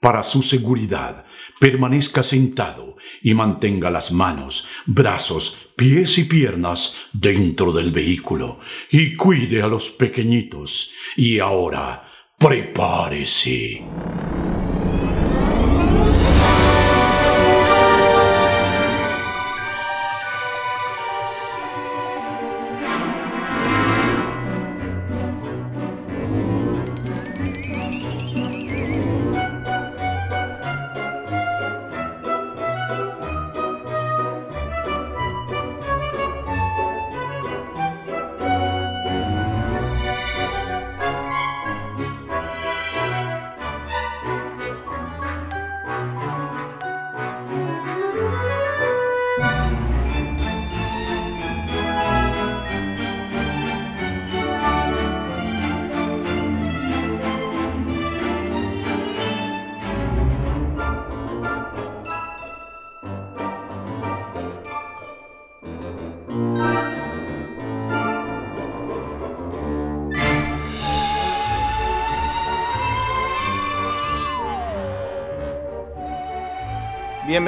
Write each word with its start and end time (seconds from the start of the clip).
Para 0.00 0.22
su 0.22 0.42
seguridad, 0.42 1.24
permanezca 1.58 2.22
sentado 2.22 2.96
y 3.20 3.34
mantenga 3.34 3.90
las 3.90 4.12
manos, 4.12 4.68
brazos, 4.86 5.58
pies 5.76 6.18
y 6.18 6.24
piernas 6.24 6.96
dentro 7.12 7.72
del 7.72 7.90
vehículo 7.90 8.60
y 8.92 9.16
cuide 9.16 9.60
a 9.60 9.66
los 9.66 9.90
pequeñitos. 9.90 10.94
Y 11.16 11.40
ahora, 11.40 12.08
prepárese. 12.38 13.82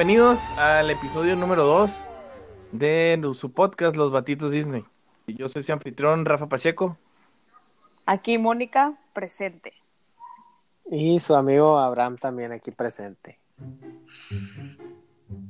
Bienvenidos 0.03 0.39
al 0.57 0.89
episodio 0.89 1.35
número 1.35 1.63
2 1.63 1.91
de 2.71 3.21
su 3.35 3.51
podcast 3.51 3.95
Los 3.95 4.11
Batitos 4.11 4.49
Disney. 4.49 4.83
Yo 5.27 5.47
soy 5.47 5.61
su 5.61 5.71
anfitrión 5.73 6.25
Rafa 6.25 6.49
Pacheco. 6.49 6.97
Aquí 8.07 8.39
Mónica, 8.39 8.99
presente. 9.13 9.73
Y 10.89 11.19
su 11.19 11.35
amigo 11.35 11.77
Abraham 11.77 12.17
también 12.17 12.51
aquí 12.51 12.71
presente. 12.71 13.37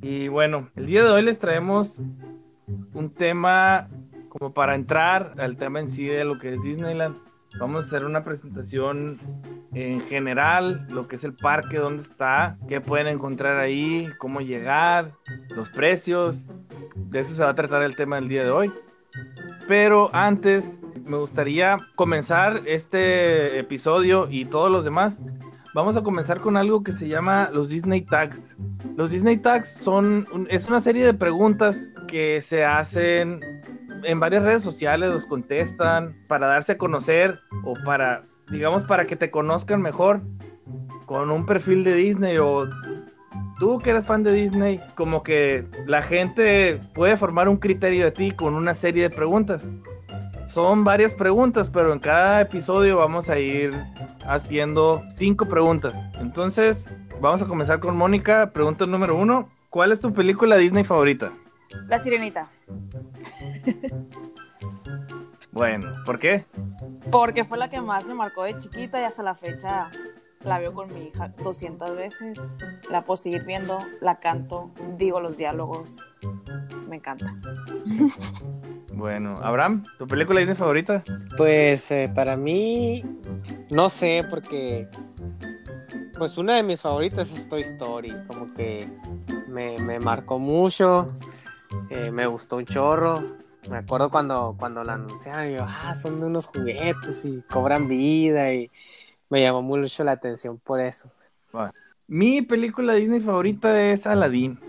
Y 0.02 0.28
bueno, 0.28 0.70
el 0.76 0.86
día 0.86 1.06
de 1.06 1.12
hoy 1.12 1.22
les 1.22 1.40
traemos 1.40 2.02
un 2.94 3.14
tema 3.14 3.88
como 4.28 4.54
para 4.54 4.76
entrar 4.76 5.34
al 5.38 5.56
tema 5.56 5.80
en 5.80 5.90
sí 5.90 6.08
de 6.08 6.26
lo 6.26 6.40
que 6.40 6.56
es 6.56 6.62
Disneyland 6.62 7.16
Vamos 7.60 7.84
a 7.84 7.88
hacer 7.88 8.06
una 8.06 8.24
presentación 8.24 9.20
en 9.74 10.02
general, 10.02 10.86
lo 10.90 11.08
que 11.08 11.16
es 11.16 11.24
el 11.24 11.34
parque, 11.34 11.78
dónde 11.78 12.04
está, 12.04 12.58
qué 12.68 12.82
pueden 12.82 13.08
encontrar 13.08 13.58
ahí, 13.58 14.10
cómo 14.18 14.42
llegar, 14.42 15.14
los 15.50 15.70
precios. 15.70 16.48
De 16.96 17.20
eso 17.20 17.34
se 17.34 17.44
va 17.44 17.50
a 17.50 17.56
tratar 17.56 17.84
el 17.84 17.96
tema 17.96 18.18
del 18.18 18.28
día 18.28 18.44
de 18.44 18.52
hoy. 18.52 18.72
Pero 19.68 20.10
antes, 20.14 20.80
me 21.06 21.18
gustaría 21.18 21.78
comenzar 21.96 22.62
este 22.66 23.60
episodio 23.60 24.28
y 24.30 24.46
todos 24.46 24.72
los 24.72 24.84
demás. 24.84 25.22
Vamos 25.74 25.96
a 25.96 26.04
comenzar 26.04 26.42
con 26.42 26.58
algo 26.58 26.84
que 26.84 26.92
se 26.92 27.08
llama 27.08 27.50
los 27.54 27.70
Disney 27.70 28.02
Tags. 28.02 28.58
Los 28.98 29.10
Disney 29.10 29.38
Tags 29.38 29.70
son 29.70 30.28
es 30.50 30.68
una 30.68 30.82
serie 30.82 31.06
de 31.06 31.14
preguntas 31.14 31.90
que 32.10 32.42
se 32.42 32.66
hacen 32.66 33.40
en 34.04 34.20
varias 34.20 34.44
redes 34.44 34.64
sociales 34.64 35.12
los 35.12 35.26
contestan 35.26 36.16
para 36.28 36.48
darse 36.48 36.74
a 36.74 36.78
conocer 36.78 37.40
o 37.64 37.74
para, 37.86 38.26
digamos, 38.52 38.84
para 38.84 39.06
que 39.06 39.16
te 39.16 39.32
conozcan 39.32 39.82
mejor 39.82 40.22
con 41.06 41.32
un 41.32 41.46
perfil 41.46 41.84
de 41.84 41.96
Disney 41.96 42.38
o 42.38 42.70
tú 43.60 43.80
que 43.80 43.92
eres 43.92 44.06
fan 44.06 44.24
de 44.24 44.34
Disney, 44.34 44.82
como 44.96 45.24
que 45.24 45.66
la 45.86 46.02
gente 46.02 46.82
puede 46.94 47.18
formar 47.18 47.48
un 47.50 47.58
criterio 47.58 48.06
de 48.06 48.12
ti 48.12 48.32
con 48.32 48.54
una 48.54 48.74
serie 48.76 49.04
de 49.04 49.10
preguntas. 49.10 49.64
Son 50.48 50.84
varias 50.84 51.14
preguntas, 51.14 51.70
pero 51.70 51.94
en 51.94 52.00
cada 52.00 52.42
episodio 52.42 52.98
vamos 52.98 53.30
a 53.30 53.40
ir 53.40 53.74
haciendo 54.26 55.04
cinco 55.10 55.48
preguntas. 55.48 55.98
Entonces, 56.20 56.88
vamos 57.22 57.42
a 57.42 57.46
comenzar 57.46 57.80
con 57.80 57.96
Mónica. 57.96 58.52
Pregunta 58.52 58.86
número 58.86 59.16
uno. 59.16 59.50
¿Cuál 59.70 59.94
es 59.94 60.02
tu 60.02 60.12
película 60.12 60.58
Disney 60.58 60.84
favorita? 60.84 61.32
La 61.88 62.00
Sirenita. 62.00 62.50
bueno, 65.52 65.92
¿por 66.06 66.20
qué? 66.20 66.46
Porque 67.12 67.44
fue 67.44 67.58
la 67.58 67.70
que 67.70 67.82
más 67.82 68.08
me 68.08 68.14
marcó 68.14 68.44
de 68.44 68.58
chiquita 68.58 69.02
y 69.02 69.04
hasta 69.04 69.24
la 69.24 69.36
fecha 69.36 69.90
la 70.44 70.60
veo 70.60 70.74
con 70.74 70.94
mi 70.94 71.08
hija 71.08 71.34
200 71.44 71.96
veces. 71.96 72.58
La 72.90 73.04
puedo 73.04 73.18
seguir 73.18 73.44
viendo, 73.44 73.80
la 74.00 74.20
canto, 74.20 74.72
digo 74.98 75.20
los 75.20 75.38
diálogos. 75.38 75.98
Me 76.88 76.98
encanta. 76.98 77.36
Bueno, 78.94 79.40
Abraham, 79.42 79.84
¿tu 79.98 80.06
película 80.06 80.42
Disney 80.42 80.56
favorita? 80.56 81.04
Pues 81.36 81.90
eh, 81.90 82.12
para 82.14 82.36
mí, 82.36 83.04
no 83.72 83.90
sé, 83.90 84.24
porque 84.30 84.90
pues 86.20 86.38
una 86.38 86.58
de 86.58 86.62
mis 86.62 86.82
favoritas 86.82 87.32
es 87.32 87.50
Toy 87.50 87.62
Story, 87.62 88.14
como 88.28 88.54
que 88.54 88.88
me, 89.48 89.80
me 89.80 90.00
marcó 90.00 90.38
mucho. 90.38 91.08
Eh, 91.90 92.12
me 92.12 92.28
gustó 92.28 92.58
un 92.58 92.66
chorro. 92.66 93.38
Me 93.70 93.78
acuerdo 93.78 94.10
cuando, 94.10 94.56
cuando 94.58 94.84
la 94.84 94.94
anunciaron, 94.94 95.52
yo, 95.52 95.66
ah, 95.68 95.96
son 96.02 96.20
de 96.20 96.26
unos 96.26 96.48
juguetes 96.48 97.26
y 97.26 97.42
cobran 97.44 97.88
vida 97.88 98.54
y 98.54 98.72
me 99.30 99.42
llamó 99.42 99.62
mucho 99.62 100.04
la 100.04 100.14
atención 100.14 100.58
por 100.58 100.80
eso. 100.80 101.10
Mi 102.08 102.42
película 102.42 102.94
Disney 102.94 103.22
favorita 103.22 103.82
es 103.92 104.06
Aladdin, 104.06 104.60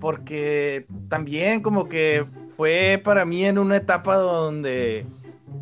porque 0.00 0.86
también 1.08 1.62
como 1.62 1.88
que 1.88 2.26
fue 2.56 3.00
para 3.02 3.24
mí 3.24 3.44
en 3.44 3.58
una 3.58 3.76
etapa 3.76 4.16
donde 4.16 5.06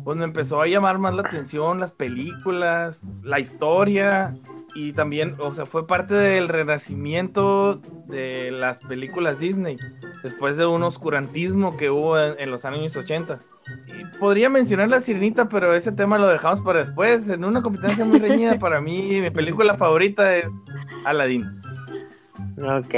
pues 0.03 0.17
me 0.17 0.25
empezó 0.25 0.61
a 0.61 0.67
llamar 0.67 0.97
más 0.97 1.13
la 1.13 1.21
atención 1.21 1.79
las 1.79 1.91
películas, 1.93 3.01
la 3.23 3.39
historia 3.39 4.35
y 4.73 4.93
también, 4.93 5.35
o 5.39 5.53
sea, 5.53 5.65
fue 5.65 5.85
parte 5.85 6.13
del 6.13 6.47
renacimiento 6.47 7.81
de 8.07 8.51
las 8.51 8.79
películas 8.79 9.39
Disney, 9.39 9.77
después 10.23 10.57
de 10.57 10.65
un 10.65 10.83
oscurantismo 10.83 11.77
que 11.77 11.89
hubo 11.89 12.17
en, 12.19 12.49
los 12.49 12.65
años 12.65 12.95
80. 12.95 13.39
Y 13.87 14.17
podría 14.17 14.49
mencionar 14.49 14.89
La 14.89 15.01
Sirenita, 15.01 15.49
pero 15.49 15.73
ese 15.73 15.91
tema 15.91 16.17
lo 16.17 16.27
dejamos 16.27 16.61
para 16.61 16.79
después. 16.79 17.27
En 17.29 17.43
una 17.45 17.61
competencia 17.61 18.05
muy 18.05 18.19
reñida, 18.19 18.57
para 18.59 18.81
mí, 18.81 19.21
mi 19.21 19.29
película 19.29 19.75
favorita 19.75 20.35
es 20.35 20.45
Aladdin. 21.05 21.45
Ok, 22.57 22.95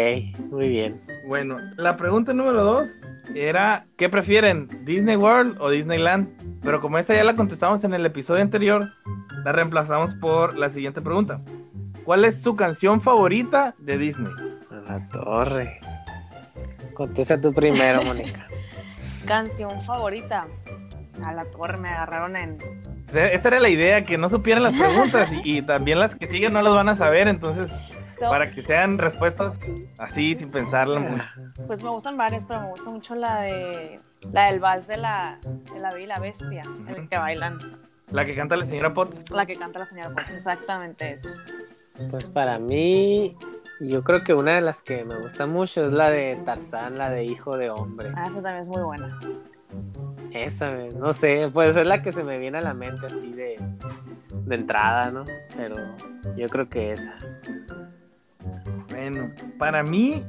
muy 0.51 0.69
bien. 0.69 1.01
Bueno, 1.27 1.57
la 1.77 1.95
pregunta 1.95 2.33
número 2.33 2.63
dos 2.63 2.89
era, 3.33 3.85
¿qué 3.97 4.09
prefieren? 4.09 4.69
¿Disney 4.83 5.15
World 5.15 5.57
o 5.59 5.69
Disneyland? 5.69 6.29
Pero 6.61 6.81
como 6.81 6.97
esa 6.97 7.13
ya 7.13 7.23
la 7.23 7.35
contestamos 7.35 7.83
en 7.83 7.93
el 7.93 8.05
episodio 8.05 8.41
anterior, 8.41 8.89
la 9.43 9.51
reemplazamos 9.51 10.15
por 10.15 10.57
la 10.57 10.69
siguiente 10.69 11.01
pregunta. 11.01 11.37
¿Cuál 12.03 12.25
es 12.25 12.41
su 12.41 12.55
canción 12.55 13.01
favorita 13.01 13.75
de 13.77 13.97
Disney? 13.97 14.33
la 14.87 15.07
torre. 15.07 15.79
Contesta 16.93 17.39
tú 17.39 17.53
primero, 17.53 18.01
Mónica. 18.03 18.47
canción 19.25 19.79
favorita. 19.81 20.45
A 21.23 21.31
la 21.31 21.45
torre 21.45 21.77
me 21.77 21.89
agarraron 21.89 22.35
en. 22.35 22.57
Esa 23.13 23.47
era 23.47 23.59
la 23.59 23.69
idea, 23.69 24.03
que 24.03 24.17
no 24.17 24.29
supieran 24.29 24.63
las 24.63 24.73
preguntas 24.73 25.31
y, 25.43 25.61
también 25.61 25.99
las 25.99 26.15
que 26.15 26.25
siguen 26.27 26.53
no 26.53 26.61
las 26.61 26.73
van 26.73 26.89
a 26.89 26.95
saber, 26.95 27.27
entonces 27.27 27.71
para 28.19 28.49
que 28.51 28.61
sean 28.61 28.97
respuestas 28.97 29.59
así 29.99 30.35
sin 30.35 30.49
pensarla 30.49 30.99
mucho. 30.99 31.25
Pues 31.67 31.83
me 31.83 31.89
gustan 31.89 32.17
varias, 32.17 32.45
pero 32.45 32.61
me 32.61 32.69
gusta 32.69 32.89
mucho 32.89 33.15
la 33.15 33.41
de 33.41 33.99
la 34.31 34.45
del 34.45 34.59
vals 34.59 34.87
de 34.87 34.97
la 34.97 35.39
de 35.43 35.79
la 35.79 35.93
Bella 35.93 36.19
Bestia, 36.19 36.63
el 36.87 37.07
que 37.07 37.17
bailan. 37.17 37.59
La 38.11 38.25
que 38.25 38.35
canta 38.35 38.55
la 38.55 38.65
señora 38.65 38.93
Potts. 38.93 39.29
La 39.31 39.45
que 39.45 39.55
canta 39.55 39.79
la 39.79 39.85
señora 39.85 40.11
Potts, 40.11 40.35
exactamente 40.35 41.11
eso. 41.11 41.29
Pues 42.09 42.29
para 42.29 42.57
mí, 42.57 43.37
yo 43.79 44.03
creo 44.03 44.23
que 44.23 44.33
una 44.33 44.53
de 44.53 44.61
las 44.61 44.81
que 44.81 45.05
me 45.05 45.19
gusta 45.19 45.45
mucho 45.45 45.85
es 45.85 45.93
la 45.93 46.09
de 46.09 46.35
Tarzán, 46.43 46.97
la 46.97 47.09
de 47.09 47.23
Hijo 47.23 47.57
de 47.57 47.69
Hombre. 47.69 48.09
Ah, 48.15 48.23
esa 48.23 48.41
también 48.41 48.57
es 48.57 48.67
muy 48.67 48.81
buena. 48.81 49.19
Esa, 50.31 50.71
no 50.97 51.13
sé, 51.13 51.49
puede 51.53 51.73
ser 51.73 51.85
la 51.85 52.01
que 52.01 52.11
se 52.11 52.23
me 52.23 52.39
viene 52.39 52.57
a 52.57 52.61
la 52.61 52.73
mente 52.73 53.05
así 53.05 53.33
de, 53.33 53.59
de 54.45 54.55
entrada, 54.55 55.11
¿no? 55.11 55.25
Pero 55.55 55.75
yo 56.35 56.49
creo 56.49 56.67
que 56.67 56.93
esa. 56.93 57.13
Bueno, 58.89 59.31
para 59.59 59.83
mí, 59.83 60.25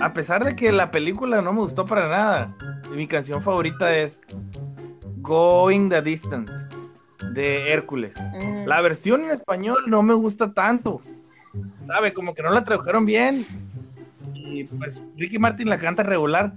a 0.00 0.14
pesar 0.14 0.44
de 0.44 0.56
que 0.56 0.72
la 0.72 0.90
película 0.90 1.42
no 1.42 1.52
me 1.52 1.60
gustó 1.60 1.84
para 1.84 2.08
nada, 2.08 2.56
mi 2.90 3.06
canción 3.06 3.42
favorita 3.42 3.94
es 3.94 4.22
Going 5.18 5.90
the 5.90 6.00
Distance 6.00 6.68
de 7.32 7.72
Hércules. 7.72 8.14
La 8.66 8.80
versión 8.80 9.24
en 9.24 9.30
español 9.30 9.78
no 9.86 10.02
me 10.02 10.14
gusta 10.14 10.52
tanto. 10.52 11.00
sabe, 11.86 12.12
como 12.12 12.34
que 12.34 12.42
no 12.42 12.50
la 12.50 12.64
tradujeron 12.64 13.04
bien. 13.04 13.46
Y 14.34 14.64
pues 14.64 15.02
Ricky 15.16 15.38
Martin 15.38 15.68
la 15.68 15.78
canta 15.78 16.02
regular, 16.02 16.54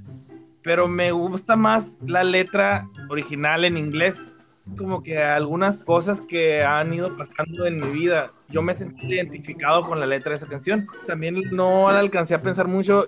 pero 0.63 0.87
me 0.87 1.11
gusta 1.11 1.55
más 1.55 1.97
la 2.05 2.23
letra 2.23 2.87
original 3.09 3.65
en 3.65 3.77
inglés. 3.77 4.31
Como 4.77 5.01
que 5.01 5.17
algunas 5.17 5.83
cosas 5.85 6.21
que 6.21 6.63
han 6.63 6.93
ido 6.93 7.15
pasando 7.15 7.65
en 7.65 7.77
mi 7.77 7.87
vida, 7.87 8.31
yo 8.49 8.61
me 8.61 8.75
sentí 8.75 9.07
identificado 9.07 9.81
con 9.81 9.99
la 9.99 10.05
letra 10.05 10.31
de 10.31 10.37
esa 10.37 10.47
canción. 10.47 10.87
También 11.05 11.41
no 11.51 11.89
la 11.89 11.99
alcancé 11.99 12.35
a 12.35 12.41
pensar 12.41 12.67
mucho, 12.67 13.07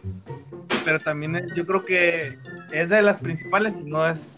pero 0.86 1.00
también 1.00 1.48
yo 1.56 1.66
creo 1.66 1.84
que 1.84 2.38
es 2.72 2.90
de 2.90 3.02
las 3.02 3.20
principales, 3.20 3.76
no 3.76 4.08
es 4.08 4.38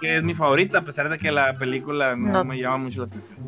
que 0.00 0.16
es 0.18 0.22
mi 0.22 0.34
favorita, 0.34 0.78
a 0.78 0.82
pesar 0.82 1.08
de 1.08 1.18
que 1.18 1.30
la 1.30 1.54
película 1.56 2.16
no, 2.16 2.32
No. 2.32 2.44
me 2.44 2.58
llama 2.58 2.78
mucho 2.78 3.02
la 3.02 3.06
atención. 3.06 3.38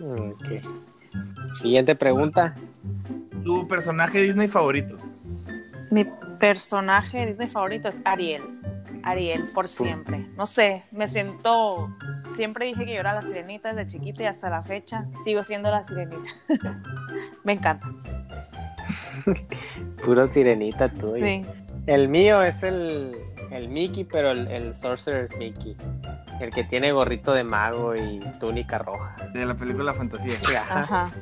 Ok. 0.00 1.54
Siguiente 1.54 1.94
pregunta. 1.96 2.54
¿Tu 3.44 3.66
personaje 3.68 4.20
Disney 4.20 4.48
favorito? 4.48 4.96
Mi 5.90 6.04
personaje 6.38 7.26
Disney 7.26 7.48
favorito 7.48 7.88
es 7.88 8.00
Ariel. 8.04 8.42
Ariel, 9.04 9.44
por 9.54 9.68
siempre. 9.68 10.26
No 10.36 10.46
sé, 10.46 10.82
me 10.90 11.06
siento. 11.06 11.88
Siempre 12.34 12.66
dije 12.66 12.84
que 12.84 12.94
yo 12.94 13.00
era 13.00 13.14
la 13.14 13.22
sirenita 13.22 13.72
desde 13.72 13.86
chiquita 13.92 14.24
y 14.24 14.26
hasta 14.26 14.50
la 14.50 14.62
fecha 14.64 15.06
sigo 15.24 15.44
siendo 15.44 15.70
la 15.70 15.82
sirenita. 15.84 16.18
me 17.44 17.52
encanta. 17.52 17.86
Puro 20.04 20.26
sirenita 20.26 20.88
tú. 20.88 21.10
Sí. 21.12 21.44
El 21.86 22.08
mío 22.08 22.42
es 22.42 22.62
el, 22.64 23.12
el 23.50 23.68
Mickey, 23.68 24.04
pero 24.04 24.30
el, 24.30 24.48
el 24.48 24.74
Sorcerer's 24.74 25.36
Mickey. 25.36 25.76
El 26.40 26.50
que 26.50 26.64
tiene 26.64 26.92
gorrito 26.92 27.32
de 27.32 27.44
mago 27.44 27.94
y 27.94 28.20
túnica 28.38 28.78
roja. 28.78 29.16
De 29.32 29.46
la 29.46 29.54
película 29.54 29.92
Fantasía. 29.92 30.36
Ajá. 30.60 30.82
Ajá. 30.82 31.12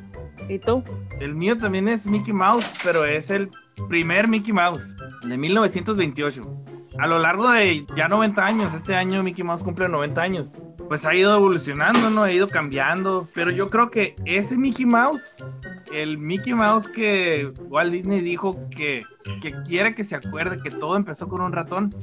¿Y 0.48 0.58
tú? 0.58 0.82
El 1.20 1.34
mío 1.34 1.56
también 1.56 1.88
es 1.88 2.06
Mickey 2.06 2.32
Mouse, 2.32 2.66
pero 2.82 3.04
es 3.04 3.30
el 3.30 3.50
primer 3.88 4.28
Mickey 4.28 4.52
Mouse, 4.52 4.84
de 5.26 5.36
1928. 5.36 6.64
A 6.98 7.06
lo 7.06 7.18
largo 7.18 7.50
de 7.50 7.86
ya 7.96 8.08
90 8.08 8.44
años, 8.44 8.74
este 8.74 8.94
año 8.94 9.22
Mickey 9.22 9.44
Mouse 9.44 9.62
cumple 9.64 9.88
90 9.88 10.22
años, 10.22 10.52
pues 10.88 11.04
ha 11.04 11.14
ido 11.14 11.34
evolucionando, 11.34 12.10
¿no? 12.10 12.22
Ha 12.22 12.32
ido 12.32 12.48
cambiando, 12.48 13.28
pero 13.34 13.50
yo 13.50 13.68
creo 13.68 13.90
que 13.90 14.16
ese 14.24 14.56
Mickey 14.56 14.86
Mouse, 14.86 15.34
el 15.92 16.18
Mickey 16.18 16.54
Mouse 16.54 16.88
que 16.88 17.52
Walt 17.68 17.92
Disney 17.92 18.20
dijo 18.20 18.58
que, 18.70 19.04
quiere 19.66 19.94
que 19.94 20.04
se 20.04 20.16
acuerde 20.16 20.58
que 20.62 20.70
todo 20.70 20.96
empezó 20.96 21.28
con 21.28 21.40
un 21.40 21.52
ratón, 21.52 21.94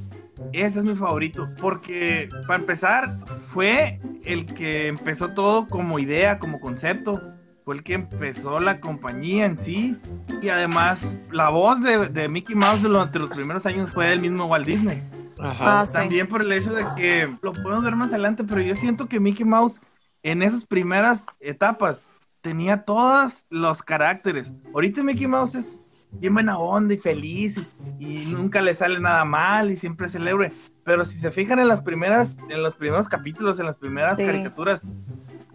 ese 0.53 0.79
es 0.79 0.85
mi 0.85 0.95
favorito, 0.95 1.47
porque 1.59 2.29
para 2.47 2.59
empezar 2.59 3.07
fue 3.25 3.99
el 4.23 4.45
que 4.45 4.87
empezó 4.87 5.29
todo 5.29 5.67
como 5.67 5.99
idea, 5.99 6.39
como 6.39 6.59
concepto, 6.59 7.21
fue 7.63 7.75
el 7.75 7.83
que 7.83 7.93
empezó 7.93 8.59
la 8.59 8.79
compañía 8.79 9.45
en 9.45 9.55
sí, 9.55 9.97
y 10.41 10.49
además 10.49 11.15
la 11.31 11.49
voz 11.49 11.81
de 11.83 12.27
Mickey 12.27 12.55
Mouse 12.55 12.81
durante 12.81 13.19
los 13.19 13.29
primeros 13.29 13.65
años 13.65 13.91
fue 13.91 14.11
el 14.11 14.19
mismo 14.19 14.45
Walt 14.45 14.65
Disney. 14.65 15.01
Ajá. 15.41 15.81
Ah, 15.81 15.85
sí. 15.85 15.93
También 15.93 16.27
por 16.27 16.41
el 16.41 16.51
hecho 16.51 16.73
de 16.73 16.85
que 16.95 17.35
lo 17.41 17.53
podemos 17.53 17.83
ver 17.83 17.95
más 17.95 18.09
adelante, 18.09 18.43
pero 18.43 18.61
yo 18.61 18.75
siento 18.75 19.07
que 19.07 19.19
Mickey 19.19 19.45
Mouse 19.45 19.81
en 20.23 20.43
esas 20.43 20.65
primeras 20.65 21.25
etapas 21.39 22.05
tenía 22.41 22.83
todos 22.83 23.45
los 23.49 23.81
caracteres. 23.83 24.51
Ahorita 24.73 25.03
Mickey 25.03 25.27
Mouse 25.27 25.55
es 25.55 25.83
bien 26.13 26.33
buena 26.33 26.57
onda 26.57 26.93
y 26.93 26.97
feliz 26.97 27.57
y, 27.99 28.21
y 28.23 28.25
nunca 28.33 28.61
le 28.61 28.73
sale 28.73 28.99
nada 28.99 29.25
mal 29.25 29.71
y 29.71 29.77
siempre 29.77 30.05
es 30.07 30.11
celebre. 30.13 30.51
Pero 30.83 31.05
si 31.05 31.17
se 31.17 31.31
fijan 31.31 31.59
en 31.59 31.67
las 31.67 31.81
primeras, 31.81 32.37
en 32.49 32.63
los 32.63 32.75
primeros 32.75 33.07
capítulos, 33.07 33.59
en 33.59 33.65
las 33.67 33.77
primeras 33.77 34.17
Sí. 34.17 34.25
caricaturas, 34.25 34.81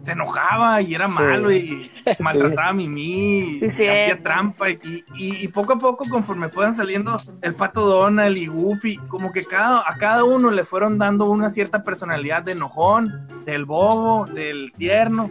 se 0.07 0.13
enojaba 0.13 0.81
y 0.81 0.95
era 0.95 1.07
Sí. 1.07 1.13
malo 1.13 1.51
y 1.51 1.91
maltrataba 2.19 2.69
a 2.69 2.73
Mimi 2.73 3.39
y 3.51 3.59
Sí, 3.59 3.69
sí, 3.69 3.87
hacía 3.87 4.21
trampa 4.23 4.69
y, 4.69 4.79
y- 5.15 5.35
y 5.43 5.47
poco 5.49 5.73
a 5.73 5.77
poco 5.77 6.05
conforme 6.09 6.49
fueron 6.49 6.73
saliendo 6.75 7.17
el 7.41 7.53
pato 7.55 7.85
Donald 7.85 8.37
y 8.37 8.47
Goofy, 8.47 8.97
como 9.09 9.31
que 9.31 9.43
cada, 9.43 9.87
a 9.87 9.97
cada 9.97 10.23
uno 10.23 10.49
le 10.49 10.63
fueron 10.63 10.97
dando 10.97 11.25
una 11.29 11.49
cierta 11.49 11.83
personalidad 11.83 12.43
de 12.43 12.53
enojón, 12.53 13.27
del 13.45 13.65
bobo, 13.65 14.25
del 14.25 14.71
tierno. 14.77 15.29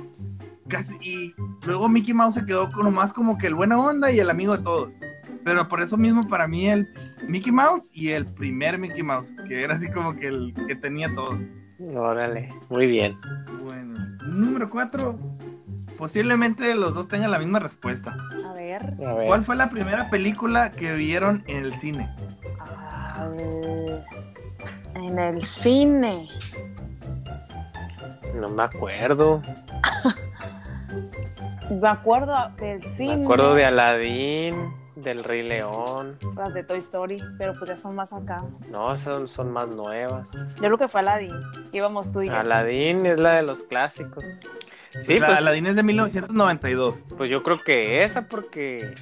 Casi, 0.69 0.97
y 1.01 1.35
luego 1.65 1.89
Mickey 1.89 2.13
Mouse 2.13 2.35
se 2.35 2.45
quedó 2.45 2.71
como 2.71 2.91
más 2.91 3.13
como 3.13 3.39
que 3.39 3.47
el 3.47 3.55
buena 3.55 3.79
onda 3.79 4.11
y 4.11 4.19
el 4.21 4.29
amigo 4.31 4.57
de 4.57 4.63
todos. 4.65 4.93
Pero 5.45 5.69
por 5.69 5.81
eso 5.81 5.97
mismo 5.97 6.27
para 6.27 6.49
mí 6.49 6.69
el 6.69 6.89
Mickey 7.29 7.53
Mouse 7.53 7.91
y 7.95 8.09
el 8.11 8.27
primer 8.27 8.77
Mickey 8.79 9.03
Mouse, 9.05 9.33
que 9.47 9.63
era 9.63 9.75
así 9.77 9.89
como 9.91 10.17
que 10.17 10.27
el 10.27 10.53
que 10.67 10.75
tenía 10.75 11.15
todo. 11.15 11.39
Órale, 11.79 12.49
muy 12.69 12.87
bien. 12.87 13.19
Bueno, 13.65 13.99
número 14.27 14.71
4. 14.71 15.19
Posiblemente 15.99 16.75
los 16.75 16.95
dos 16.95 17.09
tengan 17.09 17.31
la 17.31 17.39
misma 17.39 17.59
respuesta. 17.59 18.17
A 18.47 18.53
ver. 18.53 18.95
A 19.07 19.15
ver. 19.15 19.27
¿Cuál 19.27 19.43
fue 19.43 19.57
la 19.57 19.69
primera 19.69 20.11
película 20.11 20.73
que 20.73 20.95
vieron 20.95 21.43
en 21.47 21.65
el 21.65 21.75
cine? 21.75 22.09
Ah, 22.61 23.29
en 24.95 25.19
el 25.19 25.43
cine. 25.43 26.29
No 28.35 28.49
me 28.49 28.63
acuerdo. 28.65 29.43
Me 31.71 31.89
acuerdo 31.89 32.35
del 32.59 32.83
cine. 32.83 33.17
Me 33.17 33.25
acuerdo 33.25 33.55
de 33.55 33.65
Aladdin, 33.65 34.55
del 34.97 35.23
Rey 35.23 35.43
León. 35.43 36.19
Las 36.37 36.55
de 36.55 36.65
Toy 36.65 36.79
Story, 36.79 37.23
pero 37.39 37.53
pues 37.53 37.69
ya 37.69 37.77
son 37.77 37.95
más 37.95 38.13
acá. 38.13 38.45
No, 38.71 38.97
son, 38.97 39.29
son 39.29 39.53
más 39.53 39.69
nuevas. 39.69 40.33
Yo 40.33 40.63
creo 40.63 40.79
que 40.79 40.89
fue 40.89 41.01
Aladdin. 41.01 41.39
Íbamos 41.73 42.13
tú 42.13 42.23
y 42.23 42.29
yo. 42.29 42.35
Aladdin 42.35 43.07
es 43.07 43.21
la 43.21 43.35
de 43.35 43.43
los 43.43 43.65
clásicos. 43.65 44.25
Sí, 45.01 45.19
la 45.19 45.27
pues, 45.27 45.39
Aladdin 45.39 45.67
es 45.67 45.77
de 45.77 45.83
1992. 45.83 46.97
pues 47.17 47.31
yo 47.31 47.43
creo 47.43 47.63
que 47.63 48.03
esa 48.03 48.29
porque 48.29 48.95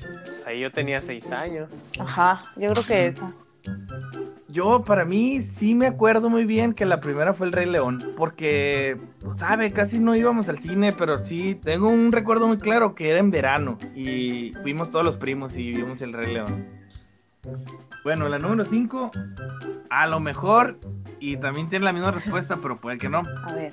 ahí 0.47 0.61
yo 0.61 0.73
tenía 0.73 1.01
seis 1.01 1.31
años. 1.31 1.71
Ajá, 2.01 2.43
yo 2.57 2.71
creo 2.71 2.85
que 2.85 3.07
esa. 3.07 3.33
Yo, 4.55 4.85
para 4.85 5.05
mí, 5.05 5.41
sí 5.41 5.75
me 5.75 5.89
acuerdo 5.89 6.31
muy 6.31 6.45
bien 6.45 6.75
que 6.75 6.87
la 6.87 7.01
primera 7.01 7.33
fue 7.33 7.49
El 7.49 7.53
Rey 7.53 7.67
León, 7.67 8.13
porque, 8.17 8.97
pues, 9.21 9.39
sabe, 9.39 9.73
casi 9.73 9.99
no 9.99 10.15
íbamos 10.15 10.49
al 10.49 10.61
cine, 10.61 10.93
pero 10.93 11.19
sí, 11.19 11.57
tengo 11.57 11.89
un 11.89 12.13
recuerdo 12.13 12.47
muy 12.47 12.59
claro 12.59 12.95
que 12.95 13.11
era 13.11 13.19
en 13.19 13.33
verano 13.33 13.79
y 13.97 14.53
fuimos 14.63 14.93
todos 14.93 15.05
los 15.05 15.17
primos 15.17 15.57
y 15.57 15.73
vimos 15.73 16.03
El 16.03 16.13
Rey 16.13 16.35
León. 16.35 16.69
Bueno, 18.05 18.29
la 18.29 18.39
número 18.39 18.63
5, 18.63 19.11
a 19.91 20.07
lo 20.07 20.21
mejor, 20.21 20.79
y 21.19 21.37
también 21.37 21.69
tiene 21.69 21.87
la 21.87 21.93
misma 21.93 22.13
respuesta, 22.13 22.59
pero 22.63 22.81
puede 22.81 22.97
que 22.97 23.09
no. 23.09 23.23
A 23.45 23.53
ver. 23.55 23.73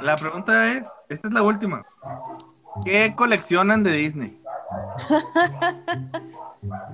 La 0.00 0.16
pregunta 0.16 0.72
es, 0.72 0.88
esta 1.10 1.28
es 1.28 1.34
la 1.34 1.42
última. 1.42 1.84
¿Qué 2.86 3.12
coleccionan 3.14 3.84
de 3.84 3.92
Disney? 3.92 4.40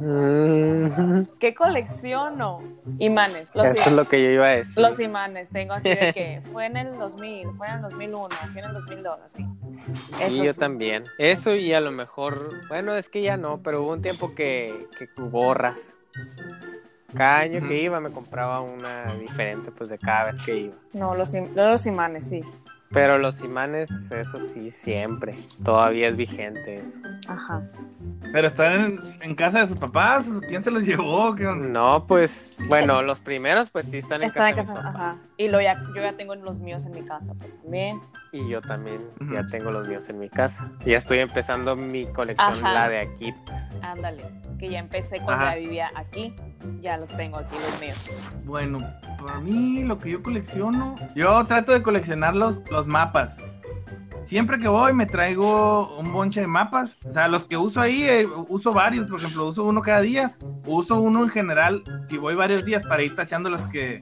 Mm, 0.01 1.21
¿Qué 1.39 1.55
colecciono? 1.55 2.63
Imanes. 2.99 3.47
Los, 3.55 3.69
Eso 3.71 3.91
es 3.91 3.97
lo 3.97 4.05
que 4.09 4.23
yo 4.23 4.31
iba 4.31 4.47
a 4.47 4.51
decir. 4.57 4.83
los 4.83 4.99
imanes. 5.01 5.49
Tengo 5.51 5.75
así 5.75 5.89
de 5.89 6.13
que 6.13 6.41
fue 6.53 6.67
en 6.67 6.77
el 6.77 6.99
2000, 6.99 7.49
fue 7.57 7.69
en 7.69 7.75
el 7.77 7.83
2001, 7.83 8.29
fue 8.53 8.61
en 8.61 8.69
el 8.69 8.75
2002, 8.75 9.21
así. 9.25 9.47
Sí, 10.13 10.25
Eso 10.25 10.45
yo 10.45 10.53
sí. 10.53 10.59
también. 10.59 11.05
Eso 11.19 11.55
y 11.55 11.73
a 11.73 11.81
lo 11.81 11.91
mejor, 11.91 12.67
bueno, 12.69 12.97
es 12.97 13.09
que 13.09 13.23
ya 13.23 13.37
no, 13.37 13.59
pero 13.63 13.83
hubo 13.83 13.93
un 13.93 14.03
tiempo 14.03 14.35
que, 14.35 14.87
que 14.99 15.09
gorras. 15.17 15.79
Cada 17.15 17.41
año 17.41 17.67
que 17.69 17.79
iba 17.81 18.01
me 18.01 18.11
compraba 18.11 18.61
una 18.61 19.13
diferente, 19.15 19.71
pues 19.71 19.91
de 19.91 19.99
cada 19.99 20.27
vez 20.33 20.39
que 20.45 20.57
iba. 20.57 20.75
No, 20.95 21.15
los, 21.15 21.35
im- 21.35 21.51
los 21.55 21.85
imanes, 21.87 22.25
sí. 22.25 22.43
Pero 22.91 23.19
los 23.19 23.41
imanes, 23.43 23.91
eso 24.11 24.39
sí, 24.41 24.71
siempre. 24.71 25.35
Todavía 25.65 26.09
es 26.09 26.17
vigente 26.17 26.79
eso. 26.79 26.99
Ajá. 27.29 27.63
¿Pero 28.33 28.47
están 28.47 28.73
en, 28.73 29.01
en 29.21 29.35
casa 29.35 29.61
de 29.61 29.69
sus 29.69 29.77
papás? 29.79 30.27
¿Quién 30.49 30.63
se 30.63 30.71
los 30.71 30.85
llevó? 30.85 31.35
¿Qué 31.35 31.47
onda? 31.47 31.69
No, 31.69 32.07
pues, 32.07 32.51
bueno, 32.69 33.03
los 33.03 33.21
primeros 33.21 33.71
pues 33.71 33.89
sí 33.91 33.99
están 33.99 34.23
en 34.23 34.29
Están 34.29 34.49
en 34.49 34.57
casa. 34.57 34.75
casa, 34.75 34.83
de 34.83 34.89
mis 34.89 34.97
papás. 34.99 35.19
ajá. 35.21 35.29
Y 35.37 35.49
lo 35.49 35.61
ya, 35.61 35.81
yo 35.95 36.03
ya 36.03 36.17
tengo 36.17 36.35
los 36.35 36.61
míos 36.61 36.85
en 36.87 36.93
mi 36.93 37.03
casa, 37.05 37.35
pues 37.39 37.57
también. 37.63 38.01
Y 38.33 38.49
yo 38.49 38.63
también 38.63 39.03
ya 39.33 39.45
tengo 39.47 39.71
los 39.71 39.87
míos 39.87 40.09
en 40.09 40.19
mi 40.19 40.29
casa. 40.31 40.71
Ya 40.87 40.97
estoy 40.97 41.19
empezando 41.19 41.77
mi 41.77 42.07
colección, 42.07 42.49
Ajá. 42.65 42.73
la 42.75 42.89
de 42.89 43.01
aquí, 43.01 43.33
pues. 43.47 43.75
Ándale. 43.83 44.25
Que 44.59 44.71
ya 44.71 44.79
empecé 44.79 45.17
cuando 45.21 45.45
Ajá. 45.45 45.55
ya 45.55 45.61
vivía 45.61 45.91
aquí. 45.95 46.35
Ya 46.81 46.97
los 46.97 47.15
tengo 47.17 47.37
aquí, 47.39 47.55
los 47.71 47.81
míos. 47.81 48.11
Bueno, 48.45 48.81
para 49.21 49.39
mí 49.41 49.83
lo 49.83 49.99
que 49.99 50.11
yo 50.13 50.23
colecciono, 50.23 50.97
yo 51.15 51.45
trato 51.45 51.73
de 51.73 51.83
coleccionar 51.83 52.35
los, 52.35 52.63
los 52.71 52.87
mapas. 52.87 53.37
Siempre 54.25 54.59
que 54.59 54.69
voy 54.69 54.93
me 54.93 55.07
traigo 55.07 55.97
un 55.99 56.13
bonche 56.13 56.41
de 56.41 56.47
mapas. 56.47 57.05
O 57.09 57.13
sea, 57.13 57.29
los 57.29 57.45
que 57.47 57.57
uso 57.57 57.81
ahí, 57.81 58.05
eh, 58.05 58.27
uso 58.49 58.73
varios. 58.73 59.07
Por 59.09 59.19
ejemplo, 59.21 59.47
uso 59.47 59.65
uno 59.65 59.83
cada 59.83 60.01
día. 60.01 60.37
Uso 60.65 61.01
uno 61.01 61.23
en 61.25 61.29
general 61.29 61.83
si 62.07 62.17
voy 62.19 62.35
varios 62.35 62.65
días 62.65 62.85
para 62.87 63.03
ir 63.03 63.15
tachando 63.17 63.51
los 63.51 63.67
que, 63.67 64.01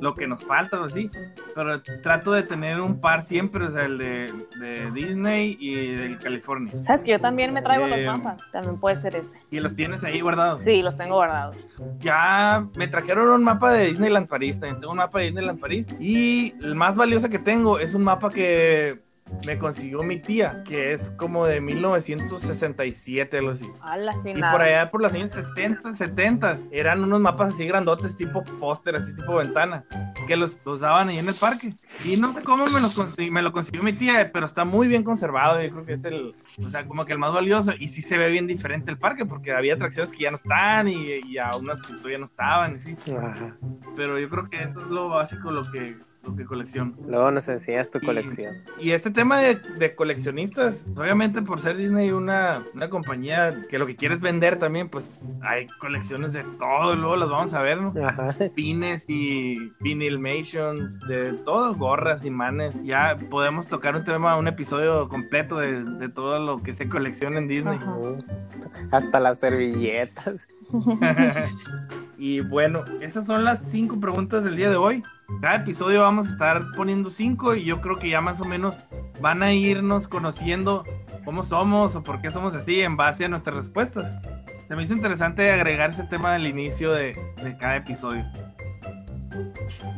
lo 0.00 0.14
que 0.14 0.26
nos 0.26 0.44
falta 0.44 0.80
o 0.80 0.84
así. 0.84 1.10
Pero 1.54 1.80
trato 2.02 2.32
de 2.32 2.42
tener 2.42 2.80
un 2.80 3.00
par 3.00 3.24
siempre. 3.24 3.64
O 3.66 3.70
sea, 3.70 3.84
el 3.84 3.98
de, 3.98 4.32
de 4.60 4.90
Disney 4.92 5.56
y 5.60 5.94
de 5.94 6.18
California. 6.18 6.78
¿Sabes 6.80 7.04
que 7.04 7.12
yo 7.12 7.20
también 7.20 7.52
me 7.54 7.62
traigo 7.62 7.86
los 7.86 8.00
Eh, 8.00 8.06
mapas? 8.06 8.50
También 8.50 8.78
puede 8.78 8.96
ser 8.96 9.16
ese. 9.16 9.38
Y 9.50 9.60
los 9.60 9.74
tienes 9.74 10.02
ahí 10.04 10.20
guardados. 10.20 10.62
Sí, 10.62 10.82
los 10.82 10.96
tengo 10.98 11.14
guardados. 11.14 11.68
ya 12.00 12.66
me 12.76 12.88
trajeron 12.88 13.28
un 13.30 13.44
mapa 13.44 13.72
de 13.72 13.86
Disneyland 13.86 14.26
París. 14.28 14.58
También 14.58 14.80
tengo 14.80 14.92
un 14.92 14.98
mapa 14.98 15.20
de 15.20 15.26
Disneyland 15.26 15.60
París. 15.60 15.94
Y 16.00 16.52
el 16.62 16.74
más 16.74 16.96
valioso 16.96 17.30
que 17.30 17.38
tengo 17.38 17.78
es 17.78 17.94
un 17.94 18.02
mapa 18.04 18.28
que 18.30 19.00
me 19.46 19.58
consiguió 19.58 20.02
mi 20.02 20.18
tía, 20.18 20.62
que 20.64 20.92
es 20.92 21.10
como 21.12 21.46
de 21.46 21.60
1967, 21.60 23.38
algo 23.38 23.50
así. 23.50 23.68
Y 24.24 24.40
nada. 24.40 24.52
por 24.52 24.62
allá 24.62 24.90
por 24.90 25.02
los 25.02 25.12
años 25.14 25.32
60, 25.32 25.94
70, 25.94 26.58
eran 26.70 27.02
unos 27.02 27.20
mapas 27.20 27.54
así 27.54 27.66
grandotes, 27.66 28.16
tipo 28.16 28.44
póster, 28.60 28.96
así 28.96 29.14
tipo 29.14 29.36
ventana, 29.36 29.84
que 30.26 30.36
los, 30.36 30.60
los 30.64 30.80
daban 30.80 31.08
ahí 31.08 31.18
en 31.18 31.28
el 31.28 31.34
parque. 31.34 31.74
Y 32.04 32.16
no 32.16 32.32
sé 32.32 32.42
cómo 32.42 32.66
me, 32.66 32.80
los 32.80 33.18
me 33.18 33.42
lo 33.42 33.52
consiguió 33.52 33.82
mi 33.82 33.92
tía, 33.92 34.30
pero 34.32 34.46
está 34.46 34.64
muy 34.64 34.88
bien 34.88 35.02
conservado. 35.02 35.60
Yo 35.62 35.70
creo 35.70 35.84
que 35.84 35.92
es 35.94 36.04
el, 36.04 36.32
o 36.64 36.70
sea, 36.70 36.86
como 36.86 37.04
que 37.04 37.12
el 37.12 37.18
más 37.18 37.32
valioso. 37.32 37.72
Y 37.78 37.88
sí 37.88 38.00
se 38.00 38.18
ve 38.18 38.30
bien 38.30 38.46
diferente 38.46 38.90
el 38.90 38.98
parque, 38.98 39.26
porque 39.26 39.52
había 39.52 39.74
atracciones 39.74 40.12
que 40.12 40.24
ya 40.24 40.30
no 40.30 40.36
están 40.36 40.88
y, 40.88 41.20
y 41.26 41.38
a 41.38 41.50
unas 41.56 41.80
que 41.80 41.94
todavía 41.94 42.18
no 42.18 42.24
estaban, 42.26 42.76
y 42.76 42.80
sí. 42.80 42.96
Ajá. 43.16 43.56
Pero 43.96 44.18
yo 44.18 44.28
creo 44.28 44.48
que 44.48 44.62
eso 44.62 44.80
es 44.80 44.86
lo 44.86 45.08
básico, 45.08 45.50
lo 45.50 45.62
que, 45.70 45.96
lo 46.24 46.36
que 46.36 46.44
colecciono. 46.44 46.92
Luego 47.06 47.30
nos 47.30 47.48
enseñas 47.48 47.90
tu 47.90 47.98
Y- 47.98 48.06
colección. 48.06 48.54
Y 48.78 48.92
este 48.92 49.10
tema 49.10 49.38
de, 49.40 49.56
de 49.78 49.94
coleccionistas, 49.94 50.84
obviamente 50.96 51.42
por 51.42 51.60
ser 51.60 51.76
Disney 51.76 52.10
una, 52.12 52.64
una 52.74 52.88
compañía 52.88 53.66
que 53.68 53.78
lo 53.78 53.86
que 53.86 53.96
quiere 53.96 54.14
es 54.14 54.20
vender 54.20 54.56
también, 54.58 54.88
pues 54.88 55.10
hay 55.42 55.66
colecciones 55.80 56.32
de 56.32 56.44
todo, 56.58 56.94
luego 56.94 57.16
las 57.16 57.28
vamos 57.28 57.54
a 57.54 57.62
ver, 57.62 57.80
¿no? 57.80 57.92
Ajá. 58.06 58.36
Pines 58.54 59.04
y 59.08 59.72
vinilmations, 59.80 61.00
de 61.08 61.32
todo, 61.44 61.74
gorras, 61.74 62.24
imanes. 62.24 62.74
Ya 62.84 63.18
podemos 63.30 63.66
tocar 63.66 63.96
un 63.96 64.04
tema, 64.04 64.36
un 64.36 64.46
episodio 64.48 65.08
completo 65.08 65.58
de, 65.58 65.82
de 65.84 66.08
todo 66.08 66.38
lo 66.38 66.62
que 66.62 66.72
se 66.72 66.88
colecciona 66.88 67.38
en 67.38 67.48
Disney. 67.48 67.76
Ajá. 67.76 67.98
Hasta 68.92 69.20
las 69.20 69.38
servilletas. 69.40 70.48
y 72.22 72.38
bueno, 72.38 72.84
esas 73.00 73.26
son 73.26 73.42
las 73.42 73.64
cinco 73.64 73.98
preguntas 73.98 74.44
del 74.44 74.54
día 74.54 74.70
de 74.70 74.76
hoy. 74.76 75.02
Cada 75.40 75.56
episodio 75.56 76.02
vamos 76.02 76.28
a 76.28 76.30
estar 76.30 76.70
poniendo 76.76 77.10
cinco 77.10 77.56
y 77.56 77.64
yo 77.64 77.80
creo 77.80 77.96
que 77.96 78.10
ya 78.10 78.20
más 78.20 78.40
o 78.40 78.44
menos 78.44 78.78
van 79.20 79.42
a 79.42 79.52
irnos 79.52 80.06
conociendo 80.06 80.84
cómo 81.24 81.42
somos 81.42 81.96
o 81.96 82.04
por 82.04 82.20
qué 82.20 82.30
somos 82.30 82.54
así 82.54 82.80
en 82.80 82.96
base 82.96 83.24
a 83.24 83.28
nuestras 83.28 83.56
respuestas. 83.56 84.22
Se 84.68 84.76
me 84.76 84.84
hizo 84.84 84.94
interesante 84.94 85.50
agregar 85.50 85.90
ese 85.90 86.04
tema 86.04 86.34
del 86.34 86.46
inicio 86.46 86.92
de, 86.92 87.18
de 87.42 87.56
cada 87.58 87.74
episodio. 87.74 88.24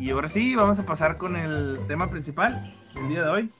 Y 0.00 0.08
ahora 0.08 0.28
sí, 0.28 0.54
vamos 0.54 0.78
a 0.78 0.86
pasar 0.86 1.18
con 1.18 1.36
el 1.36 1.78
tema 1.86 2.08
principal 2.08 2.72
del 2.94 3.08
día 3.10 3.22
de 3.22 3.28
hoy. 3.28 3.50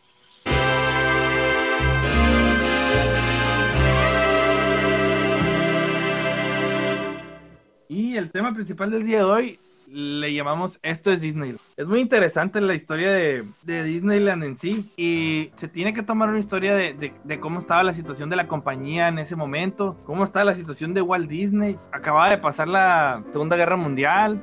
Y 7.95 8.17
el 8.17 8.33
tema 8.33 8.53
principal 8.53 8.91
del 8.91 9.07
día 9.07 9.19
de 9.19 9.23
hoy 9.23 9.59
le 9.89 10.35
llamamos 10.35 10.81
Esto 10.83 11.13
es 11.13 11.21
Disneyland. 11.21 11.61
Es 11.77 11.87
muy 11.87 12.01
interesante 12.01 12.61
la 12.61 12.75
historia 12.75 13.13
de, 13.13 13.45
de 13.63 13.85
Disneyland 13.85 14.43
en 14.43 14.57
sí 14.57 14.91
y 14.97 15.53
se 15.55 15.69
tiene 15.69 15.95
que 15.95 16.03
tomar 16.03 16.29
una 16.29 16.41
historia 16.41 16.75
de, 16.75 17.13
de- 17.23 17.39
cómo 17.39 17.61
estaba 17.61 17.85
la 17.85 17.95
situación 17.95 18.31
de 18.31 18.35
la 18.35 18.49
compañía 18.49 19.07
en 19.07 19.21
ese 19.21 19.37
momento, 19.37 19.97
cómo 20.07 20.25
estaba 20.25 20.45
la 20.45 20.57
situación 20.57 20.93
de 20.93 21.03
Walt 21.03 21.31
Disney. 21.31 21.79
Acababa 21.93 22.31
de 22.31 22.39
pasar 22.39 22.67
la 22.67 23.23
Segunda 23.31 23.55
Guerra 23.55 23.77
Mundial. 23.77 24.43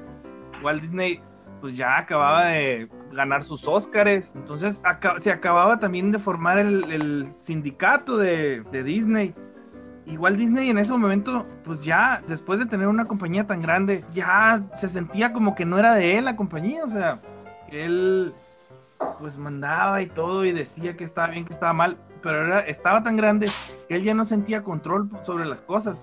Walt 0.63 0.81
Disney 0.81 1.19
pues 1.59 1.75
ya 1.75 1.97
acababa 1.97 2.45
de 2.45 2.87
ganar 3.11 3.43
sus 3.43 3.67
Óscares. 3.67 4.31
Entonces 4.33 4.81
se 5.19 5.29
acababa 5.29 5.77
también 5.77 6.13
de 6.13 6.19
formar 6.19 6.57
el, 6.57 6.89
el 6.89 7.29
sindicato 7.33 8.15
de 8.17 8.63
Disney. 8.85 9.35
Igual 10.05 10.37
Disney 10.37 10.69
en 10.69 10.77
ese 10.77 10.91
momento, 10.91 11.45
pues 11.63 11.83
ya 11.83 12.21
después 12.27 12.59
de 12.59 12.65
tener 12.65 12.87
una 12.87 13.05
compañía 13.05 13.45
tan 13.45 13.61
grande, 13.61 14.03
ya 14.13 14.63
se 14.73 14.89
sentía 14.89 15.31
como 15.31 15.55
que 15.55 15.65
no 15.65 15.77
era 15.77 15.93
de 15.93 16.17
él 16.17 16.25
la 16.25 16.35
compañía, 16.35 16.83
o 16.83 16.89
sea, 16.89 17.19
él 17.69 18.33
pues 19.19 19.37
mandaba 19.37 20.01
y 20.01 20.07
todo 20.07 20.45
y 20.45 20.51
decía 20.51 20.95
que 20.95 21.03
estaba 21.03 21.27
bien, 21.27 21.45
que 21.45 21.53
estaba 21.53 21.73
mal, 21.73 21.97
pero 22.21 22.45
era, 22.45 22.59
estaba 22.61 23.03
tan 23.03 23.17
grande 23.17 23.47
que 23.87 23.95
él 23.95 24.03
ya 24.03 24.13
no 24.13 24.25
sentía 24.25 24.63
control 24.63 25.09
sobre 25.23 25.45
las 25.45 25.61
cosas. 25.61 25.97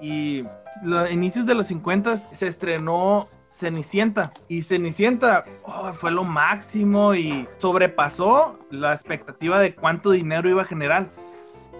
Y 0.00 0.44
los 0.82 1.10
inicios 1.10 1.46
de 1.46 1.54
los 1.54 1.66
50 1.66 2.16
se 2.32 2.46
estrenó 2.46 3.28
Cenicienta 3.50 4.32
y 4.46 4.62
Cenicienta 4.62 5.44
oh, 5.64 5.92
fue 5.92 6.10
lo 6.10 6.22
máximo 6.22 7.14
y 7.14 7.48
sobrepasó 7.56 8.58
la 8.70 8.92
expectativa 8.92 9.58
de 9.58 9.74
cuánto 9.74 10.10
dinero 10.10 10.48
iba 10.48 10.62
a 10.62 10.66
generar. 10.66 11.08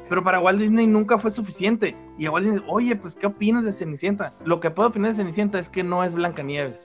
Pero 0.09 0.25
para 0.25 0.41
Walt 0.41 0.59
Disney 0.59 0.87
nunca 0.87 1.19
fue 1.19 1.31
suficiente. 1.31 1.97
Y 2.17 2.27
a 2.27 2.31
Walt 2.31 2.47
Disney, 2.47 2.65
oye, 2.67 2.97
pues, 2.97 3.15
¿qué 3.15 3.27
opinas 3.27 3.65
de 3.65 3.73
Cenicienta? 3.73 4.35
Lo 4.45 4.61
que 4.61 4.71
puedo 4.71 4.89
opinar 4.89 5.11
de 5.11 5.17
Cenicienta 5.17 5.59
es 5.59 5.69
que 5.69 5.83
no 5.83 6.03
es 6.03 6.15
Blancanieves. 6.15 6.81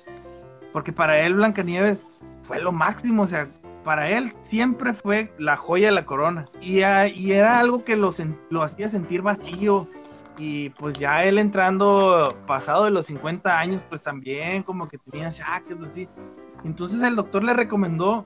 Porque 0.71 0.91
para 0.91 1.19
él 1.19 1.35
Blancanieves 1.35 2.07
fue 2.43 2.61
lo 2.61 2.71
máximo, 2.71 3.23
o 3.23 3.27
sea, 3.27 3.47
para 3.83 4.09
él 4.09 4.31
siempre 4.41 4.93
fue 4.93 5.33
la 5.37 5.55
joya 5.55 5.87
de 5.87 5.93
la 5.93 6.05
corona. 6.05 6.45
Y, 6.61 6.81
ah, 6.81 7.07
y 7.07 7.31
era 7.31 7.59
algo 7.59 7.83
que 7.83 7.95
lo, 7.95 8.11
lo 8.49 8.63
hacía 8.63 8.89
sentir 8.89 9.21
vacío. 9.21 9.87
Y 10.37 10.69
pues 10.71 10.97
ya 10.97 11.23
él 11.23 11.37
entrando 11.37 12.35
pasado 12.47 12.85
de 12.85 12.91
los 12.91 13.05
50 13.05 13.57
años, 13.57 13.83
pues 13.87 14.01
también 14.01 14.63
como 14.63 14.87
que 14.87 14.97
tenía 14.97 15.29
chaques 15.29 15.81
o 15.81 15.85
así. 15.85 16.09
Entonces 16.63 17.01
el 17.01 17.15
doctor 17.15 17.43
le 17.43 17.53
recomendó, 17.53 18.25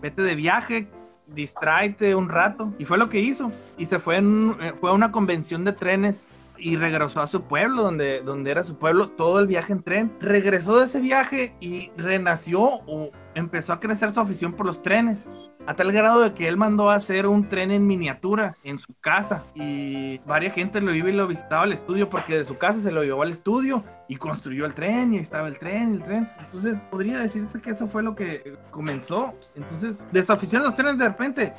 vete 0.00 0.22
de 0.22 0.34
viaje, 0.34 0.88
distráete 1.34 2.14
un 2.14 2.28
rato. 2.28 2.72
Y 2.78 2.84
fue 2.84 2.98
lo 2.98 3.08
que 3.08 3.20
hizo. 3.20 3.52
Y 3.78 3.86
se 3.86 3.98
fue, 3.98 4.16
en- 4.16 4.56
eh, 4.60 4.72
fue 4.78 4.90
a 4.90 4.92
una 4.92 5.12
convención 5.12 5.64
de 5.64 5.72
trenes 5.72 6.22
y 6.60 6.76
regresó 6.76 7.22
a 7.22 7.26
su 7.26 7.42
pueblo, 7.42 7.82
donde, 7.82 8.20
donde 8.20 8.50
era 8.50 8.62
su 8.62 8.76
pueblo, 8.76 9.08
todo 9.08 9.38
el 9.38 9.46
viaje 9.46 9.72
en 9.72 9.82
tren. 9.82 10.12
Regresó 10.20 10.78
de 10.78 10.84
ese 10.84 11.00
viaje 11.00 11.54
y 11.60 11.90
renació 11.96 12.60
o 12.86 13.10
empezó 13.34 13.72
a 13.72 13.80
crecer 13.80 14.12
su 14.12 14.20
afición 14.20 14.52
por 14.52 14.66
los 14.66 14.82
trenes. 14.82 15.26
A 15.66 15.74
tal 15.74 15.92
grado 15.92 16.20
de 16.20 16.32
que 16.32 16.48
él 16.48 16.56
mandó 16.56 16.90
a 16.90 16.94
hacer 16.94 17.26
un 17.26 17.48
tren 17.48 17.70
en 17.70 17.86
miniatura 17.86 18.56
en 18.64 18.78
su 18.78 18.94
casa. 19.00 19.44
Y 19.54 20.18
varias 20.26 20.54
gente 20.54 20.80
lo 20.80 20.94
iba 20.94 21.10
y 21.10 21.12
lo 21.12 21.26
visitaba 21.26 21.64
al 21.64 21.72
estudio 21.72 22.08
porque 22.08 22.36
de 22.36 22.44
su 22.44 22.56
casa 22.56 22.82
se 22.82 22.90
lo 22.90 23.04
llevó 23.04 23.22
al 23.22 23.30
estudio 23.30 23.84
y 24.08 24.16
construyó 24.16 24.66
el 24.66 24.74
tren 24.74 25.12
y 25.12 25.18
ahí 25.18 25.22
estaba 25.22 25.48
el 25.48 25.58
tren, 25.58 25.94
el 25.94 26.02
tren. 26.02 26.28
Entonces 26.40 26.78
podría 26.90 27.18
decirse 27.18 27.60
que 27.60 27.70
eso 27.70 27.86
fue 27.86 28.02
lo 28.02 28.14
que 28.14 28.56
comenzó. 28.70 29.34
Entonces, 29.54 29.96
de 30.10 30.22
su 30.22 30.32
afición 30.32 30.62
a 30.62 30.66
los 30.66 30.74
trenes 30.74 30.98
de 30.98 31.08
repente 31.08 31.52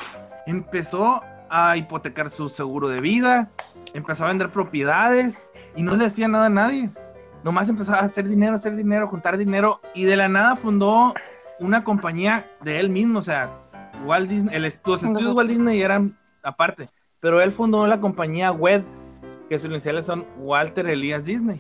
empezó 0.48 1.22
a 1.52 1.76
hipotecar 1.76 2.30
su 2.30 2.48
seguro 2.48 2.88
de 2.88 3.02
vida, 3.02 3.52
empezó 3.94 4.26
a 4.26 4.30
vender 4.30 4.50
propiedades 4.50 5.38
y 5.76 5.84
no 5.84 5.96
le 5.96 6.06
hacía 6.06 6.28
nada 6.28 6.46
a 6.48 6.50
nadie. 6.50 6.90
Nomás 7.44 7.70
empezó 7.70 7.94
a 7.94 8.00
hacer 8.00 8.28
dinero, 8.28 8.56
hacer 8.56 8.76
dinero, 8.76 9.08
juntar 9.08 9.38
dinero 9.38 9.82
y 9.96 10.06
de 10.06 10.16
la 10.16 10.28
nada 10.28 10.56
fundó 10.56 11.14
una 11.60 11.84
compañía 11.84 12.50
de 12.62 12.80
él 12.80 12.90
mismo, 12.90 13.20
o 13.20 13.24
sea, 13.24 13.52
Walt 14.06 14.30
Disney, 14.30 14.56
el, 14.56 14.64
los 14.64 15.04
estudios 15.04 15.36
Walt 15.36 15.50
Disney 15.50 15.82
eran 15.82 16.18
aparte, 16.44 16.90
pero 17.20 17.42
él 17.42 17.52
fundó 17.52 17.86
la 17.88 18.00
compañía 18.00 18.52
WED, 18.52 18.84
que 19.50 19.60
sus 19.60 19.70
iniciales 19.70 20.06
son 20.06 20.26
Walter 20.38 20.88
Elias 20.88 21.26
Disney 21.26 21.60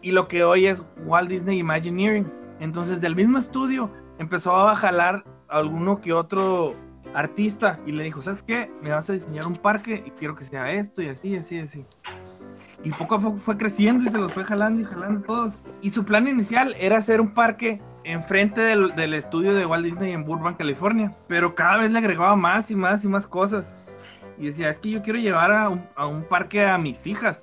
y 0.00 0.12
lo 0.12 0.28
que 0.28 0.44
hoy 0.44 0.66
es 0.66 0.84
Walt 1.04 1.28
Disney 1.28 1.58
Imagineering. 1.58 2.30
Entonces, 2.60 3.00
del 3.00 3.16
mismo 3.16 3.38
estudio 3.38 3.90
empezó 4.18 4.56
a 4.68 4.76
jalar 4.76 5.24
alguno 5.48 6.00
que 6.00 6.12
otro 6.12 6.76
artista 7.14 7.78
y 7.86 7.92
le 7.92 8.04
dijo, 8.04 8.22
¿sabes 8.22 8.42
qué? 8.42 8.70
Me 8.82 8.90
vas 8.90 9.08
a 9.10 9.12
diseñar 9.12 9.46
un 9.46 9.56
parque 9.56 10.02
y 10.04 10.10
quiero 10.10 10.34
que 10.34 10.44
sea 10.44 10.70
esto 10.72 11.02
y 11.02 11.08
así, 11.08 11.36
así, 11.36 11.58
así. 11.58 11.84
Y 12.84 12.90
poco 12.90 13.14
a 13.14 13.20
poco 13.20 13.36
fue 13.36 13.56
creciendo 13.56 14.04
y 14.04 14.08
se 14.08 14.18
los 14.18 14.32
fue 14.32 14.44
jalando 14.44 14.82
y 14.82 14.84
jalando 14.84 15.20
todos. 15.22 15.54
Y 15.82 15.90
su 15.90 16.04
plan 16.04 16.26
inicial 16.26 16.74
era 16.80 16.98
hacer 16.98 17.20
un 17.20 17.32
parque 17.32 17.80
enfrente 18.04 18.60
del, 18.60 18.94
del 18.96 19.14
estudio 19.14 19.54
de 19.54 19.64
Walt 19.64 19.84
Disney 19.84 20.12
en 20.12 20.24
Burbank, 20.24 20.58
California. 20.58 21.14
Pero 21.28 21.54
cada 21.54 21.78
vez 21.78 21.90
le 21.92 21.98
agregaba 21.98 22.34
más 22.34 22.70
y 22.70 22.76
más 22.76 23.04
y 23.04 23.08
más 23.08 23.28
cosas. 23.28 23.70
Y 24.36 24.46
decía, 24.46 24.70
es 24.70 24.78
que 24.80 24.90
yo 24.90 25.02
quiero 25.02 25.20
llevar 25.20 25.52
a 25.52 25.68
un, 25.68 25.86
a 25.94 26.06
un 26.06 26.24
parque 26.24 26.64
a 26.64 26.76
mis 26.76 27.06
hijas. 27.06 27.40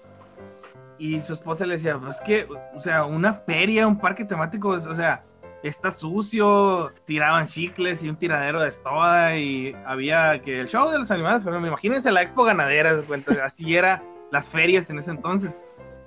Y 0.97 1.21
su 1.21 1.31
esposa 1.31 1.65
le 1.65 1.75
decía, 1.75 1.97
pues 1.97 2.17
que, 2.17 2.45
o 2.75 2.81
sea, 2.81 3.05
una 3.05 3.33
feria, 3.33 3.87
un 3.87 3.97
parque 3.97 4.25
temático, 4.25 4.69
o 4.69 4.95
sea, 4.95 5.23
está 5.63 5.91
sucio, 5.91 6.91
tiraban 7.05 7.47
chicles 7.47 8.03
y 8.03 8.09
un 8.09 8.15
tiradero 8.15 8.61
de 8.61 8.71
soda 8.71 9.37
y 9.37 9.75
había 9.85 10.41
que 10.41 10.61
el 10.61 10.67
show 10.67 10.89
de 10.89 10.99
los 10.99 11.11
animales, 11.11 11.41
pero 11.43 11.57
imagínense 11.65 12.11
la 12.11 12.21
expo 12.21 12.43
ganadera, 12.43 12.97
se 12.99 13.05
cuenta, 13.05 13.33
así 13.43 13.75
era 13.75 14.03
las 14.31 14.49
ferias 14.49 14.89
en 14.89 14.99
ese 14.99 15.11
entonces. 15.11 15.51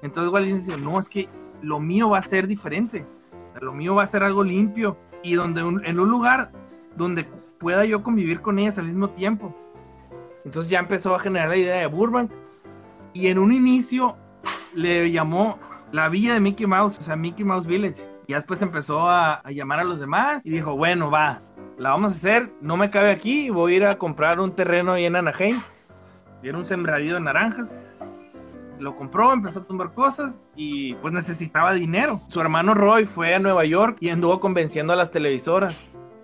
Entonces 0.03 0.33
Walt 0.33 0.47
Disney 0.47 0.65
decía, 0.65 0.77
no, 0.77 0.99
es 0.99 1.09
que 1.09 1.29
lo 1.61 1.81
mío 1.81 2.11
va 2.11 2.19
a 2.19 2.23
ser 2.23 2.47
diferente, 2.47 3.07
lo 3.61 3.73
mío 3.73 3.95
va 3.95 4.05
a 4.05 4.07
ser 4.07 4.23
algo 4.23 4.43
limpio 4.43 4.97
y 5.23 5.35
donde 5.35 5.61
en 5.61 6.01
un 6.01 6.09
lugar 6.09 6.51
donde 6.97 7.27
pueda 7.59 7.85
yo 7.85 8.03
convivir 8.03 8.41
con 8.41 8.59
ellas 8.59 8.79
al 8.79 8.87
mismo 8.87 9.11
tiempo. 9.11 9.55
Entonces 10.45 10.71
ya 10.71 10.81
empezó 10.81 11.15
a 11.15 11.21
generar 11.21 11.49
la 11.49 11.57
idea 11.57 11.77
de 11.77 11.87
Burbank 11.87 12.31
y 13.13 13.29
en 13.29 13.39
un 13.39 13.53
inicio 13.53 14.17
le 14.75 15.11
llamó 15.11 15.59
la 15.93 16.09
villa 16.09 16.35
de 16.35 16.41
Mickey 16.41 16.67
Mouse, 16.67 16.99
o 16.99 17.03
sea, 17.03 17.15
Mickey 17.15 17.45
Mouse 17.45 17.67
Village. 17.67 18.12
Ya 18.29 18.37
después 18.37 18.63
empezó 18.63 19.09
a, 19.09 19.35
a 19.35 19.51
llamar 19.51 19.81
a 19.81 19.85
los 19.85 20.01
demás 20.01 20.47
y 20.47 20.51
dijo, 20.51 20.77
bueno, 20.77 21.11
va, 21.11 21.43
la 21.79 21.91
vamos 21.91 22.13
a 22.13 22.15
hacer, 22.15 22.53
no 22.61 22.77
me 22.77 22.91
cabe 22.91 23.11
aquí, 23.11 23.51
voy 23.51 23.75
a 23.75 23.77
ir 23.77 23.87
a 23.87 23.99
comprar 23.99 24.41
un 24.41 24.53
terreno 24.55 24.93
ahí 24.93 25.05
en 25.05 25.17
Anaheim. 25.17 25.61
Y 26.43 26.49
era 26.49 26.59
un 26.59 26.67
sembradío 26.67 27.15
de 27.15 27.21
naranjas. 27.21 27.77
Lo 28.79 28.97
compró, 28.97 29.33
empezó 29.33 29.61
a 29.61 29.65
tumbar 29.65 29.93
cosas 29.93 30.41
y 30.57 30.95
pues 30.95 31.15
necesitaba 31.15 31.73
dinero. 31.73 32.21
Su 32.29 32.41
hermano 32.41 32.75
Roy 32.75 33.07
fue 33.07 33.35
a 33.35 33.39
Nueva 33.39 33.65
York 33.65 33.97
y 34.01 34.09
anduvo 34.09 34.41
convenciendo 34.41 34.93
a 34.93 34.97
las 34.97 35.11
televisoras 35.11 35.77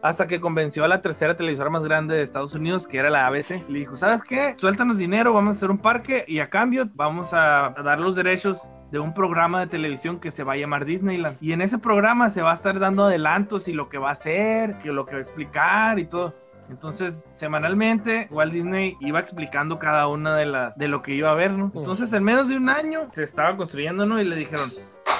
hasta 0.03 0.27
que 0.27 0.41
convenció 0.41 0.85
a 0.85 0.89
la 0.89 1.03
tercera 1.03 1.37
televisora 1.37 1.71
más 1.71 1.83
grande 1.83 2.15
de 2.17 2.23
Estados 2.23 2.55
Unidos, 2.55 2.87
que 2.87 2.99
era 2.99 3.11
la 3.11 3.27
ABC. 3.27 3.69
Le 3.69 3.81
dijo, 3.81 3.97
¿sabes 3.97 4.23
qué? 4.23 4.55
Suéltanos 4.59 4.99
dinero, 4.99 5.33
vamos 5.33 5.55
a 5.55 5.57
hacer 5.57 5.71
un 5.71 5.79
parque 5.79 6.25
y 6.27 6.39
a 6.39 6.51
cambio 6.51 6.89
vamos 6.95 7.33
a 7.33 7.75
dar 7.85 7.99
los 8.01 8.15
derechos 8.15 8.61
de 8.91 8.99
un 8.99 9.15
programa 9.15 9.61
de 9.61 9.67
televisión 9.67 10.19
que 10.19 10.31
se 10.31 10.45
va 10.45 10.55
a 10.55 10.57
llamar 10.57 10.85
Disneyland. 10.85 11.37
Y 11.41 11.53
en 11.53 11.63
ese 11.63 11.79
programa 11.79 12.31
se 12.31 12.43
va 12.43 12.53
a 12.53 12.55
estar 12.55 12.79
dando 12.79 13.05
adelantos 13.05 13.69
y 13.69 13.73
lo 13.73 13.89
que 13.89 13.99
va 13.99 14.11
a 14.11 14.13
hacer, 14.13 14.79
que 14.79 14.93
lo 14.93 15.07
que 15.07 15.13
va 15.13 15.19
a 15.19 15.23
explicar 15.23 15.99
y 15.99 16.07
todo. 16.07 16.35
Entonces, 16.71 17.27
semanalmente, 17.31 18.29
Walt 18.31 18.53
Disney 18.53 18.97
iba 19.01 19.19
explicando 19.19 19.79
cada 19.79 20.07
una 20.07 20.37
de 20.37 20.47
las 20.47 20.77
de 20.77 20.89
lo 20.89 21.03
que 21.03 21.15
iba 21.15 21.31
a 21.31 21.35
ver, 21.35 21.53
¿no? 21.53 21.73
Entonces, 21.75 22.13
en 22.13 22.23
menos 22.23 22.49
de 22.49 22.57
un 22.57 22.69
año 22.69 23.09
se 23.13 23.23
estaba 23.23 23.57
construyendo, 23.57 24.05
¿no? 24.05 24.21
Y 24.21 24.25
le 24.25 24.37
dijeron, 24.37 24.71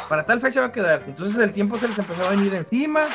para 0.09 0.25
tal 0.25 0.41
fecha 0.41 0.61
va 0.61 0.67
a 0.67 0.73
quedar. 0.73 1.05
Entonces, 1.07 1.39
el 1.39 1.53
tiempo 1.53 1.79
se 1.79 1.89
les 1.89 1.99
empezó 1.99 2.27
a 2.27 2.31
venir 2.31 2.55
encima. 2.55 3.07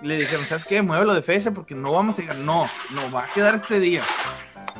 Y 0.00 0.06
le 0.06 0.16
dijeron, 0.16 0.44
¿sabes 0.44 0.64
qué? 0.64 0.82
Muévelo 0.82 1.14
de 1.14 1.22
fecha 1.22 1.50
porque 1.52 1.74
no 1.74 1.92
vamos 1.92 2.18
a 2.18 2.22
llegar. 2.22 2.36
No, 2.36 2.66
no, 2.90 3.10
va 3.12 3.24
a 3.24 3.32
quedar 3.34 3.54
este 3.54 3.78
día. 3.78 4.02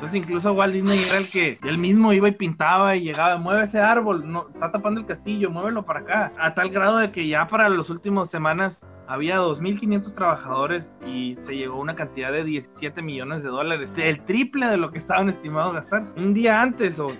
Entonces 0.03 0.21
incluso 0.21 0.51
Walt 0.51 0.73
Disney 0.73 1.01
era 1.01 1.17
el 1.17 1.29
que 1.29 1.57
él 1.63 1.77
mismo 1.77 2.11
iba 2.11 2.27
y 2.27 2.33
pintaba 2.33 2.93
y 2.97 3.03
llegaba, 3.03 3.37
mueve 3.37 3.63
ese 3.63 3.79
árbol, 3.79 4.29
no, 4.29 4.49
está 4.53 4.69
tapando 4.69 4.99
el 4.99 5.05
castillo, 5.05 5.49
muévelo 5.49 5.85
para 5.85 6.01
acá. 6.01 6.33
A 6.37 6.53
tal 6.53 6.71
grado 6.71 6.97
de 6.97 7.09
que 7.09 7.25
ya 7.25 7.47
para 7.47 7.69
las 7.69 7.89
últimas 7.89 8.29
semanas 8.29 8.81
había 9.07 9.39
2.500 9.39 10.13
trabajadores 10.13 10.91
y 11.05 11.35
se 11.35 11.55
llegó 11.55 11.79
una 11.79 11.95
cantidad 11.95 12.33
de 12.33 12.43
17 12.43 13.01
millones 13.01 13.43
de 13.43 13.49
dólares, 13.49 13.91
el 13.95 14.19
triple 14.25 14.67
de 14.67 14.75
lo 14.75 14.91
que 14.91 14.97
estaban 14.97 15.29
estimados 15.29 15.73
gastar. 15.73 16.03
Un 16.17 16.33
día 16.33 16.61
antes 16.61 16.99
o 16.99 17.13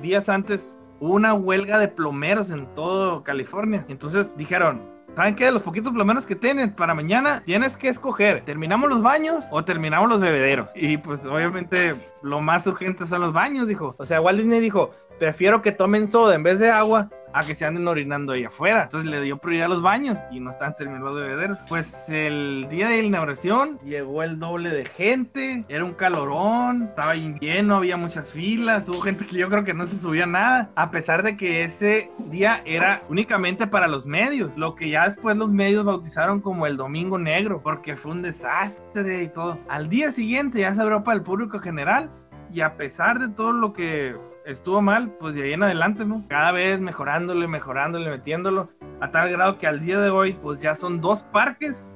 días 0.00 0.30
antes 0.30 0.66
hubo 1.00 1.12
una 1.12 1.34
huelga 1.34 1.78
de 1.78 1.88
plomeros 1.88 2.50
en 2.50 2.64
todo 2.74 3.22
California. 3.24 3.84
Entonces 3.90 4.38
dijeron, 4.38 4.80
¿Saben 5.14 5.36
qué? 5.36 5.50
Los 5.50 5.62
poquitos 5.62 5.92
plomeros 5.92 6.24
que 6.24 6.34
tienen 6.34 6.72
para 6.72 6.94
mañana, 6.94 7.42
tienes 7.44 7.76
que 7.76 7.88
escoger, 7.88 8.44
¿terminamos 8.46 8.88
los 8.88 9.02
baños 9.02 9.44
o 9.50 9.62
terminamos 9.62 10.08
los 10.08 10.20
bebederos? 10.20 10.70
Y 10.74 10.96
pues 10.96 11.24
obviamente 11.26 11.94
lo 12.22 12.40
más 12.40 12.66
urgente 12.66 13.06
son 13.06 13.20
los 13.20 13.32
baños, 13.32 13.68
dijo. 13.68 13.94
O 13.98 14.06
sea, 14.06 14.22
Walt 14.22 14.38
Disney 14.38 14.60
dijo, 14.60 14.90
prefiero 15.18 15.60
que 15.60 15.70
tomen 15.70 16.06
soda 16.06 16.34
en 16.34 16.42
vez 16.42 16.58
de 16.58 16.70
agua 16.70 17.10
a 17.32 17.44
que 17.44 17.54
se 17.54 17.64
anden 17.64 17.86
orinando 17.88 18.32
ahí 18.32 18.44
afuera. 18.44 18.84
Entonces 18.84 19.10
le 19.10 19.20
dio 19.22 19.38
prioridad 19.38 19.66
a 19.66 19.68
los 19.68 19.82
baños 19.82 20.18
y 20.30 20.40
no 20.40 20.50
estaban 20.50 20.76
terminados 20.76 21.16
de 21.16 21.28
beber. 21.28 21.56
Pues 21.68 22.08
el 22.08 22.66
día 22.70 22.88
de 22.88 23.02
la 23.02 23.08
inauguración 23.08 23.78
llegó 23.84 24.22
el 24.22 24.38
doble 24.38 24.70
de 24.70 24.84
gente, 24.84 25.64
era 25.68 25.84
un 25.84 25.94
calorón, 25.94 26.84
estaba 26.84 27.14
lleno, 27.14 27.76
había 27.76 27.96
muchas 27.96 28.32
filas, 28.32 28.88
hubo 28.88 29.00
gente 29.00 29.26
que 29.26 29.36
yo 29.36 29.48
creo 29.48 29.64
que 29.64 29.74
no 29.74 29.86
se 29.86 29.98
subía 29.98 30.26
nada, 30.26 30.70
a 30.74 30.90
pesar 30.90 31.22
de 31.22 31.36
que 31.36 31.64
ese 31.64 32.10
día 32.30 32.62
era 32.64 33.02
únicamente 33.08 33.66
para 33.66 33.86
los 33.86 34.06
medios, 34.06 34.56
lo 34.56 34.74
que 34.74 34.90
ya 34.90 35.06
después 35.06 35.36
los 35.36 35.50
medios 35.50 35.84
bautizaron 35.84 36.40
como 36.40 36.66
el 36.66 36.76
Domingo 36.76 37.18
Negro, 37.18 37.62
porque 37.62 37.96
fue 37.96 38.12
un 38.12 38.22
desastre 38.22 39.22
y 39.22 39.28
todo. 39.28 39.58
Al 39.68 39.88
día 39.88 40.10
siguiente 40.10 40.60
ya 40.60 40.74
se 40.74 40.80
abrió 40.80 41.02
para 41.02 41.16
el 41.16 41.22
público 41.22 41.58
general 41.58 42.10
y 42.52 42.60
a 42.60 42.76
pesar 42.76 43.18
de 43.18 43.28
todo 43.28 43.52
lo 43.52 43.72
que 43.72 44.14
estuvo 44.46 44.80
mal, 44.82 45.10
pues 45.20 45.34
de 45.34 45.44
ahí 45.44 45.52
en 45.52 45.62
adelante, 45.62 46.04
¿no? 46.04 46.24
Cada 46.28 46.52
vez 46.52 46.80
mejorándole, 46.80 47.46
mejorándole, 47.46 48.10
metiéndolo, 48.10 48.68
a 49.00 49.10
tal 49.10 49.30
grado 49.30 49.58
que 49.58 49.66
al 49.66 49.80
día 49.80 49.98
de 49.98 50.10
hoy, 50.10 50.32
pues 50.34 50.60
ya 50.60 50.74
son 50.74 51.00
dos 51.00 51.22
parques, 51.22 51.88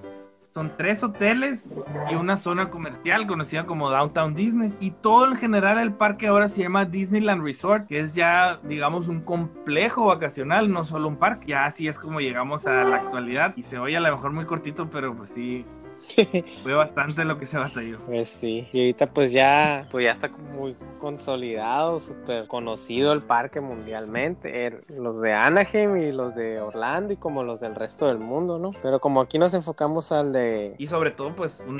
son 0.56 0.72
tres 0.72 1.02
hoteles 1.02 1.68
y 2.10 2.14
una 2.14 2.38
zona 2.38 2.70
comercial 2.70 3.26
conocida 3.26 3.66
como 3.66 3.90
Downtown 3.90 4.34
Disney. 4.34 4.72
Y 4.80 4.92
todo 4.92 5.28
en 5.28 5.36
general 5.36 5.78
el 5.78 5.92
parque 5.92 6.28
ahora 6.28 6.48
se 6.48 6.62
llama 6.62 6.86
Disneyland 6.86 7.42
Resort, 7.42 7.86
que 7.86 8.00
es 8.00 8.14
ya, 8.14 8.58
digamos, 8.62 9.08
un 9.08 9.20
complejo 9.20 10.06
vacacional, 10.06 10.72
no 10.72 10.86
solo 10.86 11.08
un 11.08 11.16
parque. 11.16 11.48
Ya 11.48 11.66
así 11.66 11.88
es 11.88 11.98
como 11.98 12.20
llegamos 12.20 12.66
a 12.66 12.84
la 12.84 12.96
actualidad. 12.96 13.52
Y 13.54 13.64
se 13.64 13.78
oye 13.78 13.98
a 13.98 14.00
lo 14.00 14.10
mejor 14.10 14.32
muy 14.32 14.46
cortito, 14.46 14.88
pero 14.88 15.14
pues 15.14 15.28
sí, 15.28 15.66
fue 16.62 16.74
bastante 16.74 17.24
lo 17.24 17.38
que 17.38 17.46
se 17.46 17.58
batalló. 17.58 17.98
Pues 18.06 18.28
sí, 18.28 18.68
y 18.72 18.80
ahorita 18.80 19.06
pues 19.08 19.32
ya, 19.32 19.86
pues 19.90 20.04
ya 20.04 20.12
está 20.12 20.28
muy 20.28 20.76
consolidado, 20.98 22.00
súper 22.00 22.46
conocido 22.46 23.12
el 23.12 23.22
parque 23.22 23.60
mundialmente, 23.60 24.66
er, 24.66 24.84
los 24.88 25.20
de 25.20 25.32
Anaheim 25.32 25.96
y 25.96 26.12
los 26.12 26.34
de 26.34 26.60
Orlando 26.60 27.12
y 27.12 27.16
como 27.16 27.42
los 27.42 27.60
del 27.60 27.74
resto 27.74 28.08
del 28.08 28.18
mundo, 28.18 28.58
¿no? 28.58 28.70
Pero 28.82 29.00
como 29.00 29.20
aquí 29.20 29.38
nos 29.38 29.54
enfocamos 29.54 30.12
al 30.12 30.32
de... 30.32 30.74
Y 30.78 30.86
sobre 30.88 31.10
todo 31.10 31.34
pues 31.34 31.62
un, 31.66 31.78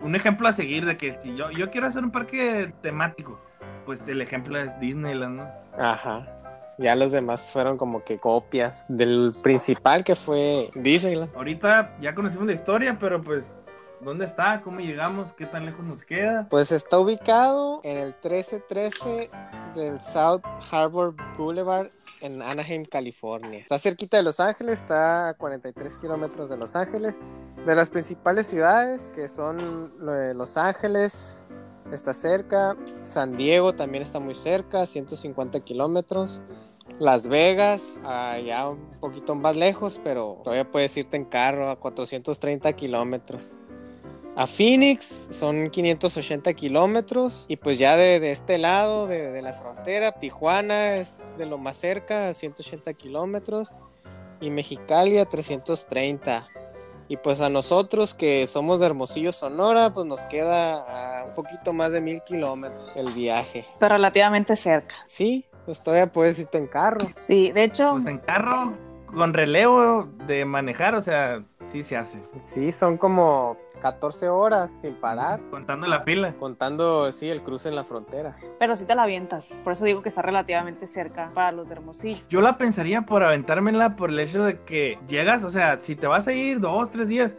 un 0.00 0.14
ejemplo 0.14 0.48
a 0.48 0.52
seguir 0.52 0.84
de 0.84 0.96
que 0.96 1.12
si 1.20 1.34
yo, 1.36 1.50
yo 1.50 1.70
quiero 1.70 1.86
hacer 1.86 2.04
un 2.04 2.10
parque 2.10 2.72
temático, 2.82 3.40
pues 3.84 4.06
el 4.08 4.20
ejemplo 4.20 4.58
es 4.58 4.78
Disneyland, 4.80 5.36
¿no? 5.36 5.48
Ajá. 5.78 6.34
Ya 6.78 6.94
los 6.94 7.10
demás 7.10 7.50
fueron 7.52 7.76
como 7.76 8.04
que 8.04 8.18
copias 8.18 8.84
del 8.88 9.32
principal 9.42 10.04
que 10.04 10.14
fue 10.14 10.70
Disneyland. 10.76 11.34
Ahorita 11.34 11.96
ya 12.00 12.14
conocimos 12.14 12.46
la 12.46 12.52
historia, 12.52 12.96
pero 13.00 13.20
pues 13.20 13.56
¿Dónde 14.00 14.24
está? 14.26 14.60
¿Cómo 14.62 14.78
llegamos? 14.78 15.32
¿Qué 15.32 15.44
tan 15.44 15.66
lejos 15.66 15.84
nos 15.84 16.04
queda? 16.04 16.46
Pues 16.48 16.70
está 16.70 16.98
ubicado 16.98 17.80
en 17.82 17.96
el 17.96 18.14
1313 18.22 19.30
del 19.74 20.00
South 20.00 20.42
Harbor 20.70 21.14
Boulevard 21.36 21.90
en 22.20 22.40
Anaheim, 22.40 22.84
California. 22.84 23.60
Está 23.60 23.78
cerquita 23.78 24.16
de 24.16 24.22
Los 24.22 24.38
Ángeles, 24.38 24.80
está 24.80 25.30
a 25.30 25.34
43 25.34 25.96
kilómetros 25.96 26.48
de 26.48 26.56
Los 26.56 26.76
Ángeles. 26.76 27.20
De 27.66 27.74
las 27.74 27.90
principales 27.90 28.46
ciudades, 28.46 29.12
que 29.16 29.28
son 29.28 29.92
Los 29.98 30.56
Ángeles, 30.56 31.42
está 31.92 32.14
cerca. 32.14 32.76
San 33.02 33.36
Diego 33.36 33.74
también 33.74 34.02
está 34.04 34.20
muy 34.20 34.34
cerca, 34.34 34.86
150 34.86 35.60
kilómetros. 35.60 36.40
Las 37.00 37.26
Vegas, 37.26 37.98
allá 38.04 38.68
un 38.68 38.98
poquito 39.00 39.34
más 39.34 39.56
lejos, 39.56 40.00
pero 40.02 40.40
todavía 40.42 40.70
puedes 40.70 40.96
irte 40.96 41.16
en 41.16 41.24
carro 41.24 41.68
a 41.68 41.76
430 41.76 42.72
kilómetros. 42.74 43.58
A 44.38 44.46
Phoenix 44.46 45.26
son 45.30 45.68
580 45.68 46.54
kilómetros 46.54 47.44
y 47.48 47.56
pues 47.56 47.76
ya 47.76 47.96
de, 47.96 48.30
este 48.30 48.56
lado 48.56 49.08
de, 49.08 49.42
la 49.42 49.52
frontera, 49.52 50.12
Tijuana 50.12 50.94
es 50.94 51.16
de 51.38 51.44
lo 51.44 51.58
más 51.58 51.76
cerca, 51.76 52.28
a 52.28 52.32
180 52.32 52.94
kilómetros 52.94 53.72
y 54.40 54.50
Mexicali 54.50 55.18
a 55.18 55.24
330. 55.24 56.46
Y 57.08 57.16
pues 57.16 57.40
a 57.40 57.48
nosotros 57.48 58.14
que 58.14 58.46
somos 58.46 58.78
de 58.78 58.86
Hermosillo, 58.86 59.32
Sonora, 59.32 59.92
pues 59.92 60.06
nos 60.06 60.22
queda 60.22 61.22
a 61.22 61.24
un 61.24 61.34
poquito 61.34 61.72
más 61.72 61.90
de 61.90 62.00
mil 62.00 62.22
kilómetros 62.22 62.92
el 62.94 63.10
viaje. 63.14 63.66
Pero 63.80 63.96
relativamente 63.96 64.54
cerca. 64.54 64.94
Sí, 65.04 65.46
pues 65.66 65.82
todavía 65.82 66.12
puedes 66.12 66.38
irte 66.38 66.58
en 66.58 66.68
carro. 66.68 67.10
Sí, 67.16 67.50
de 67.50 67.64
hecho. 67.64 67.90
Pues 67.90 68.06
en 68.06 68.18
carro, 68.18 68.72
con 69.06 69.34
relevo 69.34 70.08
de 70.28 70.44
manejar, 70.44 70.94
o 70.94 71.00
sea, 71.00 71.42
sí 71.70 71.82
se 71.82 71.96
hace. 71.96 72.20
Sí, 72.40 72.72
son 72.72 72.96
como 72.96 73.56
14 73.80 74.28
horas 74.28 74.70
sin 74.80 74.94
parar. 74.94 75.40
Contando 75.50 75.86
la 75.86 76.02
fila. 76.02 76.34
Contando, 76.38 77.10
sí, 77.12 77.28
el 77.30 77.42
cruce 77.42 77.68
en 77.68 77.76
la 77.76 77.84
frontera. 77.84 78.32
Pero 78.58 78.74
sí 78.74 78.84
te 78.84 78.94
la 78.94 79.04
avientas. 79.04 79.60
Por 79.62 79.72
eso 79.72 79.84
digo 79.84 80.02
que 80.02 80.08
está 80.08 80.22
relativamente 80.22 80.86
cerca 80.86 81.30
para 81.34 81.52
los 81.52 81.68
de 81.68 81.76
Hermosillo. 81.76 82.20
Yo 82.28 82.40
la 82.40 82.58
pensaría 82.58 83.02
por 83.02 83.22
aventármela 83.22 83.96
por 83.96 84.10
el 84.10 84.20
hecho 84.20 84.44
de 84.44 84.60
que 84.62 84.98
llegas, 85.06 85.44
o 85.44 85.50
sea, 85.50 85.80
si 85.80 85.96
te 85.96 86.06
vas 86.06 86.26
a 86.28 86.32
ir 86.32 86.60
dos, 86.60 86.90
tres 86.90 87.08
días, 87.08 87.34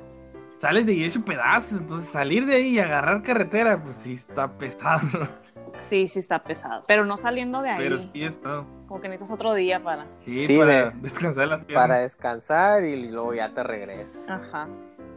sales 0.57 0.85
de 0.85 0.93
ahí 0.93 1.03
hecho 1.03 1.23
pedazos. 1.23 1.79
Entonces 1.79 2.09
salir 2.09 2.45
de 2.45 2.55
ahí 2.55 2.67
y 2.69 2.79
agarrar 2.79 3.23
carretera, 3.23 3.81
pues 3.81 3.95
sí 3.95 4.13
está 4.13 4.51
pesado. 4.57 5.07
Sí, 5.79 6.07
sí 6.07 6.19
está 6.19 6.43
pesado. 6.43 6.83
Pero 6.87 7.05
no 7.05 7.17
saliendo 7.17 7.61
de 7.61 7.69
ahí. 7.69 7.77
Pero 7.79 7.99
sí 7.99 8.23
está. 8.23 8.65
Como 8.87 9.01
que 9.01 9.09
necesitas 9.09 9.31
otro 9.31 9.53
día 9.53 9.83
para. 9.83 10.07
Sí, 10.25 10.57
para 10.57 10.89
descansar 10.91 11.47
las 11.47 11.65
piernas. 11.65 11.83
Para 11.87 11.99
descansar 11.99 12.83
y 12.83 13.09
luego 13.09 13.33
ya 13.33 13.53
te 13.53 13.63
regresas. 13.63 14.29
Ajá. 14.29 14.67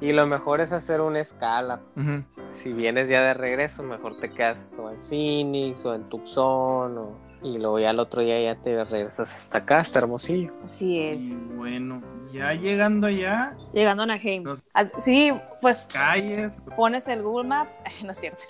Y 0.03 0.13
lo 0.13 0.27
mejor 0.27 0.61
es 0.61 0.73
hacer 0.73 1.01
una 1.01 1.21
escala. 1.21 1.81
Si 2.51 2.73
vienes 2.73 3.09
ya 3.09 3.23
de 3.23 3.35
regreso, 3.35 3.85
mejor 3.85 4.19
te 4.19 4.31
quedas 4.31 4.77
o 4.77 4.91
en 4.91 5.01
Phoenix 5.05 5.85
o 5.87 5.95
en 5.95 6.09
Tucson 6.09 6.99
o... 6.99 7.19
y 7.41 7.59
luego 7.59 7.79
ya 7.79 7.91
el 7.91 8.01
otro 8.01 8.21
día 8.21 8.41
ya 8.43 8.61
te 8.61 8.85
regresas 8.85 9.33
hasta 9.33 9.59
acá, 9.59 9.79
hasta 9.79 10.01
Hermosillo. 10.01 10.53
Así 10.65 11.01
es. 11.01 11.33
bueno, 11.55 12.03
ya 12.33 12.53
llegando 12.53 13.07
allá. 13.07 13.57
Llegando 13.73 14.03
a 14.03 14.05
Anaheim. 14.05 14.43
Ah, 14.75 14.87
sí, 14.97 15.33
pues. 15.61 15.87
Calles. 15.93 16.51
Pones 16.75 17.07
el 17.07 17.23
Google 17.23 17.49
Maps. 17.49 17.75
no 18.05 18.11
es 18.11 18.19
cierto. 18.19 18.43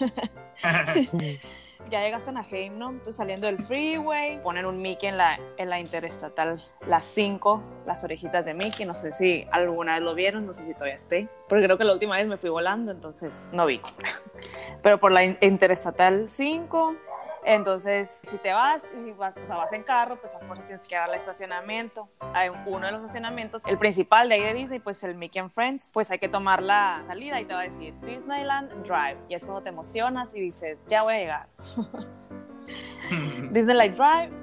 ya 1.90 2.02
llegaste 2.02 2.30
a 2.30 2.32
Anaheim, 2.32 2.78
¿no? 2.78 2.90
Entonces 2.90 3.16
saliendo 3.16 3.46
del 3.46 3.62
freeway, 3.62 4.42
ponen 4.42 4.66
un 4.66 4.80
Mickey 4.80 5.08
en 5.08 5.16
la, 5.16 5.38
en 5.56 5.70
la 5.70 5.80
interestatal, 5.80 6.64
las 6.86 7.06
5, 7.06 7.62
las 7.86 8.04
orejitas 8.04 8.44
de 8.44 8.54
Mickey, 8.54 8.86
no 8.86 8.94
sé 8.94 9.12
si 9.12 9.46
alguna 9.50 9.94
vez 9.94 10.02
lo 10.02 10.14
vieron, 10.14 10.46
no 10.46 10.52
sé 10.52 10.64
si 10.64 10.74
todavía 10.74 10.94
esté, 10.94 11.28
porque 11.48 11.64
creo 11.64 11.78
que 11.78 11.84
la 11.84 11.92
última 11.92 12.16
vez 12.16 12.26
me 12.26 12.36
fui 12.36 12.50
volando, 12.50 12.92
entonces 12.92 13.50
no 13.52 13.66
vi. 13.66 13.80
Pero 14.82 14.98
por 14.98 15.12
la 15.12 15.24
interestatal 15.24 16.28
5 16.28 16.96
entonces, 17.44 18.08
si 18.08 18.38
te 18.38 18.52
vas, 18.52 18.82
si 19.02 19.12
vas, 19.12 19.34
pues, 19.34 19.48
vas 19.48 19.72
en 19.72 19.82
carro, 19.82 20.16
pues 20.20 20.34
a 20.34 20.38
fuerzas 20.40 20.66
tienes 20.66 20.86
que 20.86 20.94
dar 20.94 21.08
al 21.08 21.14
estacionamiento. 21.14 22.08
Hay 22.34 22.50
uno 22.66 22.86
de 22.86 22.92
los 22.92 23.00
estacionamientos, 23.00 23.62
el 23.66 23.78
principal 23.78 24.28
de 24.28 24.36
ahí 24.36 24.42
de 24.42 24.54
Disney, 24.54 24.78
pues 24.78 25.02
el 25.02 25.16
Mickey 25.16 25.40
and 25.40 25.50
Friends, 25.50 25.90
pues 25.92 26.10
hay 26.10 26.18
que 26.18 26.28
tomar 26.28 26.62
la 26.62 27.02
salida 27.06 27.40
y 27.40 27.44
te 27.44 27.54
va 27.54 27.60
a 27.60 27.64
decir 27.64 27.94
Disneyland 28.00 28.70
Drive. 28.84 29.18
Y 29.28 29.34
es 29.34 29.44
cuando 29.44 29.62
te 29.62 29.70
emocionas 29.70 30.34
y 30.34 30.40
dices, 30.40 30.78
ya 30.86 31.02
voy 31.02 31.14
a 31.14 31.18
llegar. 31.18 31.48
Disneyland 33.50 33.96
Drive, 33.96 34.42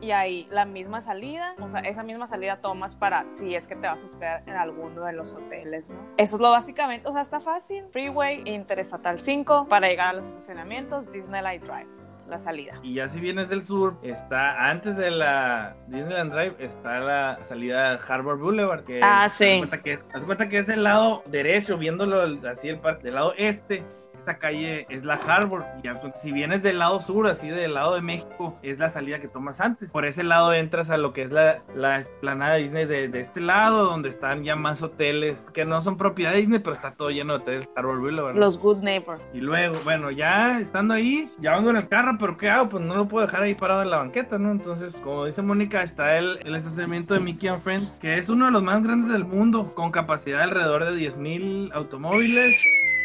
y 0.00 0.12
ahí 0.12 0.48
la 0.50 0.64
misma 0.64 1.02
salida, 1.02 1.54
o 1.60 1.68
sea, 1.68 1.80
esa 1.80 2.02
misma 2.02 2.26
salida 2.26 2.62
tomas 2.62 2.96
para 2.96 3.26
si 3.36 3.54
es 3.54 3.66
que 3.66 3.76
te 3.76 3.86
vas 3.86 4.02
a 4.02 4.06
hospedar 4.06 4.42
en 4.46 4.56
alguno 4.56 5.04
de 5.04 5.12
los 5.12 5.34
hoteles, 5.34 5.90
¿no? 5.90 6.00
Eso 6.16 6.36
es 6.36 6.40
lo 6.40 6.50
básicamente, 6.50 7.06
o 7.06 7.12
sea, 7.12 7.20
está 7.20 7.38
fácil. 7.38 7.84
Freeway 7.92 8.42
Interestatal 8.46 9.20
5 9.20 9.66
para 9.68 9.88
llegar 9.88 10.08
a 10.08 10.12
los 10.14 10.28
estacionamientos, 10.28 11.12
Disneyland 11.12 11.62
Drive 11.62 11.99
la 12.30 12.38
salida. 12.38 12.78
Y 12.82 12.94
ya 12.94 13.08
si 13.08 13.20
vienes 13.20 13.48
del 13.48 13.62
sur, 13.62 13.96
está 14.02 14.70
antes 14.70 14.96
de 14.96 15.10
la 15.10 15.74
Disneyland 15.88 16.32
Drive, 16.32 16.54
está 16.58 17.00
la 17.00 17.38
salida 17.42 17.94
Harbor 17.94 18.38
Boulevard. 18.38 18.84
Que 18.84 19.00
Ah, 19.02 19.24
haz 19.24 19.32
sí. 19.34 19.56
cuenta 19.58 19.82
que 19.82 19.92
es, 19.94 20.06
haz 20.14 20.24
cuenta 20.24 20.48
que 20.48 20.58
es 20.58 20.68
el 20.68 20.84
lado 20.84 21.22
derecho, 21.26 21.76
viéndolo 21.76 22.22
así 22.48 22.68
el 22.68 22.78
parque, 22.78 23.04
del 23.04 23.14
lado 23.14 23.34
este. 23.36 23.82
Esta 24.20 24.36
calle 24.36 24.86
es 24.90 25.06
la 25.06 25.14
Harbor. 25.14 25.64
Y 25.82 25.88
si 26.18 26.30
vienes 26.30 26.62
del 26.62 26.78
lado 26.78 27.00
sur, 27.00 27.26
así 27.26 27.48
del 27.48 27.72
lado 27.72 27.94
de 27.94 28.02
México, 28.02 28.54
es 28.62 28.78
la 28.78 28.90
salida 28.90 29.18
que 29.18 29.28
tomas 29.28 29.62
antes. 29.62 29.90
Por 29.90 30.04
ese 30.04 30.24
lado 30.24 30.52
entras 30.52 30.90
a 30.90 30.98
lo 30.98 31.14
que 31.14 31.22
es 31.22 31.32
la, 31.32 31.62
la 31.74 32.00
esplanada 32.00 32.56
Disney 32.56 32.84
de, 32.84 33.08
de 33.08 33.18
este 33.18 33.40
lado, 33.40 33.86
donde 33.86 34.10
están 34.10 34.44
ya 34.44 34.56
más 34.56 34.82
hoteles 34.82 35.46
que 35.54 35.64
no 35.64 35.80
son 35.80 35.96
propiedad 35.96 36.32
de 36.32 36.40
Disney, 36.40 36.58
pero 36.58 36.74
está 36.74 36.92
todo 36.92 37.08
lleno 37.08 37.32
de 37.32 37.38
hoteles 37.38 37.70
Harbor 37.74 37.98
Boulevard. 37.98 38.36
Los 38.36 38.58
Good 38.58 38.82
Neighbor. 38.82 39.18
Y 39.32 39.40
luego, 39.40 39.78
bueno, 39.84 40.10
ya 40.10 40.60
estando 40.60 40.92
ahí, 40.92 41.32
ya 41.38 41.54
vengo 41.54 41.70
en 41.70 41.76
el 41.76 41.88
carro, 41.88 42.18
pero 42.20 42.36
¿qué 42.36 42.50
hago? 42.50 42.68
Pues 42.68 42.84
no 42.84 42.96
lo 42.96 43.08
puedo 43.08 43.24
dejar 43.24 43.44
ahí 43.44 43.54
parado 43.54 43.80
en 43.80 43.88
la 43.88 43.96
banqueta, 43.96 44.38
¿no? 44.38 44.50
Entonces, 44.50 44.96
como 44.96 45.24
dice 45.24 45.40
Mónica, 45.40 45.82
está 45.82 46.18
el, 46.18 46.40
el 46.44 46.54
estacionamiento 46.54 47.14
de 47.14 47.20
Mickey 47.20 47.48
and 47.48 47.60
Friends, 47.60 47.96
que 48.02 48.18
es 48.18 48.28
uno 48.28 48.44
de 48.44 48.50
los 48.50 48.62
más 48.62 48.82
grandes 48.82 49.14
del 49.14 49.24
mundo, 49.24 49.74
con 49.74 49.90
capacidad 49.90 50.36
de 50.36 50.44
alrededor 50.44 50.84
de 50.84 51.10
10.000 51.10 51.72
automóviles. 51.72 52.54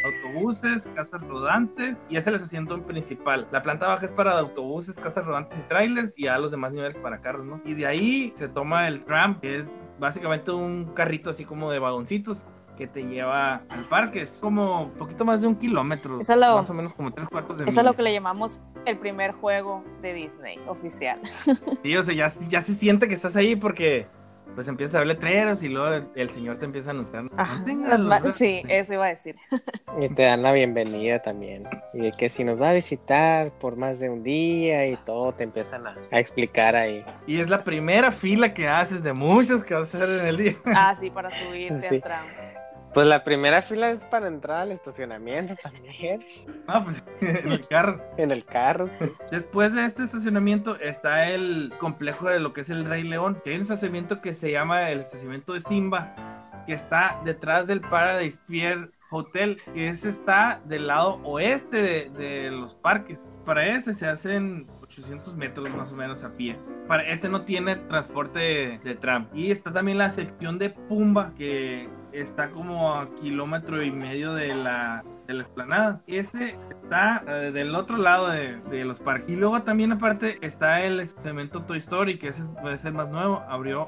Autobuses, 0.06 0.88
casas 0.96 1.22
rodantes 1.28 2.06
y 2.10 2.18
es 2.18 2.28
el 2.28 2.36
estacionamiento 2.36 2.86
principal. 2.86 3.48
La 3.52 3.62
planta 3.64 3.88
baja 3.88 4.06
es 4.06 4.12
para 4.12 4.38
autobuses, 4.38 4.96
casas 4.98 5.26
rodantes 5.26 5.58
y 5.58 5.62
trailers 5.64 6.14
y 6.18 6.28
a 6.28 6.38
los 6.38 6.52
demás 6.52 6.72
niveles 6.74 6.98
para 7.00 7.20
carros, 7.22 7.46
¿no? 7.46 7.60
Y 7.66 7.74
de 7.74 7.86
ahí 7.88 8.32
se 8.36 8.48
toma 8.48 8.88
el 8.88 9.04
tram, 9.04 9.40
que 9.40 9.58
es 9.60 9.66
básicamente 10.00 10.52
un 10.52 10.86
carrito 10.94 11.30
así 11.30 11.46
como 11.46 11.72
de 11.72 11.80
vagoncitos 11.80 12.46
que 12.78 12.88
te 12.88 13.04
lleva 13.06 13.62
al 13.70 13.86
parque. 13.90 14.22
Es 14.24 14.40
como 14.42 14.84
un 14.84 14.92
poquito 14.92 15.24
más 15.26 15.42
de 15.42 15.48
un 15.48 15.56
kilómetro. 15.56 16.20
Eso 16.20 16.34
es 16.34 16.40
lo- 16.40 16.58
más 16.58 16.70
o 16.70 16.74
menos 16.74 16.94
como 16.94 17.12
tres 17.14 17.28
cuartos 17.30 17.58
de 17.58 17.64
Eso 17.64 17.80
es 17.80 17.86
lo 17.86 17.94
que 17.96 18.04
le 18.04 18.14
llamamos 18.14 18.60
el 18.86 18.98
primer 19.00 19.32
juego 19.32 19.84
de 20.02 20.14
Disney 20.14 20.60
oficial. 20.68 21.20
Sí, 21.26 21.96
o 21.96 22.04
sea, 22.04 22.14
ya, 22.14 22.28
ya 22.50 22.62
se 22.62 22.76
siente 22.76 23.08
que 23.08 23.14
estás 23.14 23.36
ahí 23.38 23.56
porque 23.56 24.08
pues 24.54 24.68
empieza 24.68 24.98
a 24.98 25.00
ver 25.02 25.08
letreros 25.08 25.64
y 25.64 25.70
luego 25.70 25.88
el, 25.96 26.08
el 26.16 26.30
señor 26.30 26.56
te 26.60 26.66
empieza 26.66 26.90
a 26.90 26.92
anunciar. 26.92 27.24
Ajá. 27.36 27.56
"Manténgalo, 27.56 28.04
Ma- 28.06 28.20
¿verdad?". 28.20 28.36
Sí, 28.36 28.62
eso 28.68 28.94
iba 28.94 29.06
a 29.06 29.10
decir. 29.10 29.36
Y 30.02 30.10
te 30.10 30.24
dan 30.24 30.42
la 30.44 30.52
bienvenida 30.52 31.22
también. 31.22 31.64
Y 31.94 32.00
de 32.02 32.12
que 32.12 32.28
si 32.28 32.44
nos 32.44 32.62
va 32.62 32.72
a 32.72 32.74
visitar 32.74 33.52
por 33.60 33.78
más 33.78 33.98
de 34.00 34.10
un 34.10 34.24
día 34.24 34.86
y 34.88 34.98
todo, 34.98 35.32
te 35.32 35.44
empiezan 35.46 35.88
a, 35.88 35.96
a 36.12 36.20
explicar 36.20 36.76
ahí. 36.76 37.06
Y 37.28 37.40
es 37.40 37.50
la 37.50 37.64
primera 37.64 38.12
fila 38.12 38.54
que 38.54 38.68
haces 38.68 39.02
de 39.04 39.14
muchas 39.14 39.64
que 39.64 39.74
vas 39.74 39.96
a 39.96 39.98
hacer 39.98 40.20
en 40.20 40.28
el 40.28 40.38
día. 40.38 40.56
Ah, 40.66 40.94
sí, 41.00 41.10
para 41.10 41.30
subirte 41.32 41.88
Sí. 41.88 42.02
al. 42.04 42.65
Pues 42.96 43.08
la 43.08 43.26
primera 43.26 43.62
fila 43.62 43.92
es 43.92 44.00
para 44.06 44.30
entrar 44.30 44.62
al 44.62 44.72
estacionamiento 44.72 45.54
también. 45.62 46.26
No, 46.66 46.86
pues 46.86 47.04
en 47.22 47.52
el 47.52 47.68
carro. 47.68 48.02
En 48.16 48.32
el 48.32 48.46
carro. 48.46 48.88
sí. 48.88 49.12
Después 49.32 49.74
de 49.74 49.84
este 49.84 50.06
estacionamiento 50.06 50.80
está 50.80 51.30
el 51.30 51.74
complejo 51.78 52.30
de 52.30 52.40
lo 52.40 52.54
que 52.54 52.62
es 52.62 52.70
el 52.70 52.86
Rey 52.86 53.04
León, 53.04 53.42
que 53.44 53.50
hay 53.50 53.58
un 53.58 53.64
estacionamiento 53.64 54.22
que 54.22 54.34
se 54.34 54.50
llama 54.50 54.90
el 54.92 55.02
estacionamiento 55.02 55.52
de 55.52 55.60
Simba, 55.60 56.64
que 56.66 56.74
está 56.74 57.20
detrás 57.26 57.68
del 57.68 57.82
Paradise 57.82 58.40
Pier 58.48 58.90
Hotel, 59.12 59.62
que 59.74 59.90
ese 59.90 60.08
está 60.08 60.62
del 60.64 60.88
lado 60.88 61.20
oeste 61.24 61.82
de, 61.82 62.10
de 62.12 62.52
los 62.52 62.76
parques. 62.76 63.20
Para 63.44 63.76
ese 63.76 63.94
se 63.94 64.08
hacen 64.08 64.68
800 64.84 65.36
metros 65.36 65.70
más 65.70 65.92
o 65.92 65.96
menos 65.96 66.24
a 66.24 66.32
pie. 66.32 66.56
Para 66.88 67.04
ese 67.10 67.28
no 67.28 67.42
tiene 67.42 67.76
transporte 67.76 68.40
de, 68.40 68.80
de 68.84 68.96
tram. 68.96 69.28
Y 69.34 69.52
está 69.52 69.74
también 69.74 69.98
la 69.98 70.10
sección 70.12 70.58
de 70.58 70.70
Pumba, 70.70 71.34
que 71.36 71.90
está 72.20 72.50
como 72.50 72.94
a 72.96 73.10
kilómetro 73.16 73.82
y 73.82 73.92
medio 73.92 74.34
de 74.34 74.54
la, 74.56 75.04
de 75.28 75.34
la 75.34 75.42
esplanada. 75.44 76.02
Este 76.08 76.58
está 76.70 77.24
eh, 77.28 77.52
del 77.52 77.76
otro 77.76 77.98
lado 77.98 78.30
de, 78.30 78.58
de 78.70 78.86
los 78.86 79.00
parques. 79.00 79.30
Y 79.32 79.36
luego 79.36 79.62
también 79.64 79.92
aparte 79.92 80.38
está 80.42 80.82
el 80.84 81.00
estacionamiento 81.00 81.64
Toy 81.64 81.78
Story, 81.80 82.18
que 82.18 82.30
ese 82.30 82.44
es- 82.44 82.82
ser 82.82 82.94
más 82.94 83.10
nuevo, 83.10 83.44
abrió 83.50 83.88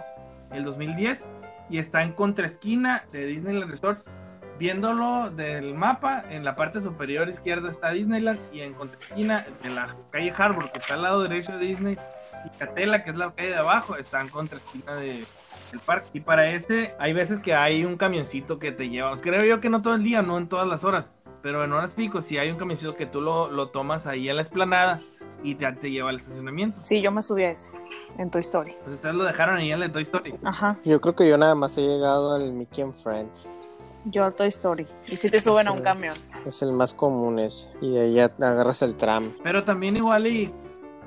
el 0.52 0.64
2010 0.64 1.28
y 1.70 1.78
está 1.80 2.04
en 2.04 2.12
contraesquina 2.14 3.04
de 3.12 3.26
Disneyland 3.26 3.70
Resort. 3.72 4.06
Viéndolo 4.60 5.30
del 5.30 5.76
mapa, 5.76 6.24
en 6.32 6.44
la 6.44 6.56
parte 6.56 6.82
superior 6.82 7.30
izquierda 7.30 7.70
está 7.70 7.92
Disneyland 7.92 8.40
y 8.52 8.62
en 8.62 8.74
contraesquina 8.74 9.46
de 9.62 9.70
la 9.70 9.96
calle 10.10 10.34
Harbor, 10.36 10.72
que 10.72 10.80
está 10.80 10.96
al 10.96 11.04
lado 11.04 11.22
derecho 11.22 11.52
de 11.52 11.60
Disney, 11.66 11.96
y 12.44 12.58
Catela, 12.58 13.04
que 13.04 13.12
es 13.12 13.18
la 13.18 13.32
calle 13.36 13.50
de 13.50 13.56
abajo, 13.58 13.96
está 13.98 14.20
en 14.20 14.30
contraesquina 14.30 14.96
de, 14.96 15.26
del 15.72 15.80
parque. 15.80 16.10
Y 16.14 16.20
para 16.22 16.50
este, 16.52 16.96
hay 17.00 17.14
veces 17.14 17.40
que 17.40 17.54
hay 17.54 17.84
un 17.86 17.98
camioncito 17.98 18.60
que 18.60 18.72
te 18.72 18.90
lleva. 18.90 19.16
Creo 19.18 19.44
yo 19.44 19.60
que 19.60 19.70
no 19.70 19.82
todo 19.82 19.96
el 19.96 20.04
día, 20.04 20.22
no 20.22 20.38
en 20.38 20.48
todas 20.48 20.68
las 20.68 20.84
horas. 20.84 21.12
Pero 21.42 21.64
en 21.64 21.72
horas 21.72 21.92
pico, 21.92 22.22
si 22.22 22.38
hay 22.38 22.50
un 22.50 22.58
camioncito 22.58 22.96
que 22.96 23.06
tú 23.06 23.22
lo, 23.22 23.50
lo 23.50 23.70
tomas 23.70 24.08
ahí 24.08 24.28
en 24.30 24.36
la 24.38 24.42
esplanada 24.42 25.00
y 25.44 25.56
te, 25.56 25.72
te 25.74 25.92
lleva 25.92 26.10
al 26.10 26.18
estacionamiento. 26.18 26.82
Sí, 26.84 27.00
yo 27.02 27.12
me 27.12 27.22
subí 27.22 27.44
a 27.44 27.52
ese 27.52 27.72
en 28.18 28.30
Toy 28.32 28.42
Story. 28.42 28.76
Pues 28.84 28.96
ustedes 28.96 29.16
lo 29.16 29.24
dejaron 29.24 29.58
ahí 29.58 29.68
en 29.72 29.76
el 29.76 29.88
de 29.88 29.90
Toy 29.90 30.02
Story. 30.02 30.34
Ajá, 30.44 30.78
Yo 30.84 31.00
creo 31.00 31.16
que 31.16 31.30
yo 31.30 31.38
nada 31.38 31.54
más 31.56 31.78
he 31.78 31.82
llegado 31.82 32.34
al 32.36 32.52
Mickey 32.54 32.84
and 32.84 32.96
Friends. 32.96 33.48
yo 34.06 34.26
a 34.26 34.32
Toy 34.32 34.48
Story. 34.48 34.88
Y 35.08 35.16
si 35.16 35.30
te 35.30 35.40
suben 35.40 35.68
a 35.68 35.72
un 35.72 35.82
camión. 35.82 36.16
Es 36.46 36.62
el 36.64 36.72
más 36.74 36.94
común 36.96 37.38
ese. 37.40 37.70
Y 37.82 37.92
de 37.92 38.02
ahí 38.02 38.14
ya 38.16 38.26
agarras 38.42 38.82
el 38.82 38.96
tram. 38.98 39.32
Pero 39.44 39.64
también 39.64 39.96
igual 39.96 40.26
y 40.28 40.52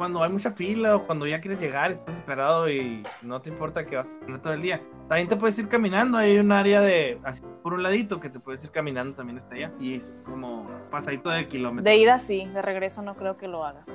cuando 0.01 0.23
hay 0.23 0.31
mucha 0.31 0.51
fila 0.51 0.97
o 0.97 1.07
cuando 1.07 1.27
ya 1.27 1.43
quieres 1.43 1.61
llegar, 1.61 1.93
estás 1.93 2.15
esperado 2.15 2.71
y 2.71 3.03
no 3.21 3.43
te 3.43 3.51
importa 3.51 3.85
que 3.85 3.97
vas 3.97 4.09
a 4.09 4.25
tener 4.25 4.41
todo 4.41 4.55
el 4.55 4.63
día. 4.63 4.81
También 5.09 5.29
te 5.29 5.37
puedes 5.37 5.59
ir 5.59 5.69
caminando, 5.69 6.17
hay 6.17 6.39
un 6.39 6.53
área 6.53 6.81
de, 6.81 7.21
así 7.23 7.43
por 7.63 7.75
un 7.75 7.83
ladito 7.83 8.19
que 8.19 8.31
te 8.31 8.41
puedes 8.41 8.65
ir 8.65 8.71
caminando 8.71 9.15
también 9.15 9.37
está 9.37 9.57
allá. 9.57 9.71
Y 9.79 9.97
es 9.97 10.23
como 10.25 10.67
pasadito 10.91 11.29
del 11.29 11.47
kilómetro. 11.49 11.85
De 11.85 11.99
ida 11.99 12.19
sí, 12.19 12.47
de 12.47 12.63
regreso 12.63 13.03
no 13.03 13.15
creo 13.15 13.37
que 13.37 13.47
lo 13.47 13.63
hagas. 13.63 13.91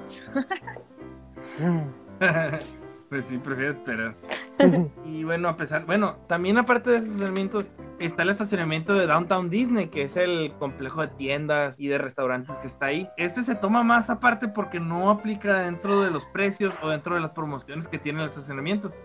pues 3.10 3.26
sí, 3.26 3.38
prefiero 3.38 3.72
esperar. 3.72 4.16
y 5.06 5.24
bueno, 5.24 5.50
a 5.50 5.58
pesar, 5.58 5.86
bueno, 5.86 6.18
también 6.28 6.58
aparte 6.58 6.90
de 6.90 6.98
esos 6.98 7.10
estacionamientos, 7.10 7.72
está 8.00 8.24
el 8.24 8.30
estacionamiento 8.30 8.94
de 8.94 9.08
Downtown 9.08 9.50
Disney, 9.50 9.88
que 9.88 10.04
es 10.04 10.18
el 10.18 10.54
complejo 10.60 11.02
de 11.02 11.08
tiendas 11.10 11.80
y 11.80 11.88
de 11.88 11.98
restaurantes 11.98 12.58
que 12.58 12.68
está 12.68 12.88
ahí. 12.88 13.10
Este 13.18 13.44
se 13.44 13.56
toma 13.56 13.84
más 13.84 14.10
aparte 14.10 14.48
porque 14.48 14.80
no 14.80 15.10
aplica 15.10 15.60
dentro 15.60 16.02
de 16.02 16.12
los 16.12 16.26
precios 16.26 16.74
o 16.82 16.90
dentro 16.90 17.16
de 17.16 17.22
las 17.22 17.32
promociones 17.32 17.88
que 17.88 18.00
tienen 18.00 18.24
los 18.24 18.32
estacionamientos. 18.32 18.96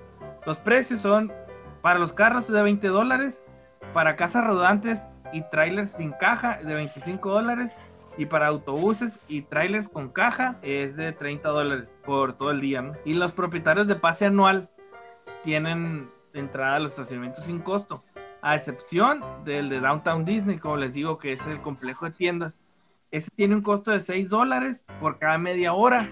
Los 0.47 0.59
precios 0.59 1.01
son 1.01 1.33
para 1.83 1.99
los 1.99 2.13
carros 2.13 2.49
de 2.49 2.63
20 2.63 2.89
dólares, 2.89 3.43
para 3.93 4.17
casas 4.17 4.47
rodantes 4.47 5.07
y 5.33 5.43
trailers 5.51 5.93
sin 5.93 6.13
caja 6.13 6.59
de 6.63 6.75
25 6.75 7.31
dólares. 7.31 7.73
Y 8.17 8.27
para 8.27 8.49
autobuses 8.49 9.21
y 9.29 9.43
trailers 9.43 9.89
con 9.89 10.11
caja 10.11 10.59
es 10.63 10.97
de 10.97 11.13
30 11.13 11.49
dólares 11.49 11.97
por 12.05 12.35
todo 12.35 12.51
el 12.51 12.61
día. 12.61 12.83
¿no? 12.83 12.95
Y 13.05 13.15
los 13.15 13.33
propietarios 13.33 13.87
de 13.87 13.97
pase 13.97 14.27
anual 14.27 14.69
tienen 15.43 16.11
entrada 16.35 16.77
a 16.77 16.81
los 16.81 16.93
estacionamientos 16.93 17.45
sin 17.45 17.61
costo. 17.61 18.05
A 18.43 18.57
excepción 18.57 19.23
del 19.45 19.69
de 19.69 19.81
Downtown 19.81 20.25
Disney, 20.25 20.59
como 20.59 20.77
les 20.77 20.95
digo, 20.95 21.19
que 21.19 21.33
es 21.33 21.47
el 21.47 21.61
complejo 21.61 22.07
de 22.07 22.13
tiendas. 22.13 22.63
Ese 23.11 23.31
tiene 23.35 23.57
un 23.57 23.63
costo 23.63 23.91
de 23.91 24.01
6 24.01 24.31
dólares 24.31 24.85
por 25.01 25.19
cada 25.19 25.37
media 25.39 25.73
hora. 25.73 26.11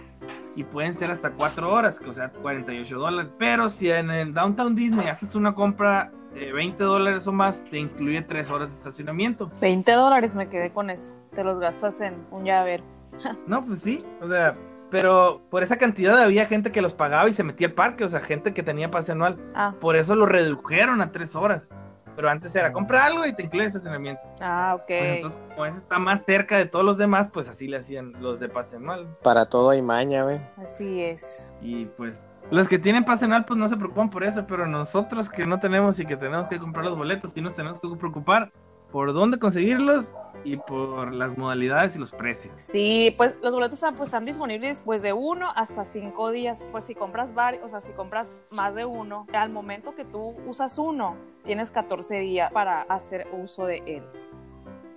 Y 0.57 0.65
pueden 0.65 0.93
ser 0.93 1.11
hasta 1.11 1.33
4 1.33 1.73
horas, 1.73 2.01
que 2.01 2.11
o 2.11 2.13
sea, 2.13 2.31
48 2.31 2.99
dólares. 2.99 3.33
Pero 3.39 3.69
si 3.69 3.91
en 3.91 4.11
el 4.11 4.35
Downtown 4.35 4.75
Disney 4.75 5.07
haces 5.07 5.35
una 5.35 5.55
compra 5.55 6.13
de 6.35 6.53
20 6.53 6.83
dólares 6.85 7.27
o 7.27 7.33
más, 7.33 7.65
te 7.71 7.79
incluye 7.79 8.23
3 8.23 8.51
horas 8.51 8.69
de 8.69 8.75
estacionamiento. 8.75 9.51
20 9.61 9.93
dólares 9.93 10.35
me 10.35 10.49
quedé 10.49 10.71
con 10.73 10.91
eso. 10.91 11.13
Te 11.35 11.45
los 11.45 11.59
gastas 11.59 12.01
en 12.01 12.25
un 12.31 12.45
llavero. 12.45 12.85
No, 13.47 13.65
pues 13.65 13.81
sí, 13.81 14.05
o 14.21 14.29
sea, 14.29 14.53
pero 14.91 15.41
por 15.51 15.63
esa 15.63 15.77
cantidad 15.77 16.19
había 16.23 16.47
gente 16.47 16.71
que 16.71 16.81
los 16.83 16.95
pagaba 16.95 17.29
y 17.29 17.33
se 17.33 17.43
metía 17.43 17.67
al 17.69 17.73
parque, 17.73 18.05
o 18.05 18.09
sea, 18.09 18.21
gente 18.21 18.55
que 18.55 18.63
tenía 18.63 18.91
pase 18.91 19.13
anual. 19.13 19.37
Ah, 19.55 19.75
Por 19.81 19.97
eso 19.97 20.15
lo 20.15 20.27
redujeron 20.27 21.01
a 21.01 21.11
tres 21.13 21.35
horas. 21.35 21.67
Pero 22.15 22.31
antes 22.31 22.53
era 22.57 22.73
comprar 22.73 23.03
algo 23.13 23.25
y 23.27 23.33
te 23.33 23.45
incluye 23.45 23.67
estacionamiento. 23.67 24.23
ah, 24.41 24.73
ok. 24.75 24.87
Pues 24.89 25.03
entonces, 25.05 25.41
como 25.51 25.67
ese 25.67 25.79
está 25.79 25.99
más 26.01 26.25
cerca 26.25 26.57
de 26.59 26.67
todos 26.67 26.85
los 26.85 26.99
demás, 26.99 27.29
pues 27.33 27.49
así 27.49 27.69
le 27.69 27.77
hacían 27.77 28.13
los 28.21 28.41
de 28.41 28.49
pase 28.49 28.75
anual. 28.77 29.07
Para 29.23 29.49
todo 29.49 29.71
hay 29.71 29.83
maña, 29.83 30.25
güey. 30.25 30.41
Así 30.57 31.01
es. 31.03 31.55
Y 31.61 31.85
pues 31.87 32.27
los 32.51 32.69
que 32.69 32.79
tienen 32.79 33.05
pase 33.05 33.27
anual, 33.27 33.45
pues 33.45 33.59
no 33.59 33.69
se 33.69 33.77
preocupan 33.77 34.11
por 34.11 34.25
eso, 34.25 34.47
pero 34.47 34.67
nosotros 34.67 35.29
que 35.29 35.47
no 35.47 35.59
tenemos 35.59 35.99
y 36.01 36.07
que 36.07 36.17
tenemos 36.17 36.49
que 36.49 36.59
comprar 36.59 36.85
los 36.85 36.97
boletos, 36.97 37.33
sí 37.33 37.41
nos 37.41 37.55
tenemos 37.55 37.79
que 37.79 37.89
preocupar 37.97 38.51
por 38.91 39.13
dónde 39.13 39.39
conseguirlos 39.39 40.15
y 40.45 40.57
por 40.57 41.13
las 41.13 41.37
modalidades 41.37 41.97
y 41.97 41.99
los 41.99 42.13
precios. 42.13 42.55
Sí, 42.57 43.15
pues 43.17 43.37
los 43.43 43.53
boletos 43.53 43.75
están, 43.75 43.95
pues, 43.97 44.09
están 44.09 44.25
disponibles 44.25 44.83
pues 44.85 45.03
de 45.03 45.13
uno 45.13 45.51
hasta 45.55 45.85
cinco 45.85 46.31
días. 46.31 46.65
Pues 46.73 46.85
si 46.85 46.95
compras 46.95 47.35
varios, 47.35 47.65
o 47.65 47.69
sea, 47.69 47.81
si 47.81 47.93
compras 47.93 48.43
más 48.51 48.75
de 48.75 48.87
uno, 48.87 49.27
al 49.33 49.51
momento 49.51 49.95
que 49.95 50.05
tú 50.05 50.35
usas 50.47 50.79
uno, 50.79 51.17
tienes 51.45 51.71
14 51.71 52.21
días 52.21 52.51
para 52.51 52.83
hacer 52.83 53.27
uso 53.33 53.67
de 53.67 53.83
él. 53.87 54.03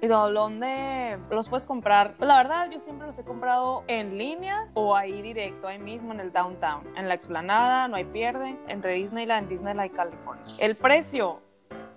¿Y 0.01 0.07
dónde 0.07 1.19
los 1.29 1.47
puedes 1.47 1.67
comprar? 1.67 2.15
Pues 2.17 2.27
la 2.27 2.37
verdad, 2.37 2.71
yo 2.71 2.79
siempre 2.79 3.05
los 3.05 3.19
he 3.19 3.23
comprado 3.23 3.83
en 3.85 4.17
línea 4.17 4.67
o 4.73 4.95
ahí 4.95 5.21
directo, 5.21 5.67
ahí 5.67 5.77
mismo 5.77 6.11
en 6.11 6.19
el 6.19 6.31
downtown. 6.31 6.81
En 6.97 7.07
la 7.07 7.13
explanada, 7.13 7.87
no 7.87 7.97
hay 7.97 8.05
pierde. 8.05 8.57
Entre 8.67 8.93
Disneyland, 8.93 9.47
Disneyland 9.47 9.91
California. 9.91 10.43
El 10.57 10.75
precio, 10.75 11.39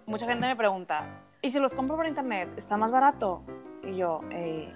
mucha 0.04 0.26
gente 0.26 0.46
me 0.46 0.54
pregunta, 0.54 1.06
¿y 1.40 1.50
si 1.50 1.58
los 1.58 1.74
compro 1.74 1.96
por 1.96 2.06
internet, 2.06 2.50
está 2.58 2.76
más 2.76 2.92
barato? 2.92 3.42
Y 3.82 3.96
yo, 3.96 4.20
eh, 4.30 4.70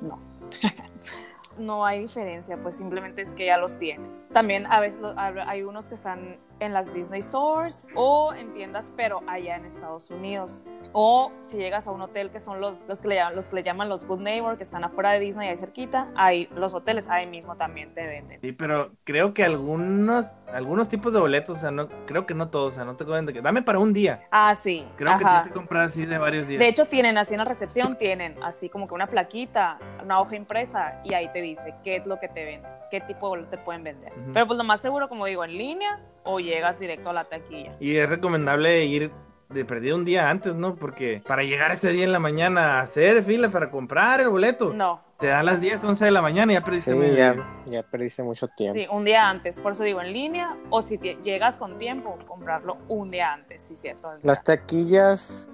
no. 0.00 0.18
no 1.58 1.86
hay 1.86 2.00
diferencia, 2.00 2.56
pues 2.60 2.76
simplemente 2.76 3.22
es 3.22 3.32
que 3.32 3.46
ya 3.46 3.58
los 3.58 3.78
tienes. 3.78 4.28
También 4.32 4.66
a 4.66 4.80
veces 4.80 4.98
hay 5.16 5.62
unos 5.62 5.88
que 5.88 5.94
están 5.94 6.38
en 6.60 6.72
las 6.72 6.92
Disney 6.92 7.22
Stores 7.22 7.86
o 7.94 8.32
en 8.34 8.52
tiendas, 8.52 8.92
pero 8.96 9.22
allá 9.26 9.56
en 9.56 9.64
Estados 9.64 10.10
Unidos. 10.10 10.64
O 10.92 11.32
si 11.42 11.58
llegas 11.58 11.86
a 11.86 11.90
un 11.90 12.02
hotel 12.02 12.30
que 12.30 12.40
son 12.40 12.60
los, 12.60 12.86
los, 12.88 13.00
que, 13.00 13.08
le 13.08 13.14
llaman, 13.16 13.36
los 13.36 13.48
que 13.48 13.56
le 13.56 13.62
llaman 13.62 13.88
los 13.88 14.06
Good 14.06 14.20
Neighbor, 14.20 14.56
que 14.56 14.62
están 14.62 14.84
afuera 14.84 15.12
de 15.12 15.20
Disney, 15.20 15.48
ahí 15.48 15.56
cerquita, 15.56 16.10
ahí 16.16 16.48
los 16.54 16.74
hoteles 16.74 17.08
ahí 17.08 17.26
mismo 17.26 17.56
también 17.56 17.94
te 17.94 18.06
venden. 18.06 18.40
Sí, 18.40 18.52
pero 18.52 18.92
creo 19.04 19.34
que 19.34 19.44
algunos, 19.44 20.26
algunos 20.52 20.88
tipos 20.88 21.12
de 21.12 21.20
boletos, 21.20 21.58
o 21.58 21.60
sea, 21.60 21.70
no, 21.70 21.88
creo 22.06 22.26
que 22.26 22.34
no 22.34 22.48
todos, 22.48 22.72
o 22.72 22.76
sea, 22.76 22.84
no 22.84 22.96
te 22.96 23.04
de 23.04 23.32
que 23.32 23.42
dame 23.42 23.62
para 23.62 23.78
un 23.78 23.92
día. 23.92 24.18
Ah, 24.30 24.54
sí. 24.54 24.86
Creo 24.96 25.18
que 25.18 25.24
tienes 25.24 25.48
que 25.48 25.52
comprar 25.52 25.82
así 25.84 26.06
de 26.06 26.18
varios 26.18 26.46
días. 26.46 26.58
De 26.58 26.68
hecho, 26.68 26.86
tienen 26.86 27.18
así 27.18 27.34
en 27.34 27.38
la 27.38 27.44
recepción, 27.44 27.98
tienen 27.98 28.36
así 28.42 28.68
como 28.68 28.86
que 28.86 28.94
una 28.94 29.06
plaquita, 29.06 29.78
una 30.02 30.20
hoja 30.20 30.36
impresa, 30.36 31.00
y 31.04 31.14
ahí 31.14 31.28
te 31.32 31.42
dice 31.42 31.74
qué 31.82 31.96
es 31.96 32.06
lo 32.06 32.18
que 32.18 32.28
te 32.28 32.44
venden, 32.44 32.70
qué 32.90 33.00
tipo 33.00 33.26
de 33.26 33.30
boleto 33.30 33.50
te 33.50 33.58
pueden 33.58 33.84
vender. 33.84 34.12
Pero 34.32 34.46
pues 34.46 34.56
lo 34.56 34.64
más 34.64 34.80
seguro, 34.80 35.08
como 35.08 35.26
digo, 35.26 35.44
en 35.44 35.56
línea 35.56 36.00
o 36.24 36.40
llegas 36.44 36.78
directo 36.78 37.10
a 37.10 37.12
la 37.12 37.24
taquilla. 37.24 37.76
Y 37.80 37.96
es 37.96 38.08
recomendable 38.08 38.84
ir 38.84 39.10
de 39.52 39.64
perdido 39.64 39.96
un 39.96 40.04
día 40.04 40.30
antes, 40.30 40.54
¿no? 40.54 40.74
Porque 40.74 41.22
para 41.26 41.42
llegar 41.42 41.72
ese 41.72 41.90
día 41.90 42.04
en 42.04 42.12
la 42.12 42.18
mañana 42.18 42.78
a 42.78 42.80
hacer 42.80 43.22
fila 43.22 43.50
para 43.50 43.70
comprar 43.70 44.20
el 44.20 44.28
boleto. 44.28 44.72
No. 44.72 45.00
Te 45.18 45.28
dan 45.28 45.46
las 45.46 45.60
10, 45.60 45.84
11 45.84 46.04
de 46.04 46.10
la 46.10 46.20
mañana 46.20 46.52
y 46.52 46.56
ya 46.56 46.62
perdiste 46.62 46.92
sí, 46.92 47.16
ya, 47.16 47.36
ya, 47.66 47.82
perdiste 47.84 48.24
mucho 48.24 48.48
tiempo. 48.48 48.74
Sí, 48.74 48.86
un 48.90 49.04
día 49.04 49.28
antes. 49.28 49.60
Por 49.60 49.72
eso 49.72 49.84
digo 49.84 50.00
en 50.00 50.12
línea 50.12 50.56
o 50.70 50.82
si 50.82 50.98
llegas 50.98 51.56
con 51.56 51.78
tiempo, 51.78 52.18
comprarlo 52.26 52.78
un 52.88 53.10
día 53.12 53.32
antes, 53.32 53.62
sí, 53.62 53.76
cierto. 53.76 54.10
Las 54.22 54.42
taquillas, 54.42 55.48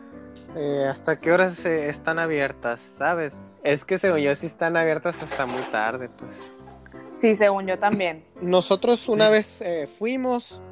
eh, 0.57 0.87
¿hasta 0.90 1.18
qué 1.18 1.33
horas 1.33 1.66
están 1.66 2.18
abiertas? 2.18 2.81
¿Sabes? 2.81 3.42
Es 3.62 3.85
que 3.85 3.98
según 3.98 4.20
yo 4.20 4.35
sí 4.35 4.46
están 4.46 4.74
abiertas 4.77 5.22
hasta 5.22 5.44
muy 5.44 5.62
tarde, 5.70 6.09
pues. 6.16 6.51
Sí, 7.11 7.35
según 7.35 7.66
yo 7.66 7.79
también. 7.79 8.24
Nosotros 8.40 9.07
una 9.09 9.29
vez 9.29 9.61
eh, 9.61 9.87
fuimos 9.87 10.62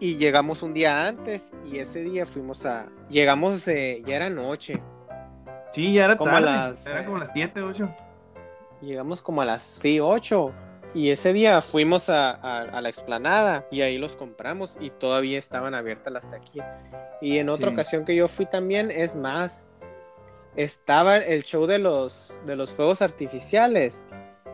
y 0.00 0.16
llegamos 0.16 0.62
un 0.62 0.72
día 0.72 1.06
antes 1.06 1.52
y 1.70 1.78
ese 1.78 2.00
día 2.00 2.24
fuimos 2.24 2.64
a... 2.64 2.88
Llegamos, 3.10 3.66
ya 3.66 4.16
era 4.16 4.30
noche. 4.30 4.82
Sí, 5.72 5.92
ya 5.92 6.06
era 6.06 6.16
como 6.16 6.34
A 6.34 6.40
las, 6.40 6.86
era 6.86 7.04
como 7.04 7.18
las 7.18 7.30
7, 7.32 7.62
8. 7.62 7.94
Llegamos 8.80 9.20
como 9.20 9.42
a 9.42 9.44
las 9.44 9.62
sí, 9.62 10.00
8. 10.00 10.52
Y 10.94 11.10
ese 11.10 11.32
día 11.32 11.60
fuimos 11.60 12.08
a, 12.08 12.68
la 12.80 12.88
explanada 12.88 13.66
y 13.70 13.82
ahí 13.82 13.98
los 13.98 14.16
compramos 14.16 14.76
y 14.80 14.90
todavía 14.90 15.38
estaban 15.38 15.74
abiertas 15.74 16.12
las 16.12 16.28
taquillas. 16.28 16.66
Y 17.20 17.38
en 17.38 17.48
otra 17.48 17.70
ocasión 17.70 18.04
que 18.04 18.16
yo 18.16 18.26
fui 18.26 18.46
también, 18.46 18.90
es 18.90 19.14
más, 19.14 19.68
estaba 20.56 21.18
el 21.18 21.44
show 21.44 21.66
de 21.66 21.78
los, 21.78 22.40
de 22.46 22.56
los 22.56 22.72
fuegos 22.72 23.02
artificiales. 23.02 24.06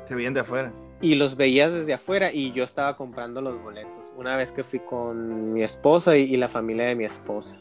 Se 0.05 0.15
veían 0.15 0.35
de 0.35 0.41
afuera 0.41 0.73
y 1.01 1.15
los 1.17 1.37
veías 1.37 1.73
desde 1.73 1.95
afuera 1.95 2.33
y 2.33 2.53
yo 2.53 2.65
estaba 2.65 2.97
comprando 2.97 3.41
los 3.43 3.63
boletos 3.63 4.13
una 4.17 4.37
vez 4.37 4.53
que 4.53 4.65
fui 4.65 4.81
con 4.81 5.53
mi 5.53 5.63
esposa 5.63 6.17
y, 6.17 6.37
la 6.37 6.49
familia 6.49 6.87
de 6.87 6.95
mi 6.95 7.05
esposa. 7.05 7.57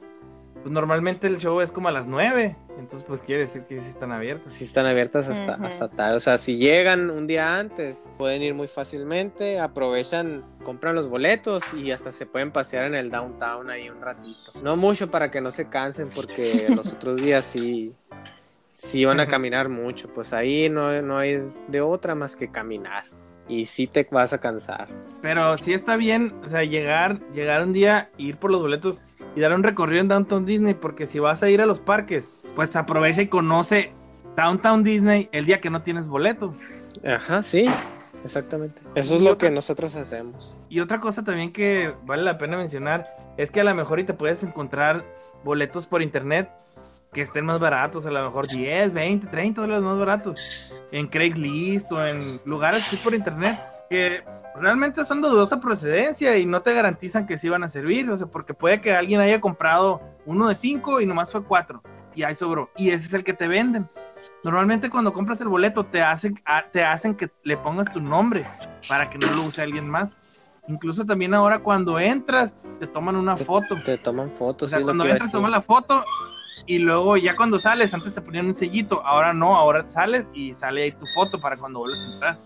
Pues 0.56 0.72
normalmente 0.72 1.28
el 1.28 1.38
show 1.38 1.62
es 1.62 1.72
como 1.72 1.90
a 1.90 1.92
las 1.92 2.08
9, 2.08 2.56
entonces 2.80 3.04
pues 3.08 3.22
quiere 3.22 3.44
decir 3.44 3.64
que 3.64 3.80
sí 3.80 3.88
están 3.88 4.12
abiertas. 4.12 4.54
Sí 4.54 4.64
están 4.64 4.88
abiertas 4.88 5.30
hasta, 5.30 5.54
hasta 5.56 5.90
tarde, 5.90 6.16
o 6.16 6.20
sea, 6.20 6.38
si 6.40 6.58
llegan 6.58 7.12
un 7.12 7.28
día 7.28 7.60
antes 7.60 8.10
pueden 8.18 8.42
ir 8.42 8.56
muy 8.56 8.68
fácilmente, 8.68 9.60
aprovechan, 9.60 10.44
compran 10.64 10.96
los 10.96 11.08
boletos 11.08 11.64
y 11.74 11.92
hasta 11.92 12.12
se 12.12 12.26
pueden 12.26 12.52
pasear 12.52 12.86
en 12.86 12.96
el 12.96 13.12
downtown 13.12 13.70
ahí 13.70 13.90
un 13.90 14.02
ratito. 14.02 14.54
No 14.62 14.76
mucho 14.76 15.12
para 15.12 15.30
que 15.30 15.40
no 15.40 15.52
se 15.52 15.70
cansen 15.70 16.10
porque 16.10 16.68
los 16.76 16.88
otros 16.92 17.22
días 17.22 17.46
sí, 17.46 17.94
sí 18.72 19.06
van 19.06 19.20
a 19.20 19.28
caminar 19.28 19.70
mucho, 19.70 20.12
pues 20.12 20.34
ahí 20.34 20.68
no, 20.68 21.00
no 21.04 21.20
hay 21.20 21.44
de 21.68 21.82
otra 21.82 22.16
más 22.16 22.36
que 22.36 22.50
caminar 22.50 23.06
y 23.48 23.66
sí 23.66 23.88
te 23.88 24.08
vas 24.12 24.34
a 24.34 24.40
cansar. 24.40 24.88
Pero 25.22 25.58
sí 25.58 25.74
está 25.74 25.98
bien, 25.98 26.34
o 26.44 26.48
sea, 26.48 26.64
llegar, 26.64 27.20
llegar 27.34 27.64
un 27.64 27.74
día, 27.74 28.10
ir 28.18 28.38
por 28.38 28.52
los 28.52 28.62
boletos 28.62 29.02
y 29.36 29.42
dar 29.42 29.54
un 29.54 29.64
recorrido 29.64 30.02
en 30.02 30.08
Downtown 30.08 30.46
Disney, 30.46 30.74
porque 30.74 31.08
si 31.08 31.20
vas 31.20 31.44
a 31.44 31.50
ir 31.50 31.62
a 31.62 31.66
los 31.66 31.80
parques, 31.80 32.26
pues 32.56 32.76
aprovecha 32.76 33.22
y 33.22 33.28
conoce 33.28 33.92
Downtown 34.36 34.84
Disney 34.84 35.30
el 35.32 35.46
día 35.46 35.62
que 35.62 35.70
no 35.70 35.82
tienes 35.82 36.08
boleto. 36.08 36.54
Ajá, 37.06 37.44
sí, 37.44 37.66
exactamente. 38.24 38.82
Eso 38.96 39.16
es 39.16 39.22
lo 39.22 39.38
que 39.38 39.50
nosotros 39.50 39.96
hacemos. 39.96 40.56
Y 40.70 40.80
otra 40.80 41.00
cosa 41.00 41.24
también 41.24 41.52
que 41.52 41.94
vale 42.06 42.24
la 42.24 42.38
pena 42.38 42.58
mencionar 42.58 43.06
es 43.38 43.52
que 43.52 43.62
a 43.62 43.64
lo 43.64 43.76
mejor 43.76 44.00
y 44.00 44.04
te 44.04 44.14
puedes 44.14 44.44
encontrar 44.44 45.04
boletos 45.44 45.86
por 45.86 46.02
internet 46.02 46.50
que 47.16 47.22
estén 47.22 47.46
más 47.46 47.60
baratos, 47.60 48.06
a 48.06 48.12
lo 48.12 48.22
mejor 48.22 48.46
10, 48.46 48.94
20, 48.94 49.28
30 49.28 49.62
dólares 49.62 49.84
más 49.86 49.98
baratos 49.98 50.84
en 50.92 51.08
Craigslist 51.08 51.90
o 51.94 52.06
en 52.06 52.42
lugares 52.44 52.86
así 52.86 52.98
por 52.98 53.16
internet 53.16 53.58
que 53.90 54.22
realmente 54.60 55.06
son 55.06 55.22
de 55.22 55.30
dudosa 55.30 55.62
procedencia 55.62 56.38
y 56.38 56.46
no 56.46 56.62
te 56.62 56.74
garantizan 56.74 57.26
que 57.26 57.38
sí 57.38 57.48
van 57.48 57.64
a 57.64 57.70
servir, 57.70 58.10
o 58.10 58.18
sea, 58.18 58.28
porque 58.28 58.54
puede 58.54 58.82
que 58.82 58.94
alguien 58.94 59.22
haya 59.22 59.40
comprado 59.40 60.02
uno 60.26 60.50
de 60.50 60.56
5 60.56 61.00
y 61.00 61.06
nomás 61.06 61.32
fue 61.32 61.42
4 61.42 61.82
y 62.16 62.24
ahí 62.24 62.36
sobró 62.36 62.70
y 62.76 62.90
ese 62.90 63.08
es 63.08 63.14
el 63.14 63.24
que 63.24 63.34
te 63.34 63.48
venden. 63.48 63.90
Normalmente 64.44 64.90
cuando 64.90 65.14
compras 65.14 65.40
el 65.40 65.48
boleto 65.48 65.86
te 65.86 66.02
hacen, 66.02 66.38
ah, 66.46 66.66
te 66.70 66.84
hacen 66.84 67.16
que 67.16 67.30
le 67.44 67.56
pongas 67.56 67.94
tu 67.94 68.02
nombre 68.02 68.46
para 68.90 69.10
que 69.10 69.18
no 69.18 69.28
lo 69.28 69.44
use 69.44 69.62
alguien 69.62 69.88
más. 69.90 70.18
Incluso 70.68 71.06
también 71.06 71.34
ahora 71.34 71.60
cuando 71.60 71.98
entras 71.98 72.60
te 72.80 72.88
toman 72.88 73.16
una 73.16 73.38
foto. 73.38 73.78
Te 73.86 73.98
toman 73.98 74.32
fotos. 74.32 74.74
O 74.74 74.76
sea, 74.76 74.84
cuando 74.84 75.06
entras 75.06 75.32
toman 75.32 75.52
la 75.52 75.62
foto 75.62 76.04
y 76.66 76.80
luego 76.80 77.18
ya 77.18 77.36
cuando 77.36 77.60
sales, 77.60 77.94
antes 77.94 78.14
te 78.14 78.22
ponían 78.22 78.48
un 78.48 78.56
sellito, 78.56 79.06
ahora 79.06 79.34
no, 79.34 79.56
ahora 79.56 79.86
sales 79.86 80.26
y 80.34 80.54
sale 80.54 80.84
ahí 80.84 80.92
tu 80.92 81.06
foto 81.08 81.40
para 81.40 81.58
cuando 81.58 81.80
vuelves 81.80 82.02
a 82.02 82.14
entrar. 82.14 82.38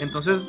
Entonces, 0.00 0.42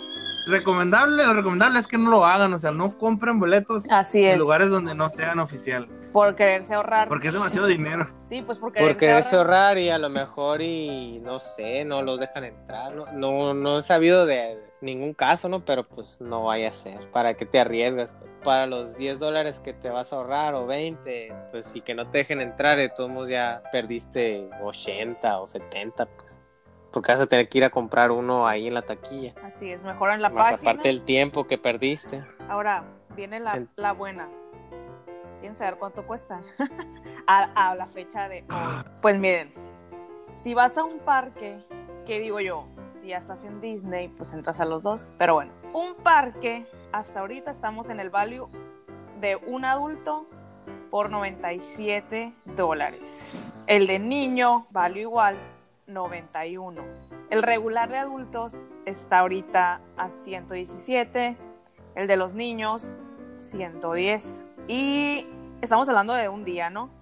recomendable, 0.48 1.26
lo 1.26 1.34
recomendable 1.34 1.80
es 1.80 1.88
que 1.88 1.98
no 1.98 2.10
lo 2.10 2.26
hagan, 2.26 2.54
o 2.54 2.60
sea, 2.60 2.72
no 2.72 2.98
compren 2.98 3.39
boletos 3.39 3.86
en 4.13 4.38
lugares 4.38 4.70
donde 4.70 4.93
no 4.93 5.10
sean 5.10 5.39
oficial. 5.39 5.88
Por 6.12 6.36
quererse 6.36 6.74
ahorrar. 6.74 7.08
Porque 7.08 7.28
es 7.28 7.34
demasiado 7.34 7.67
dinero. 7.67 8.10
Sí, 8.24 8.41
pues 8.41 8.58
por 8.58 8.74
quererse, 8.74 8.93
por 8.93 9.00
quererse 9.00 9.36
ahorrar. 9.38 9.78
y 9.78 9.89
a 9.89 9.98
lo 9.98 10.10
mejor 10.10 10.62
y 10.62 11.22
no 11.24 11.39
sé, 11.39 11.86
no 11.86 12.02
los 12.02 12.20
dejan 12.20 12.43
entrar, 12.43 12.93
no, 12.93 13.06
no, 13.13 13.54
no 13.54 13.80
he 13.80 13.82
sabido 13.82 14.26
de 14.26 14.66
ningún 14.82 15.13
caso, 15.13 15.50
¿no? 15.50 15.63
Pero 15.66 15.88
pues 15.88 16.20
no 16.22 16.46
vaya 16.46 16.70
a 16.70 16.74
ser. 16.74 17.10
¿Para 17.12 17.36
que 17.36 17.46
te 17.46 17.60
arriesgas? 17.60 18.16
Para 18.44 18.66
los 18.66 18.96
10 18.98 19.20
dólares 19.20 19.60
que 19.60 19.74
te 19.74 19.90
vas 19.90 20.13
a 20.13 20.18
ahorrar 20.18 20.54
o 20.54 20.66
20, 20.66 21.34
pues 21.52 21.76
y 21.76 21.82
que 21.82 21.96
no 21.96 22.10
te 22.10 22.20
dejen 22.20 22.42
entrar, 22.42 22.78
de 22.78 22.90
todos 22.90 23.10
modos 23.10 23.30
ya 23.30 23.63
perdiste 23.72 24.50
80 24.62 25.40
o 25.40 25.48
70, 25.48 26.06
pues. 26.06 26.40
Porque 26.92 27.12
vas 27.12 27.22
a 27.22 27.28
tener 27.28 27.50
que 27.50 27.58
ir 27.60 27.63
a 27.63 27.70
comprar 27.70 28.12
uno 28.12 28.48
ahí 28.48 28.68
en 28.68 28.74
la 28.74 28.82
taquilla. 28.82 29.34
Así 29.44 29.72
es, 29.72 29.84
mejor 29.84 30.12
en 30.12 30.22
la 30.22 30.30
Más 30.30 30.54
aparte 30.54 30.90
el 30.90 31.04
tiempo 31.04 31.46
que 31.46 31.58
perdiste. 31.58 32.24
Ahora, 32.48 32.86
viene 33.16 33.40
la, 33.40 33.68
la 33.76 33.92
buena. 33.92 34.30
¿Quién 35.42 35.54
saber 35.54 35.78
cuánto 35.78 36.08
cuesta? 36.08 36.42
a, 37.28 37.70
a 37.70 37.76
la 37.76 37.88
fecha 37.88 38.28
de 38.30 38.46
hoy. 38.50 38.86
Pues 39.02 39.20
miren, 39.20 39.54
si 40.32 40.54
vas 40.54 40.78
a 40.78 40.84
un 40.84 41.00
parque, 41.00 41.60
¿qué 42.06 42.20
digo 42.20 42.40
yo? 42.40 42.68
Ya 43.08 43.17
estás 43.17 43.43
en 43.43 43.60
Disney, 43.60 44.10
pues 44.10 44.34
entras 44.34 44.60
a 44.60 44.65
los 44.65 44.84
dos. 44.84 45.10
Pero 45.17 45.36
bueno, 45.36 45.52
un 45.74 45.96
parque, 45.96 46.65
hasta 46.91 47.22
ahorita 47.22 47.52
estamos 47.52 47.89
en 47.89 48.00
el 48.00 48.10
value 48.10 48.48
de 49.20 49.36
un 49.36 49.65
adulto 49.65 50.28
por 50.91 51.10
97 51.10 52.34
dólares. 52.56 53.52
El 53.65 53.88
de 53.88 54.00
niño, 54.00 54.67
value 54.72 55.02
igual, 55.02 55.38
91. 55.88 56.82
El 57.30 57.43
regular 57.43 57.89
de 57.89 57.98
adultos 57.98 58.62
está 58.86 59.20
ahorita 59.20 59.82
a 59.98 60.10
117. 60.24 61.38
El 61.96 62.08
de 62.08 62.17
los 62.17 62.34
niños, 62.34 62.98
110. 63.38 64.48
Y 64.67 65.26
estamos 65.62 65.88
hablando 65.89 66.13
de 66.13 66.30
un 66.30 66.43
día, 66.43 66.70
¿no? 66.70 66.97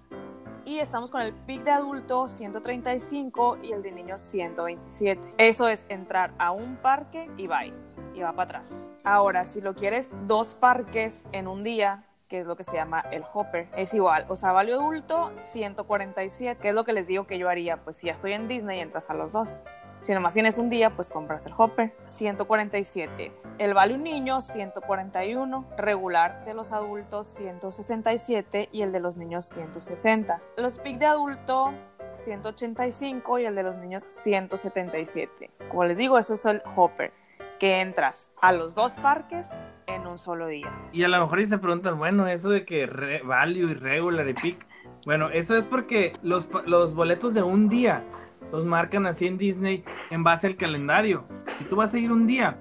Y 0.65 0.79
estamos 0.79 1.11
con 1.11 1.21
el 1.21 1.33
pic 1.33 1.63
de 1.63 1.71
adultos 1.71 2.31
135 2.31 3.59
y 3.63 3.71
el 3.71 3.83
de 3.83 3.91
niños 3.91 4.21
127. 4.21 5.35
Eso 5.37 5.67
es 5.67 5.85
entrar 5.89 6.33
a 6.39 6.51
un 6.51 6.77
parque 6.77 7.29
y 7.37 7.47
va 7.47 7.65
y 7.65 7.73
va 8.19 8.33
para 8.33 8.59
atrás. 8.59 8.85
Ahora, 9.03 9.45
si 9.45 9.61
lo 9.61 9.75
quieres 9.75 10.09
dos 10.25 10.55
parques 10.55 11.25
en 11.31 11.47
un 11.47 11.63
día, 11.63 12.03
que 12.27 12.39
es 12.39 12.47
lo 12.47 12.55
que 12.55 12.63
se 12.63 12.75
llama 12.75 13.03
el 13.11 13.23
hopper. 13.31 13.69
Es 13.75 13.93
igual, 13.93 14.25
o 14.29 14.35
sea, 14.35 14.51
value 14.51 14.73
adulto 14.73 15.31
147, 15.35 16.59
que 16.59 16.69
es 16.69 16.73
lo 16.73 16.83
que 16.83 16.93
les 16.93 17.07
digo 17.07 17.27
que 17.27 17.37
yo 17.37 17.49
haría, 17.49 17.83
pues 17.83 17.97
si 17.97 18.07
ya 18.07 18.13
estoy 18.13 18.33
en 18.33 18.47
Disney 18.47 18.79
entras 18.79 19.09
a 19.09 19.13
los 19.13 19.31
dos. 19.31 19.61
Si 20.05 20.13
nomás 20.13 20.35
tienes 20.35 20.59
un 20.59 20.69
día, 20.69 20.91
pues 20.91 21.09
compras 21.09 21.47
el 21.47 21.53
Hopper. 21.57 21.91
147. 22.05 23.31
El 23.57 23.73
Value 23.73 23.97
Niño, 23.97 24.39
141. 24.39 25.65
Regular 25.79 26.45
de 26.45 26.53
los 26.53 26.73
adultos, 26.73 27.29
167. 27.29 28.69
Y 28.71 28.83
el 28.83 28.91
de 28.91 28.99
los 28.99 29.17
niños, 29.17 29.45
160. 29.45 30.43
Los 30.57 30.77
PIC 30.77 30.99
de 30.99 31.07
adulto 31.07 31.73
185 32.13 33.39
y 33.39 33.45
el 33.45 33.55
de 33.55 33.63
los 33.63 33.77
niños 33.77 34.05
177. 34.07 35.49
Como 35.69 35.85
les 35.85 35.97
digo, 35.97 36.19
eso 36.19 36.35
es 36.35 36.45
el 36.45 36.61
Hopper, 36.75 37.11
que 37.57 37.81
entras 37.81 38.29
a 38.43 38.51
los 38.51 38.75
dos 38.75 38.93
parques 38.93 39.49
en 39.87 40.05
un 40.05 40.19
solo 40.19 40.45
día. 40.45 40.71
Y 40.93 41.03
a 41.03 41.07
lo 41.07 41.19
mejor 41.19 41.39
y 41.39 41.47
se 41.47 41.57
preguntan, 41.57 41.97
bueno, 41.97 42.27
eso 42.27 42.51
de 42.51 42.63
que 42.63 42.85
value 43.25 43.71
y 43.71 43.73
regular 43.73 44.29
y 44.29 44.35
peak. 44.35 44.67
Bueno, 45.07 45.31
eso 45.31 45.55
es 45.57 45.65
porque 45.65 46.13
los, 46.21 46.47
los 46.67 46.93
boletos 46.93 47.33
de 47.33 47.41
un 47.41 47.69
día 47.69 48.03
los 48.51 48.65
marcan 48.65 49.05
así 49.05 49.27
en 49.27 49.37
Disney 49.37 49.83
en 50.09 50.23
base 50.23 50.47
al 50.47 50.55
calendario. 50.55 51.25
Si 51.59 51.65
tú 51.65 51.75
vas 51.75 51.93
a 51.93 51.97
ir 51.99 52.11
un 52.11 52.27
día, 52.27 52.57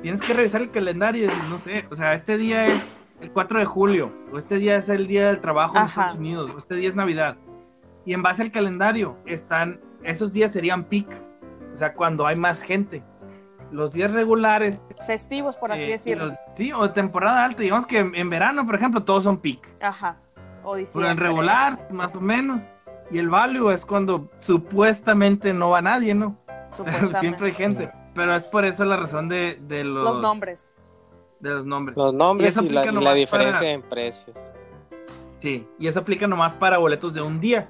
tienes 0.00 0.20
que 0.22 0.32
revisar 0.34 0.62
el 0.62 0.70
calendario 0.70 1.24
y 1.24 1.26
decir, 1.28 1.44
no 1.48 1.58
sé, 1.58 1.86
o 1.90 1.96
sea, 1.96 2.14
este 2.14 2.36
día 2.38 2.66
es 2.66 2.82
el 3.20 3.30
4 3.30 3.58
de 3.60 3.64
julio, 3.64 4.12
o 4.32 4.38
este 4.38 4.56
día 4.58 4.76
es 4.76 4.88
el 4.88 5.06
día 5.06 5.28
del 5.28 5.40
trabajo 5.40 5.76
en 5.76 5.82
Ajá. 5.82 6.00
Estados 6.00 6.18
Unidos, 6.18 6.50
o 6.54 6.58
este 6.58 6.74
día 6.76 6.88
es 6.88 6.94
Navidad. 6.94 7.36
Y 8.04 8.14
en 8.14 8.22
base 8.22 8.42
al 8.42 8.50
calendario 8.50 9.16
están, 9.26 9.80
esos 10.02 10.32
días 10.32 10.52
serían 10.52 10.84
peak, 10.84 11.06
o 11.74 11.76
sea, 11.78 11.94
cuando 11.94 12.26
hay 12.26 12.36
más 12.36 12.60
gente. 12.62 13.04
Los 13.70 13.92
días 13.92 14.10
regulares 14.10 14.76
Festivos, 15.06 15.56
por 15.56 15.72
así 15.72 15.84
eh, 15.84 15.90
decirlo. 15.92 16.26
los- 16.26 16.38
sí, 16.56 16.72
o 16.72 16.90
temporada 16.90 17.42
alta. 17.44 17.62
Digamos 17.62 17.86
que 17.86 18.00
en, 18.00 18.14
en 18.14 18.28
verano, 18.28 18.66
por 18.66 18.74
ejemplo, 18.74 19.02
todos 19.02 19.24
son 19.24 19.38
peak. 19.38 19.66
Ajá. 19.80 20.18
O 20.62 20.72
Pero 20.72 20.76
diciembre. 20.76 21.10
en 21.12 21.16
regular, 21.16 21.88
más 21.90 22.14
o 22.14 22.20
menos. 22.20 22.62
Y 23.12 23.18
el 23.18 23.28
value 23.28 23.70
es 23.70 23.84
cuando 23.84 24.28
supuestamente 24.38 25.52
no 25.52 25.70
va 25.70 25.82
nadie, 25.82 26.14
¿no? 26.14 26.36
supuestamente. 26.72 27.20
Siempre 27.20 27.46
hay 27.48 27.52
gente. 27.54 27.92
Pero 28.14 28.34
es 28.34 28.44
por 28.44 28.64
eso 28.64 28.84
la 28.84 28.96
razón 28.96 29.28
de, 29.28 29.58
de 29.62 29.84
los, 29.84 30.04
Los 30.04 30.20
nombres. 30.20 30.68
De 31.40 31.50
los 31.50 31.66
nombres. 31.66 31.96
Los 31.96 32.14
nombres 32.14 32.46
Y 32.56 32.58
eso 32.58 32.64
y, 32.64 32.68
la, 32.70 32.84
la 32.90 33.14
diferencia 33.14 33.58
para- 33.58 33.70
en 33.70 33.82
precios. 33.82 34.36
Sí. 35.40 35.66
Y 35.78 35.86
eso 35.88 36.00
aplica 36.00 36.26
nomás 36.26 36.54
para 36.54 36.78
boletos 36.78 37.14
de 37.14 37.20
un 37.22 37.40
día. 37.40 37.68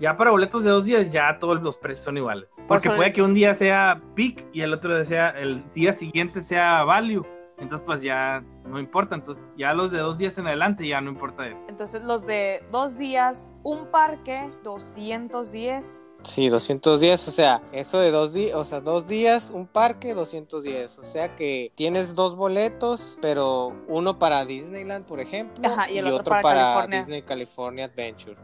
Ya 0.00 0.16
para 0.16 0.30
boletos 0.30 0.62
de 0.62 0.70
dos 0.70 0.84
días, 0.84 1.10
ya 1.10 1.36
todos 1.38 1.60
los 1.60 1.76
precios 1.76 2.04
son 2.04 2.16
iguales. 2.16 2.48
Porque 2.68 2.90
puede 2.90 3.12
que 3.12 3.22
un 3.22 3.34
día 3.34 3.54
sea 3.54 4.00
peak 4.14 4.46
y 4.52 4.60
el 4.60 4.72
otro 4.72 4.94
día 4.94 5.04
sea, 5.04 5.30
el 5.30 5.64
día 5.72 5.92
siguiente 5.92 6.42
sea 6.42 6.84
value. 6.84 7.26
Entonces, 7.58 7.84
pues 7.84 8.02
ya 8.02 8.44
no 8.68 8.78
importa. 8.78 9.14
Entonces, 9.14 9.52
ya 9.56 9.72
los 9.74 9.90
de 9.90 9.98
dos 9.98 10.18
días 10.18 10.38
en 10.38 10.46
adelante 10.46 10.86
ya 10.86 11.00
no 11.00 11.10
importa 11.10 11.46
eso. 11.46 11.58
Entonces, 11.68 12.04
los 12.04 12.26
de 12.26 12.62
dos 12.70 12.96
días, 12.96 13.52
un 13.62 13.86
parque, 13.86 14.50
210. 14.62 16.10
Sí, 16.22 16.48
210, 16.48 17.28
o 17.28 17.30
sea, 17.30 17.62
eso 17.72 18.00
de 18.00 18.10
dos 18.10 18.32
días, 18.32 18.54
o 18.54 18.64
sea, 18.64 18.80
dos 18.80 19.06
días, 19.06 19.50
un 19.50 19.66
parque, 19.66 20.14
210. 20.14 20.98
O 20.98 21.04
sea 21.04 21.36
que 21.36 21.72
tienes 21.76 22.14
dos 22.14 22.36
boletos, 22.36 23.16
pero 23.20 23.72
uno 23.86 24.18
para 24.18 24.44
Disneyland, 24.44 25.06
por 25.06 25.20
ejemplo, 25.20 25.66
Ajá, 25.66 25.90
y 25.90 25.98
el 25.98 26.06
otro 26.06 26.20
otro 26.20 26.30
para 26.30 26.42
para, 26.42 26.62
California. 26.62 26.98
Disney 26.98 27.22
California 27.22 27.84
Adventure. 27.84 28.36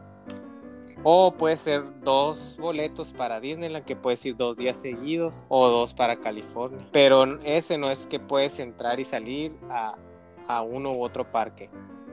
O 1.07 1.33
puede 1.33 1.55
ser 1.57 1.83
dos 2.01 2.55
boletos 2.57 3.11
para 3.11 3.39
Disneyland, 3.39 3.85
que 3.85 3.95
puedes 3.95 4.25
ir 4.25 4.35
dos 4.37 4.57
días 4.57 4.77
seguidos, 4.77 5.43
o 5.49 5.69
dos 5.69 5.93
para 5.93 6.15
California. 6.19 6.87
Pero 6.91 7.39
ese 7.43 7.77
no 7.77 7.91
es 7.91 8.07
que 8.07 8.19
puedes 8.19 8.57
entrar 8.57 8.99
y 8.99 9.05
salir 9.05 9.55
a, 9.69 9.95
a 10.47 10.61
uno 10.61 10.91
u 10.91 11.03
otro 11.03 11.29
parque. 11.31 11.69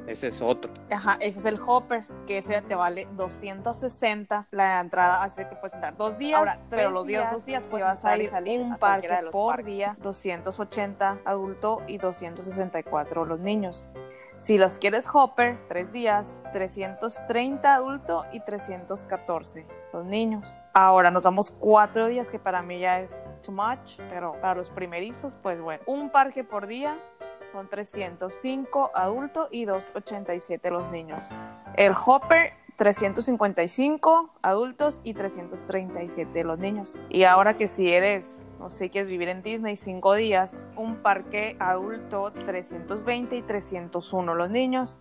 Ese 0.07 0.29
es 0.29 0.43
otro. 0.43 0.73
Ajá, 0.91 1.17
ese 1.21 1.39
es 1.39 1.45
el 1.45 1.61
Hopper, 1.65 2.05
que 2.27 2.39
ese 2.39 2.61
te 2.63 2.75
vale 2.75 3.07
260 3.13 4.49
la 4.51 4.81
entrada, 4.81 5.23
así 5.23 5.45
que 5.45 5.55
puedes 5.55 5.75
entrar 5.75 5.97
dos 5.97 6.19
días, 6.19 6.39
Ahora, 6.41 6.57
pero 6.69 6.83
tres 6.83 6.93
los 6.93 7.07
días, 7.07 7.23
días, 7.23 7.33
dos 7.33 7.47
días 7.47 7.63
si 7.65 7.71
puedes 7.71 7.87
vas 7.87 8.05
a 8.05 8.17
ir 8.17 8.29
salir 8.29 8.61
un 8.61 8.77
parque 8.79 9.09
de 9.09 9.23
los 9.23 9.31
por 9.31 9.57
parques. 9.57 9.67
día, 9.67 9.97
280 10.01 11.21
adulto 11.25 11.83
y 11.87 11.99
264 11.99 13.25
los 13.25 13.39
niños. 13.39 13.91
Si 14.39 14.59
los 14.59 14.79
quieres 14.79 15.09
Hopper, 15.13 15.57
tres 15.69 15.93
días, 15.93 16.43
330 16.53 17.75
adulto 17.75 18.25
y 18.33 18.41
314 18.41 19.69
los 19.93 20.05
niños. 20.05 20.59
Ahora 20.73 21.13
nos 21.13 21.23
damos 21.23 21.53
cuatro 21.53 22.09
días, 22.09 22.29
que 22.29 22.41
para 22.41 22.61
mí 22.61 22.81
ya 22.81 22.99
es 22.99 23.25
too 23.45 23.53
much, 23.53 23.99
pero 24.09 24.33
para 24.41 24.57
los 24.57 24.71
primerizos, 24.71 25.39
pues 25.41 25.61
bueno, 25.61 25.83
un 25.87 26.11
parque 26.11 26.43
por 26.43 26.67
día 26.67 26.99
son 27.45 27.69
305 27.69 28.91
adultos 28.95 29.49
y 29.51 29.65
287 29.65 30.71
los 30.71 30.91
niños. 30.91 31.35
El 31.77 31.95
Hopper 32.05 32.55
355 32.77 34.31
adultos 34.43 35.01
y 35.05 35.15
337 35.15 36.45
los 36.45 36.59
niños. 36.59 36.99
Y 37.09 37.25
ahora 37.25 37.57
que 37.57 37.69
si 37.69 37.93
eres, 37.93 38.47
no 38.59 38.71
sé, 38.71 38.91
quieres 38.91 39.09
vivir 39.09 39.29
en 39.29 39.43
Disney 39.43 39.77
cinco 39.77 40.15
días, 40.15 40.69
un 40.77 40.97
parque 40.97 41.57
adulto 41.61 42.33
320 42.33 43.37
y 43.37 43.43
301 43.43 44.35
los 44.35 44.51
niños. 44.51 45.01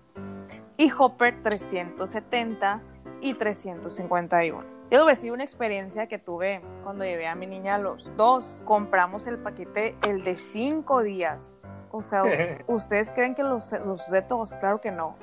Y 0.77 0.91
Hopper 0.91 1.41
370 1.41 2.81
y 3.21 3.33
351. 3.35 4.81
Yo 4.91 5.03
voy 5.03 5.13
decir 5.13 5.31
una 5.31 5.43
experiencia 5.43 6.07
que 6.07 6.19
tuve 6.19 6.61
cuando 6.83 7.05
llevé 7.05 7.25
a 7.25 7.33
mi 7.33 7.47
niña 7.47 7.75
a 7.75 7.77
los 7.77 8.11
dos. 8.17 8.61
Compramos 8.65 9.25
el 9.25 9.37
paquete, 9.37 9.95
el 10.05 10.23
de 10.25 10.35
cinco 10.35 11.01
días. 11.01 11.55
O 11.91 12.01
sea, 12.01 12.23
¿ustedes 12.67 13.11
creen 13.11 13.35
que 13.35 13.43
los, 13.43 13.71
los 13.85 14.09
todos? 14.27 14.53
Claro 14.53 14.79
que 14.81 14.91
no. 14.91 15.15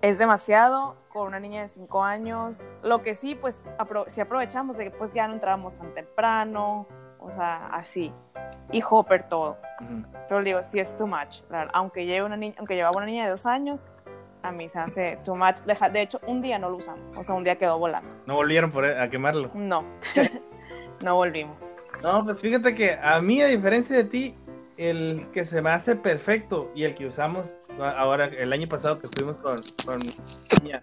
Es 0.00 0.18
demasiado 0.18 0.96
con 1.12 1.26
una 1.28 1.40
niña 1.40 1.62
de 1.62 1.68
5 1.68 2.02
años. 2.04 2.66
Lo 2.82 3.02
que 3.02 3.14
sí, 3.14 3.34
pues, 3.34 3.62
apro 3.78 4.04
sí 4.06 4.20
aprovechamos 4.20 4.76
de 4.76 4.84
que 4.84 4.90
pues 4.92 5.12
ya 5.12 5.26
no 5.26 5.34
entrábamos 5.34 5.76
tan 5.76 5.92
temprano. 5.94 6.86
O 7.20 7.30
sea, 7.30 7.66
así. 7.72 8.12
Y 8.70 8.82
Hopper 8.88 9.24
todo. 9.24 9.56
Ujú. 9.80 10.04
Pero 10.28 10.40
le 10.40 10.50
digo, 10.50 10.62
sí 10.62 10.78
es 10.78 10.96
too 10.96 11.06
much. 11.06 11.42
Aunque, 11.72 12.06
lleve 12.06 12.24
una 12.24 12.36
niña, 12.36 12.54
aunque 12.58 12.74
llevaba 12.76 12.96
una 12.96 13.06
niña 13.06 13.24
de 13.24 13.30
dos 13.30 13.44
años, 13.44 13.88
a 14.42 14.52
mí 14.52 14.68
se 14.68 14.78
hace 14.78 15.18
too 15.24 15.34
much. 15.34 15.60
Deja- 15.66 15.88
De 15.88 16.02
hecho, 16.02 16.20
un 16.26 16.42
día 16.42 16.58
no 16.58 16.70
lo 16.70 16.76
usamos. 16.76 17.16
O 17.16 17.22
sea, 17.22 17.34
un 17.34 17.42
día 17.44 17.56
quedó 17.58 17.78
volando. 17.78 18.08
No 18.26 18.36
volvieron 18.36 18.70
por 18.70 18.84
a 18.84 19.10
quemarlo. 19.10 19.50
No. 19.54 19.84
no 21.00 21.14
volvimos. 21.16 21.76
No, 22.02 22.24
pues 22.24 22.40
fíjate 22.40 22.74
que 22.74 22.92
a 22.94 23.20
mí, 23.20 23.42
a 23.42 23.46
diferencia 23.46 23.96
de 23.96 24.04
ti, 24.04 24.34
el 24.78 25.26
que 25.32 25.44
se 25.44 25.60
me 25.60 25.70
hace 25.70 25.96
perfecto 25.96 26.70
y 26.74 26.84
el 26.84 26.94
que 26.94 27.06
usamos 27.06 27.56
ahora, 27.80 28.26
el 28.26 28.52
año 28.52 28.68
pasado 28.68 28.96
que 28.96 29.06
estuvimos 29.06 29.36
con, 29.38 29.56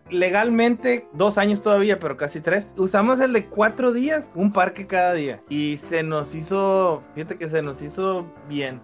legalmente 0.09 1.07
dos 1.13 1.37
años 1.37 1.61
todavía, 1.61 1.99
pero 1.99 2.15
casi 2.17 2.39
tres, 2.39 2.71
usamos 2.77 3.19
el 3.19 3.33
de 3.33 3.45
cuatro 3.45 3.91
días, 3.91 4.29
un 4.35 4.53
parque 4.53 4.87
cada 4.87 5.13
día. 5.13 5.41
Y 5.49 5.77
se 5.77 6.03
nos 6.03 6.35
hizo, 6.35 7.03
fíjate 7.15 7.37
que 7.37 7.49
se 7.49 7.61
nos 7.61 7.81
hizo 7.81 8.25
bien. 8.47 8.81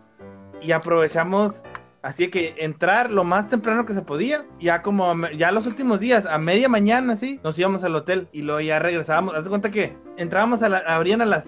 Y 0.62 0.71
aprovechamos 0.71 1.63
Así 2.04 2.30
que 2.30 2.56
entrar 2.58 3.12
lo 3.12 3.24
más 3.24 3.47
temprano 3.47 3.86
que 3.86 3.93
se 3.93 4.02
podía, 4.02 4.43
ya 4.60 4.82
como 4.82 5.13
ya 5.38 5.52
los 5.52 5.67
últimos 5.67 6.00
días, 6.00 6.26
a 6.26 6.39
media 6.39 6.67
mañana, 6.67 7.15
sí, 7.15 7.39
nos 7.43 7.60
íbamos 7.60 7.84
al 7.84 7.95
hotel 7.95 8.28
y 8.32 8.41
luego 8.41 8.60
ya 8.60 8.80
regresábamos. 8.80 9.36
Haz 9.36 9.43
de 9.43 9.50
cuenta 9.52 9.69
que 9.69 9.95
entrábamos 10.17 10.63
a 10.63 10.69
la, 10.69 10.80
abrían 10.80 11.21
a 11.21 11.26
las 11.26 11.47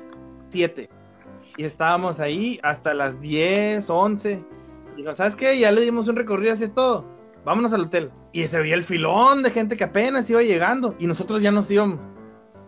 7 0.50 0.90
y 1.58 1.66
estábamos 1.66 2.20
ahí 2.20 2.60
hasta 2.64 2.94
las 2.94 3.20
10, 3.22 3.90
11. 3.90 4.44
Digo, 4.96 5.14
¿sabes 5.14 5.36
qué? 5.36 5.58
Ya 5.60 5.72
le 5.72 5.82
dimos 5.82 6.08
un 6.08 6.16
recorrido 6.16 6.54
así 6.54 6.68
todo. 6.68 7.06
Vámonos 7.46 7.74
al 7.74 7.82
hotel. 7.82 8.12
Y 8.32 8.48
se 8.48 8.60
veía 8.60 8.76
el 8.76 8.84
filón 8.84 9.44
de 9.44 9.52
gente 9.52 9.76
que 9.76 9.84
apenas 9.84 10.30
iba 10.30 10.42
llegando 10.42 10.96
y 11.00 11.08
nosotros 11.08 11.42
ya 11.42 11.52
nos 11.52 11.70
íbamos. 11.70 12.00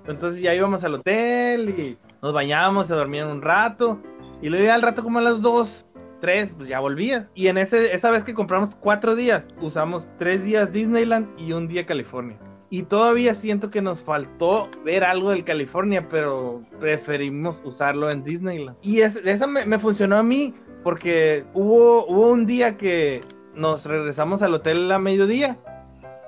Entonces 0.08 0.42
ya 0.42 0.54
íbamos 0.54 0.84
al 0.84 0.96
hotel 0.96 1.70
y 1.70 1.98
nos 2.22 2.34
bañábamos, 2.34 2.88
se 2.88 2.94
dormían 2.94 3.30
un 3.30 3.42
rato. 3.42 4.00
Y 4.42 4.50
luego 4.50 4.66
ya 4.66 4.76
al 4.76 4.82
rato 4.82 5.04
como 5.04 5.20
a 5.20 5.22
las 5.22 5.42
2, 5.42 5.86
3, 6.22 6.54
pues 6.58 6.68
ya 6.68 6.80
volvías. 6.80 7.28
Y 7.34 7.48
en 7.48 7.58
ese, 7.58 7.94
esa 7.94 8.12
vez 8.12 8.24
que 8.24 8.34
compramos 8.34 8.76
cuatro 8.76 9.16
días, 9.16 9.48
usamos 9.62 10.08
tres 10.18 10.44
días 10.44 10.74
Disneyland 10.74 11.28
y 11.40 11.54
un 11.54 11.68
día 11.68 11.86
California. 11.86 12.38
Y 12.76 12.84
todavía 12.84 13.34
siento 13.36 13.72
que 13.72 13.82
nos 13.82 14.04
faltó 14.04 14.68
ver 14.84 15.06
algo 15.06 15.30
del 15.30 15.46
California, 15.46 16.10
pero 16.10 16.62
preferimos 16.78 17.62
usarlo 17.64 18.12
en 18.12 18.22
Disneyland. 18.22 18.76
Y 18.82 19.00
es, 19.00 19.16
eso 19.16 19.48
me, 19.48 19.80
funcionó 19.80 20.18
a 20.18 20.24
mí, 20.24 20.54
porque 20.84 21.46
hubo, 21.54 22.06
hubo 22.06 22.28
un 22.28 22.46
día 22.46 22.76
que 22.76 23.22
nos 23.54 23.86
regresamos 23.86 24.42
al 24.42 24.56
hotel 24.56 24.92
a 24.92 25.00
mediodía 25.00 25.58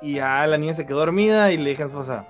y 0.02 0.14
ya 0.14 0.48
la 0.48 0.58
niña 0.58 0.72
se 0.72 0.86
quedó 0.86 1.00
dormida 1.00 1.52
y 1.52 1.58
le 1.58 1.72
dije 1.72 1.84
a 1.84 1.88
su 1.88 2.00
esposa, 2.00 2.26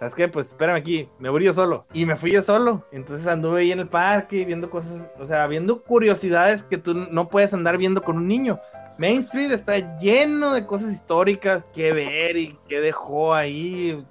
¿sabes 0.00 0.16
qué? 0.16 0.26
Pues 0.26 0.48
espérame 0.48 0.78
aquí, 0.78 1.08
me 1.20 1.28
voy 1.28 1.46
solo. 1.52 1.86
Y 1.92 2.04
me 2.04 2.16
fui 2.16 2.32
yo 2.32 2.42
solo. 2.42 2.84
Entonces 2.90 3.28
anduve 3.28 3.60
ahí 3.60 3.70
en 3.70 3.78
el 3.78 3.86
parque 3.86 4.44
viendo 4.44 4.70
cosas, 4.70 5.08
o 5.20 5.24
sea, 5.24 5.46
viendo 5.46 5.84
curiosidades 5.84 6.64
que 6.64 6.78
tú 6.78 6.94
no 6.94 7.28
puedes 7.28 7.54
andar 7.54 7.78
viendo 7.78 8.02
con 8.02 8.16
un 8.16 8.26
niño. 8.26 8.58
Main 8.98 9.18
Street 9.20 9.50
está 9.52 9.98
lleno 9.98 10.52
de 10.52 10.66
cosas 10.66 10.90
históricas 10.92 11.64
que 11.74 11.92
ver 11.92 12.36
y 12.36 12.58
que 12.68 12.80
dejó 12.80 13.34
ahí. 13.34 14.04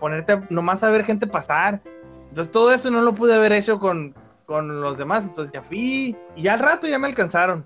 Ponerte 0.00 0.32
a- 0.32 0.46
nomás 0.50 0.82
a 0.82 0.90
ver 0.90 1.04
gente 1.04 1.26
pasar. 1.26 1.80
Entonces 2.28 2.50
todo 2.50 2.72
eso 2.72 2.90
no 2.90 3.02
lo 3.02 3.14
pude 3.14 3.34
haber 3.34 3.52
hecho 3.52 3.78
con, 3.78 4.14
con 4.46 4.80
los 4.80 4.96
demás. 4.98 5.24
Entonces 5.26 5.52
ya 5.52 5.62
fui 5.62 6.16
y 6.34 6.42
ya 6.42 6.54
al 6.54 6.60
rato 6.60 6.86
ya 6.86 6.98
me 6.98 7.06
alcanzaron. 7.08 7.64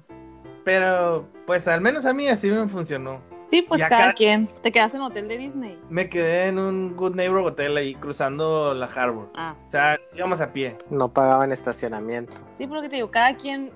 Pero 0.65 1.27
pues 1.47 1.69
al 1.69 1.81
menos 1.81 2.05
a 2.07 2.13
mí 2.13 2.29
así 2.29 2.51
me 2.51 2.67
funcionó. 2.69 3.21
Sí, 3.41 3.63
pues 3.63 3.81
cada 3.81 3.89
cada- 3.89 4.13
quien. 4.15 4.49
Te 4.63 4.73
quedas 4.73 4.93
en 4.97 5.03
hotel 5.03 5.29
de 5.29 5.39
Disney. 5.39 5.79
Me 5.89 6.09
quedé 6.09 6.49
en 6.49 6.59
un 6.59 6.97
Good 6.97 7.15
Neighbor 7.15 7.39
Hotel 7.43 7.77
ahí 7.77 7.95
cruzando 7.95 8.75
la 8.75 8.87
Harbor. 8.87 9.31
Ah, 9.37 9.55
O 9.69 9.71
sea, 9.71 9.97
íbamos 10.17 10.41
a 10.41 10.53
pie. 10.53 10.77
No 10.91 11.09
pagaban 11.13 11.53
estacionamiento. 11.53 12.37
sí, 12.51 12.67
porque 12.67 12.89
te 12.89 12.97
digo, 12.97 13.11
cada 13.13 13.37
quien 13.37 13.71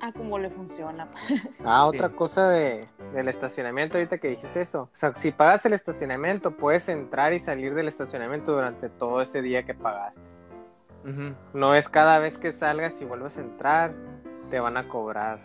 a 0.00 0.12
como 0.12 0.38
le 0.38 0.50
funciona. 0.50 1.08
Ah, 1.64 1.82
Sí. 1.90 1.96
otra 1.96 2.08
cosa 2.10 2.48
de, 2.50 2.88
del 3.12 3.28
estacionamiento, 3.28 3.98
ahorita 3.98 4.18
que 4.18 4.28
dijiste 4.28 4.60
eso. 4.60 4.82
O 4.82 4.96
sea, 4.96 5.14
si 5.14 5.32
pagas 5.32 5.64
el 5.66 5.72
estacionamiento, 5.72 6.52
puedes 6.52 6.88
entrar 6.88 7.32
y 7.32 7.40
salir 7.40 7.74
del 7.74 7.88
estacionamiento 7.88 8.52
durante 8.52 8.88
todo 8.88 9.20
ese 9.22 9.42
día 9.42 9.64
que 9.64 9.74
pagaste. 9.74 10.20
No 11.54 11.74
es 11.74 11.88
cada 11.88 12.18
vez 12.18 12.36
que 12.36 12.52
salgas 12.52 13.00
y 13.00 13.04
vuelves 13.06 13.38
a 13.38 13.40
entrar, 13.40 13.92
te 14.50 14.60
van 14.60 14.76
a 14.76 14.88
cobrar. 14.88 15.38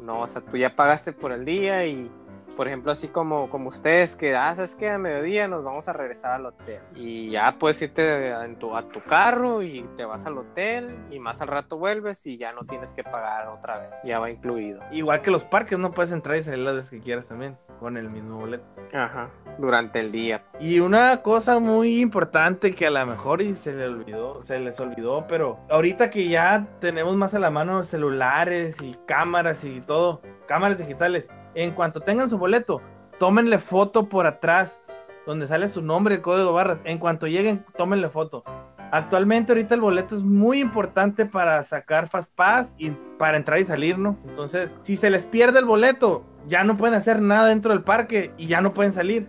No, 0.00 0.22
o 0.22 0.26
sea, 0.26 0.40
tú 0.40 0.56
ya 0.56 0.74
pagaste 0.74 1.12
por 1.12 1.32
el 1.32 1.44
día 1.44 1.84
y, 1.86 2.10
por 2.56 2.66
ejemplo, 2.66 2.90
así 2.90 3.08
como, 3.08 3.50
como 3.50 3.68
ustedes, 3.68 4.16
que, 4.16 4.34
ah, 4.34 4.54
sabes 4.54 4.74
que 4.74 4.88
a 4.88 4.98
mediodía 4.98 5.46
nos 5.46 5.62
vamos 5.62 5.86
a 5.88 5.92
regresar 5.92 6.32
al 6.32 6.46
hotel. 6.46 6.80
Y 6.94 7.30
ya 7.30 7.56
puedes 7.58 7.80
irte 7.82 8.30
en 8.30 8.56
tu, 8.56 8.74
a 8.74 8.88
tu 8.88 9.02
carro 9.02 9.62
y 9.62 9.86
te 9.96 10.04
vas 10.04 10.24
al 10.24 10.38
hotel 10.38 10.96
y 11.10 11.18
más 11.18 11.40
al 11.42 11.48
rato 11.48 11.76
vuelves 11.76 12.24
y 12.26 12.38
ya 12.38 12.52
no 12.52 12.64
tienes 12.64 12.94
que 12.94 13.04
pagar 13.04 13.48
otra 13.48 13.78
vez. 13.78 13.90
Ya 14.04 14.18
va 14.18 14.30
incluido. 14.30 14.80
Igual 14.90 15.20
que 15.20 15.30
los 15.30 15.44
parques, 15.44 15.78
no 15.78 15.92
puedes 15.92 16.12
entrar 16.12 16.36
y 16.36 16.42
salir 16.42 16.60
las 16.60 16.74
veces 16.76 16.90
que 16.90 17.00
quieras 17.00 17.28
también, 17.28 17.58
con 17.78 17.96
el 17.98 18.08
mismo 18.10 18.38
boleto. 18.38 18.64
Ajá. 18.92 19.28
Durante 19.58 20.00
el 20.00 20.10
día. 20.10 20.42
Y 20.58 20.80
una 20.80 21.22
cosa 21.22 21.58
muy 21.58 22.00
importante 22.00 22.72
que 22.72 22.86
a 22.86 22.90
lo 22.90 23.04
mejor 23.04 23.42
y 23.42 23.54
se 23.54 23.74
le 23.74 23.86
olvidó, 23.86 24.40
se 24.40 24.58
les 24.58 24.80
olvidó, 24.80 25.26
pero 25.28 25.58
ahorita 25.68 26.10
que 26.10 26.28
ya 26.28 26.66
tenemos 26.80 27.16
más 27.16 27.34
a 27.34 27.38
la 27.38 27.50
mano 27.50 27.84
celulares 27.84 28.80
y 28.80 28.96
cámaras 29.06 29.64
y 29.64 29.80
todo, 29.80 30.22
cámaras 30.46 30.78
digitales, 30.78 31.28
en 31.56 31.72
cuanto 31.72 32.00
tengan 32.00 32.28
su 32.28 32.38
boleto, 32.38 32.80
tómenle 33.18 33.58
foto 33.58 34.08
por 34.08 34.26
atrás, 34.26 34.78
donde 35.26 35.46
sale 35.46 35.66
su 35.68 35.82
nombre, 35.82 36.16
el 36.16 36.22
código 36.22 36.52
barras. 36.52 36.78
En 36.84 36.98
cuanto 36.98 37.26
lleguen, 37.26 37.64
tómenle 37.76 38.08
foto. 38.08 38.44
Actualmente 38.92 39.52
ahorita 39.52 39.74
el 39.74 39.80
boleto 39.80 40.16
es 40.16 40.22
muy 40.22 40.60
importante 40.60 41.26
para 41.26 41.64
sacar 41.64 42.08
Fast 42.08 42.32
Pass 42.34 42.74
y 42.78 42.90
para 43.18 43.36
entrar 43.36 43.58
y 43.58 43.64
salir, 43.64 43.98
¿no? 43.98 44.16
Entonces, 44.28 44.78
si 44.82 44.96
se 44.96 45.10
les 45.10 45.26
pierde 45.26 45.58
el 45.58 45.64
boleto, 45.64 46.22
ya 46.46 46.62
no 46.62 46.76
pueden 46.76 46.94
hacer 46.94 47.20
nada 47.20 47.48
dentro 47.48 47.72
del 47.72 47.82
parque 47.82 48.32
y 48.36 48.46
ya 48.46 48.60
no 48.60 48.72
pueden 48.72 48.92
salir. 48.92 49.26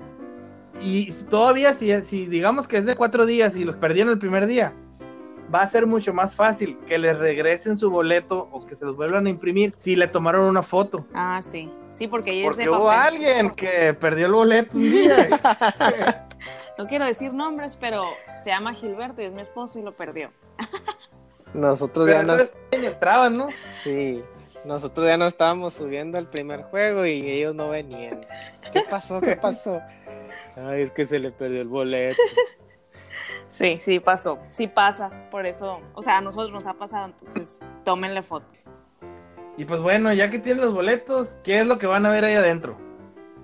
Y 0.79 1.11
todavía 1.29 1.73
si, 1.73 1.99
si 2.03 2.27
digamos 2.27 2.67
que 2.67 2.77
es 2.77 2.85
de 2.85 2.95
cuatro 2.95 3.25
días 3.25 3.55
y 3.55 3.63
los 3.63 3.77
perdieron 3.77 4.13
el 4.13 4.19
primer 4.19 4.45
día, 4.45 4.73
va 5.53 5.61
a 5.61 5.67
ser 5.67 5.87
mucho 5.87 6.13
más 6.13 6.35
fácil 6.35 6.77
que 6.85 6.97
les 6.97 7.17
regresen 7.17 7.77
su 7.77 7.89
boleto 7.89 8.49
o 8.51 8.65
que 8.65 8.75
se 8.75 8.85
los 8.85 8.95
vuelvan 8.95 9.27
a 9.27 9.29
imprimir 9.29 9.73
si 9.77 9.95
le 9.95 10.07
tomaron 10.07 10.45
una 10.45 10.61
foto. 10.61 11.07
Ah, 11.13 11.41
sí. 11.43 11.71
Sí, 11.97 12.07
porque 12.07 12.41
es 12.41 12.45
Porque 12.45 12.63
de 12.63 12.69
hubo 12.69 12.85
papel. 12.85 12.99
alguien 13.15 13.49
que 13.49 13.91
perdió 13.95 14.27
el 14.27 14.33
boleto 14.33 14.77
un 14.77 14.83
día. 14.83 16.27
No 16.77 16.85
quiero 16.85 17.05
decir 17.05 17.33
nombres, 17.33 17.75
pero 17.75 18.03
se 18.37 18.51
llama 18.51 18.71
Gilberto 18.71 19.19
y 19.23 19.25
es 19.25 19.33
mi 19.33 19.41
esposo 19.41 19.79
y 19.79 19.81
lo 19.81 19.95
perdió. 19.97 20.31
Nosotros 21.55 22.05
Pero 22.05 22.19
ya 22.19 22.23
nos... 22.23 22.53
entraban, 22.71 23.35
¿no? 23.35 23.49
Sí. 23.81 24.23
Nosotros 24.63 25.07
ya 25.07 25.17
no 25.17 25.25
estábamos 25.25 25.73
subiendo 25.73 26.19
al 26.19 26.29
primer 26.29 26.61
juego 26.61 27.03
y 27.03 27.27
ellos 27.31 27.55
no 27.55 27.69
venían. 27.69 28.21
¿Qué 28.71 28.81
pasó? 28.87 29.19
¿Qué 29.19 29.35
pasó? 29.35 29.81
Ay, 30.55 30.83
es 30.83 30.91
que 30.91 31.07
se 31.07 31.17
le 31.17 31.31
perdió 31.31 31.61
el 31.61 31.67
boleto. 31.67 32.21
Sí, 33.49 33.79
sí 33.81 33.99
pasó. 33.99 34.37
Sí 34.51 34.67
pasa. 34.67 35.09
Por 35.31 35.47
eso, 35.47 35.79
o 35.95 36.03
sea, 36.03 36.17
a 36.17 36.21
nosotros 36.21 36.51
nos 36.51 36.67
ha 36.67 36.73
pasado, 36.73 37.07
entonces 37.07 37.59
tómenle 37.83 38.21
foto. 38.21 38.45
Y 39.57 39.65
pues 39.65 39.81
bueno, 39.81 40.13
ya 40.13 40.29
que 40.29 40.39
tienen 40.39 40.63
los 40.63 40.73
boletos, 40.73 41.35
¿qué 41.43 41.59
es 41.59 41.67
lo 41.67 41.79
que 41.79 41.87
van 41.87 42.05
a 42.05 42.11
ver 42.11 42.23
ahí 42.23 42.35
adentro? 42.35 42.77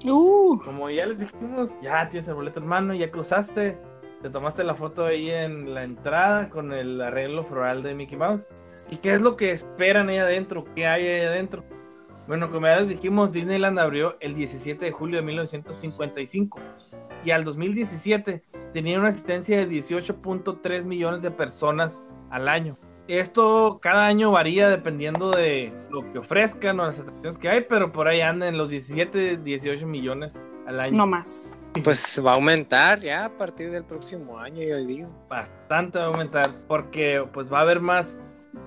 Uh, 0.05 0.59
Como 0.63 0.89
ya 0.89 1.07
les 1.07 1.17
dijimos, 1.17 1.71
ya 1.81 2.07
tienes 2.09 2.27
el 2.27 2.35
boleto 2.35 2.59
en 2.59 2.67
mano, 2.67 2.93
ya 2.93 3.09
cruzaste, 3.09 3.79
te 4.21 4.29
tomaste 4.29 4.63
la 4.63 4.75
foto 4.75 5.05
ahí 5.05 5.31
en 5.31 5.73
la 5.73 5.83
entrada 5.83 6.49
con 6.49 6.71
el 6.71 7.01
arreglo 7.01 7.43
floral 7.43 7.81
de 7.81 7.95
Mickey 7.95 8.17
Mouse. 8.17 8.43
¿Y 8.91 8.97
qué 8.97 9.13
es 9.15 9.21
lo 9.21 9.35
que 9.35 9.51
esperan 9.51 10.09
ahí 10.09 10.17
adentro? 10.17 10.65
¿Qué 10.75 10.85
hay 10.85 11.05
ahí 11.07 11.21
adentro? 11.21 11.63
Bueno, 12.27 12.49
como 12.51 12.67
ya 12.67 12.77
les 12.77 12.89
dijimos, 12.89 13.33
Disneyland 13.33 13.79
abrió 13.79 14.15
el 14.21 14.35
17 14.35 14.85
de 14.85 14.91
julio 14.91 15.17
de 15.17 15.25
1955 15.25 16.59
y 17.25 17.31
al 17.31 17.43
2017 17.43 18.43
tenía 18.71 18.99
una 18.99 19.09
asistencia 19.09 19.57
de 19.57 19.67
18.3 19.67 20.85
millones 20.85 21.21
de 21.21 21.31
personas 21.31 22.01
al 22.29 22.47
año. 22.47 22.77
Esto 23.07 23.79
cada 23.81 24.07
año 24.07 24.31
varía 24.31 24.69
dependiendo 24.69 25.31
de 25.31 25.73
lo 25.89 26.09
que 26.11 26.19
ofrezcan 26.19 26.79
o 26.79 26.85
las 26.85 26.99
atracciones 26.99 27.37
que 27.37 27.49
hay, 27.49 27.61
pero 27.61 27.91
por 27.91 28.07
ahí 28.07 28.21
andan 28.21 28.49
en 28.49 28.57
los 28.57 28.69
17, 28.69 29.37
18 29.37 29.85
millones 29.87 30.39
al 30.65 30.79
año. 30.79 30.97
no 30.97 31.07
más. 31.07 31.59
Pues 31.83 32.21
va 32.25 32.31
a 32.31 32.35
aumentar 32.35 32.99
ya 32.99 33.25
a 33.25 33.37
partir 33.37 33.71
del 33.71 33.83
próximo 33.83 34.39
año, 34.39 34.61
yo 34.61 34.77
digo. 34.77 35.09
Bastante 35.27 35.99
va 35.99 36.05
a 36.05 36.07
aumentar 36.07 36.49
porque 36.67 37.27
pues 37.33 37.51
va 37.51 37.59
a 37.59 37.61
haber 37.61 37.81
más 37.81 38.07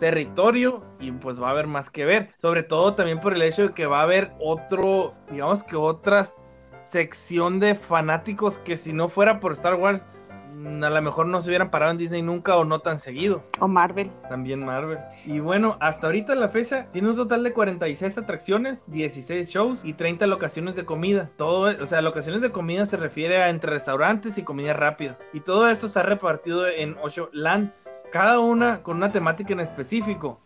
territorio 0.01 0.85
y 1.01 1.13
pues 1.13 1.41
va 1.41 1.49
a 1.49 1.51
haber 1.53 1.67
más 1.67 1.89
que 1.89 2.05
ver. 2.05 2.31
Sobre 2.39 2.63
todo 2.63 2.95
también 2.95 3.21
por 3.21 3.33
el 3.33 3.43
hecho 3.43 3.69
de 3.69 3.75
que 3.75 3.87
va 3.87 4.01
a 4.01 4.03
haber 4.03 4.33
otro, 4.41 5.15
digamos 5.31 5.63
que 5.63 5.77
otra 5.77 6.27
sección 6.85 7.59
de 7.59 7.75
fanáticos 7.75 8.59
que 8.59 8.77
si 8.77 8.93
no 8.93 9.09
fuera 9.09 9.41
por 9.41 9.53
Star 9.53 9.75
Wars 9.75 10.07
a 10.65 10.91
lo 10.91 11.03
mejor 11.03 11.27
no 11.27 11.43
se 11.43 11.49
hubieran 11.49 11.71
parado 11.71 11.93
en 11.93 11.99
Disney 11.99 12.23
nunca 12.23 12.57
o 12.57 12.65
no 12.65 12.81
tan 12.81 12.99
seguido. 12.99 13.45
O 13.61 13.69
Marvel. 13.69 14.11
También 14.29 14.65
Marvel. 14.65 14.99
Y 15.25 15.41
bueno, 15.41 15.77
hasta 15.81 16.07
ahorita 16.07 16.35
la 16.35 16.49
fecha 16.49 16.87
tiene 16.93 17.11
un 17.11 17.17
total 17.17 17.43
de 17.43 17.53
46 17.53 18.19
atracciones, 18.19 18.83
16 18.87 19.49
shows 19.49 19.81
y 19.83 19.95
30 19.95 20.27
locaciones 20.27 20.75
de 20.75 20.85
comida. 20.85 21.31
Todo, 21.37 21.75
o 21.83 21.87
sea, 21.87 22.01
locaciones 22.03 22.43
de 22.43 22.53
comida 22.53 22.87
se 22.87 22.97
refiere 22.97 23.43
a 23.43 23.51
entre 23.51 23.73
restaurantes 23.73 24.39
y 24.39 24.43
comida 24.43 24.73
rápida. 24.73 25.19
Y 25.33 25.41
todo 25.41 25.69
esto 25.69 25.89
se 25.89 25.99
ha 25.99 26.03
repartido 26.03 26.67
en 26.67 26.97
8 27.03 27.31
lands, 27.33 27.93
cada 28.13 28.39
una 28.39 28.83
con 28.83 28.97
una 28.97 29.13
temática 29.13 29.53
en 29.53 29.61
específico. 29.61 30.41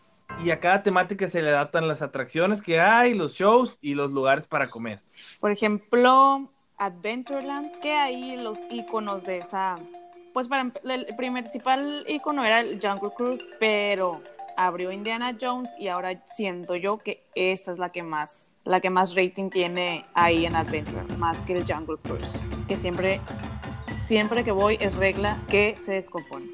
Y 0.45 0.51
a 0.51 0.61
cada 0.61 0.83
temática 0.83 1.29
se 1.29 1.43
le 1.43 1.51
adaptan 1.51 1.89
las 1.89 2.03
atracciones 2.03 2.63
que 2.63 2.81
hay, 2.81 3.15
los 3.15 3.35
shows 3.35 3.79
y 3.81 3.95
los 3.95 4.13
lugares 4.13 4.47
para 4.47 4.71
comer. 4.71 5.03
Por 5.41 5.51
ejemplo, 5.51 6.51
Adventureland, 6.79 7.79
que 7.81 7.93
hay 7.93 8.37
los 8.37 8.61
iconos 8.71 9.23
de 9.25 9.39
esa. 9.39 9.79
Pues 10.33 10.49
para 10.49 10.71
el 10.85 11.07
principal 11.17 12.05
icono 12.09 12.45
era 12.45 12.61
el 12.61 12.81
Jungle 12.81 13.11
Cruise, 13.17 13.51
pero 13.59 14.23
abrió 14.57 14.93
Indiana 14.93 15.37
Jones 15.41 15.71
y 15.79 15.89
ahora 15.89 16.23
siento 16.27 16.77
yo 16.77 16.99
que 16.99 17.25
esta 17.35 17.73
es 17.73 17.79
la 17.79 17.91
que 17.91 18.03
más 18.03 18.51
la 18.65 18.81
que 18.81 18.91
más 18.91 19.15
rating 19.15 19.49
tiene 19.49 20.05
ahí 20.13 20.45
en 20.45 20.55
Adventure, 20.55 21.03
más 21.17 21.43
que 21.45 21.55
el 21.55 21.65
Jungle 21.67 21.97
Cruise, 22.03 22.51
que 22.69 22.77
siempre 22.77 23.21
siempre 23.95 24.45
que 24.45 24.53
voy 24.53 24.77
es 24.81 24.95
regla 24.95 25.39
que 25.49 25.77
se 25.77 25.93
descompone. 25.93 26.51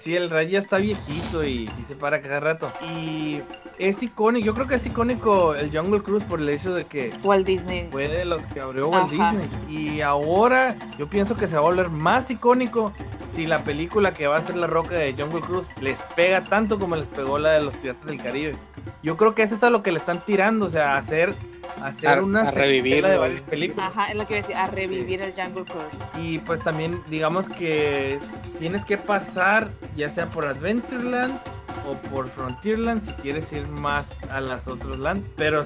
Sí, 0.00 0.14
el 0.14 0.30
Ray 0.30 0.50
ya 0.50 0.58
está 0.58 0.78
viejito 0.78 1.44
y 1.44 1.68
se 1.86 1.96
para 1.96 2.20
cada 2.20 2.40
rato. 2.40 2.72
Y 2.82 3.40
es 3.78 4.02
icónico, 4.02 4.44
yo 4.46 4.54
creo 4.54 4.66
que 4.66 4.74
es 4.76 4.86
icónico 4.86 5.54
el 5.54 5.76
Jungle 5.76 6.02
Cruise 6.02 6.24
por 6.24 6.40
el 6.40 6.48
hecho 6.48 6.74
de 6.74 6.84
que 6.86 7.12
Walt 7.22 7.46
Disney. 7.46 7.88
fue 7.90 8.08
de 8.08 8.24
los 8.24 8.46
que 8.48 8.60
abrió 8.60 8.88
Walt 8.88 9.12
Ajá. 9.12 9.32
Disney. 9.32 9.48
Y 9.96 10.00
ahora 10.02 10.76
yo 10.98 11.08
pienso 11.08 11.36
que 11.36 11.46
se 11.48 11.54
va 11.54 11.60
a 11.60 11.64
volver 11.64 11.88
más 11.90 12.30
icónico 12.30 12.92
si 13.32 13.46
la 13.46 13.64
película 13.64 14.12
que 14.12 14.26
va 14.26 14.36
a 14.36 14.42
ser 14.42 14.56
La 14.56 14.66
Roca 14.66 14.94
de 14.94 15.14
Jungle 15.14 15.40
Cruise 15.40 15.68
les 15.80 16.02
pega 16.16 16.44
tanto 16.44 16.78
como 16.78 16.96
les 16.96 17.08
pegó 17.08 17.38
la 17.38 17.52
de 17.52 17.62
los 17.62 17.76
Piratas 17.78 18.04
del 18.06 18.22
Caribe. 18.22 18.54
Yo 19.02 19.16
creo 19.16 19.34
que 19.34 19.42
eso 19.42 19.54
es 19.54 19.62
a 19.64 19.70
lo 19.70 19.82
que 19.82 19.90
le 19.90 19.98
están 19.98 20.24
tirando, 20.24 20.66
o 20.66 20.70
sea, 20.70 20.96
hacer, 20.96 21.34
hacer 21.82 22.18
A- 22.18 22.22
una 22.22 22.42
a 22.42 22.50
revivirlo, 22.50 23.08
de 23.08 23.16
varias 23.16 23.40
películas. 23.40 23.88
Ajá, 23.88 24.10
es 24.10 24.16
lo 24.16 24.26
que 24.26 24.34
decía, 24.34 24.64
a 24.64 24.66
revivir 24.68 25.22
el 25.22 25.32
Jungle 25.32 25.64
Cruise. 25.64 26.04
Y 26.20 26.38
pues 26.40 26.60
también 26.62 27.00
digamos 27.08 27.48
que 27.48 28.14
es- 28.16 28.22
tienes 28.58 28.84
que 28.84 28.98
pasar 28.98 29.70
ya 29.96 30.10
sea 30.10 30.28
por 30.28 30.44
Adventureland 30.44 31.40
o 31.86 31.94
por 32.10 32.28
Frontierland 32.28 33.02
si 33.02 33.12
quieres 33.14 33.52
ir 33.52 33.66
más 33.66 34.06
a 34.30 34.40
las 34.40 34.66
otros 34.68 34.98
lands. 34.98 35.28
Pero 35.36 35.62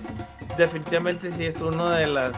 definitivamente 0.56 1.30
sí 1.32 1.44
es 1.46 1.60
uno 1.60 1.90
de 1.90 2.06
las 2.06 2.32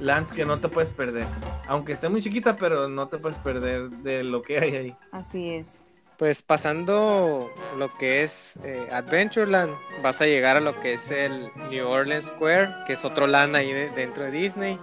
lands 0.00 0.32
que 0.32 0.44
no 0.44 0.58
te 0.60 0.68
puedes 0.68 0.92
perder. 0.92 1.26
Aunque 1.66 1.92
esté 1.92 2.08
muy 2.08 2.20
chiquita, 2.22 2.56
pero 2.56 2.88
no 2.88 3.08
te 3.08 3.18
puedes 3.18 3.38
perder 3.38 3.88
de 3.90 4.22
lo 4.24 4.42
que 4.42 4.58
hay 4.58 4.76
ahí. 4.76 4.96
Así 5.12 5.50
es. 5.50 5.82
Pues 6.18 6.42
pasando 6.42 7.50
lo 7.76 7.92
que 7.98 8.22
es 8.22 8.56
eh, 8.62 8.88
Adventureland, 8.92 9.72
vas 10.02 10.20
a 10.20 10.26
llegar 10.26 10.56
a 10.56 10.60
lo 10.60 10.78
que 10.80 10.94
es 10.94 11.10
el 11.10 11.50
New 11.70 11.88
Orleans 11.88 12.26
Square, 12.26 12.72
que 12.86 12.92
es 12.92 13.04
otro 13.04 13.26
land 13.26 13.56
ahí 13.56 13.72
de- 13.72 13.90
dentro 13.90 14.22
de 14.24 14.30
Disney, 14.30 14.78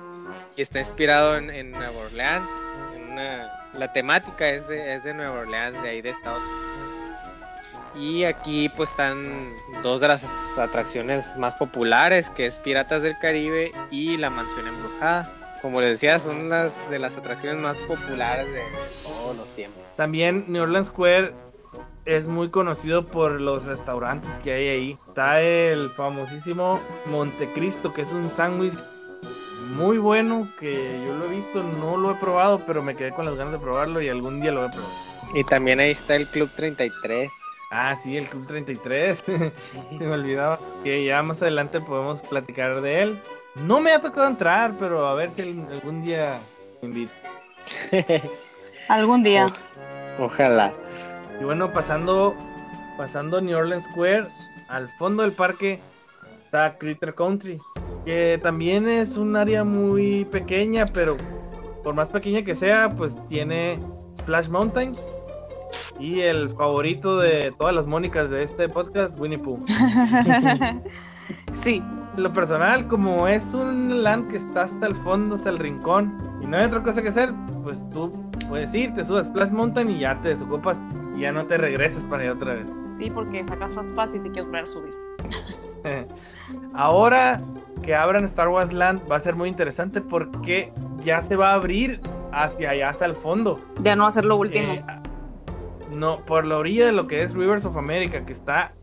y 0.57 0.61
está 0.61 0.79
inspirado 0.79 1.37
en, 1.37 1.49
en 1.49 1.71
Nueva 1.71 1.97
Orleans. 2.07 2.49
en 2.95 3.13
una- 3.13 3.49
la 3.73 3.93
temática 3.93 4.49
es 4.49 4.67
de, 4.67 4.95
es 4.95 5.05
de 5.05 5.13
Nueva 5.13 5.39
Orleans, 5.39 5.81
de 5.81 5.87
ahí 5.89 6.01
de 6.01 6.09
Estados 6.09 6.41
Unidos. 6.43 6.80
Y 7.95 8.23
aquí 8.23 8.69
pues 8.69 8.89
están 8.89 9.53
dos 9.83 9.99
de 9.99 10.07
las 10.07 10.25
atracciones 10.57 11.37
más 11.37 11.55
populares, 11.55 12.29
que 12.29 12.45
es 12.45 12.57
Piratas 12.59 13.03
del 13.03 13.17
Caribe 13.19 13.71
y 13.89 14.17
la 14.17 14.29
Mansión 14.29 14.67
Embrujada. 14.67 15.31
Como 15.61 15.81
les 15.81 15.91
decía, 15.91 16.17
son 16.17 16.49
las 16.49 16.89
de 16.89 16.99
las 16.99 17.17
atracciones 17.17 17.61
más 17.61 17.77
populares 17.77 18.51
de 18.51 18.61
todos 19.03 19.35
los 19.35 19.49
tiempos. 19.51 19.83
También 19.95 20.45
New 20.47 20.63
Orleans 20.63 20.87
Square 20.87 21.33
es 22.05 22.27
muy 22.27 22.49
conocido 22.49 23.05
por 23.05 23.39
los 23.39 23.63
restaurantes 23.63 24.31
que 24.39 24.53
hay 24.53 24.67
ahí. 24.69 24.97
Está 25.07 25.41
el 25.41 25.91
famosísimo 25.91 26.79
Montecristo, 27.05 27.93
que 27.93 28.01
es 28.01 28.11
un 28.11 28.29
sándwich 28.29 28.73
muy 29.75 29.99
bueno 29.99 30.51
que 30.59 30.99
yo 31.05 31.15
lo 31.15 31.25
he 31.25 31.35
visto, 31.35 31.63
no 31.63 31.97
lo 31.97 32.11
he 32.11 32.15
probado, 32.15 32.63
pero 32.65 32.81
me 32.81 32.95
quedé 32.95 33.11
con 33.11 33.25
las 33.25 33.35
ganas 33.35 33.53
de 33.53 33.59
probarlo 33.59 34.01
y 34.01 34.09
algún 34.09 34.41
día 34.41 34.51
lo 34.51 34.61
voy 34.61 34.67
a 34.67 34.71
probar. 34.71 34.91
Y 35.35 35.43
también 35.43 35.79
ahí 35.79 35.91
está 35.91 36.15
el 36.15 36.27
Club 36.27 36.49
33. 36.55 37.31
Ah, 37.71 37.95
sí, 37.95 38.17
el 38.17 38.27
Club 38.27 38.45
33. 38.45 39.19
Se 39.25 39.51
me 39.97 40.11
olvidaba. 40.11 40.59
Que 40.83 41.05
ya 41.05 41.23
más 41.23 41.41
adelante 41.41 41.79
podemos 41.79 42.21
platicar 42.21 42.81
de 42.81 43.01
él. 43.01 43.19
No 43.55 43.79
me 43.79 43.93
ha 43.93 44.01
tocado 44.01 44.27
entrar, 44.27 44.73
pero 44.77 45.07
a 45.07 45.15
ver 45.15 45.31
si 45.31 45.41
algún 45.41 46.03
día 46.03 46.37
me 46.81 46.89
invito. 46.89 47.11
Algún 48.87 49.23
día. 49.23 49.45
Ojalá. 50.19 50.73
Y 51.39 51.43
bueno, 51.43 51.71
pasando, 51.71 52.35
pasando 52.97 53.39
New 53.39 53.57
Orleans 53.57 53.85
Square, 53.85 54.27
al 54.67 54.89
fondo 54.97 55.23
del 55.23 55.31
parque 55.31 55.79
está 56.43 56.77
Critter 56.77 57.13
Country, 57.15 57.61
que 58.03 58.39
también 58.41 58.89
es 58.89 59.15
un 59.15 59.35
área 59.35 59.63
muy 59.63 60.25
pequeña, 60.25 60.85
pero 60.87 61.15
por 61.83 61.93
más 61.93 62.09
pequeña 62.09 62.43
que 62.43 62.55
sea, 62.55 62.89
pues 62.89 63.17
tiene 63.29 63.79
Splash 64.17 64.49
Mountain 64.49 64.93
y 66.01 66.21
el 66.21 66.49
favorito 66.49 67.19
de 67.19 67.53
todas 67.57 67.75
las 67.75 67.85
Mónicas 67.85 68.29
de 68.31 68.41
este 68.41 68.67
podcast, 68.67 69.19
Winnie 69.19 69.37
Pooh. 69.37 69.63
sí. 71.51 71.83
Lo 72.17 72.33
personal, 72.33 72.87
como 72.89 73.25
es 73.27 73.53
un 73.53 74.03
land 74.03 74.29
que 74.29 74.35
está 74.35 74.63
hasta 74.63 74.87
el 74.87 74.95
fondo, 74.95 75.35
hasta 75.35 75.49
el 75.49 75.59
rincón, 75.59 76.13
y 76.41 76.45
no 76.45 76.57
hay 76.57 76.65
otra 76.65 76.83
cosa 76.83 77.01
que 77.01 77.07
hacer, 77.07 77.31
pues 77.63 77.89
tú 77.91 78.11
puedes 78.49 78.73
ir, 78.73 78.93
te 78.93 79.05
subes 79.05 79.27
Splash 79.27 79.49
Mountain 79.51 79.91
y 79.91 79.99
ya 79.99 80.19
te 80.19 80.29
desocupas 80.29 80.75
y 81.15 81.21
ya 81.21 81.31
no 81.31 81.45
te 81.45 81.57
regresas 81.57 82.03
para 82.05 82.23
allá 82.23 82.33
otra 82.33 82.55
vez. 82.55 82.65
Sí, 82.89 83.09
porque 83.09 83.45
sacas 83.47 83.75
más 83.75 83.93
fácil 83.93 84.21
y 84.21 84.23
te 84.25 84.31
quieres 84.31 84.45
volver 84.45 84.63
a 84.63 84.65
subir. 84.65 84.93
Ahora 86.73 87.41
que 87.81 87.95
abran 87.95 88.25
Star 88.25 88.49
Wars 88.49 88.73
Land 88.73 89.09
va 89.09 89.15
a 89.15 89.19
ser 89.21 89.35
muy 89.35 89.47
interesante 89.47 90.01
porque 90.01 90.73
ya 90.99 91.21
se 91.21 91.37
va 91.37 91.51
a 91.51 91.53
abrir 91.53 92.01
hacia 92.33 92.71
allá, 92.71 92.89
hasta 92.89 93.05
el 93.05 93.15
fondo. 93.15 93.61
Ya 93.83 93.95
no 93.95 94.03
va 94.03 94.09
a 94.09 94.11
ser 94.11 94.25
lo 94.25 94.35
último. 94.35 94.73
Eh, 94.73 94.83
no, 95.91 96.25
por 96.25 96.45
la 96.45 96.57
orilla 96.57 96.85
de 96.85 96.91
lo 96.91 97.07
que 97.07 97.23
es 97.23 97.33
Rivers 97.33 97.65
of 97.65 97.77
America, 97.77 98.25
que 98.25 98.33
está 98.33 98.73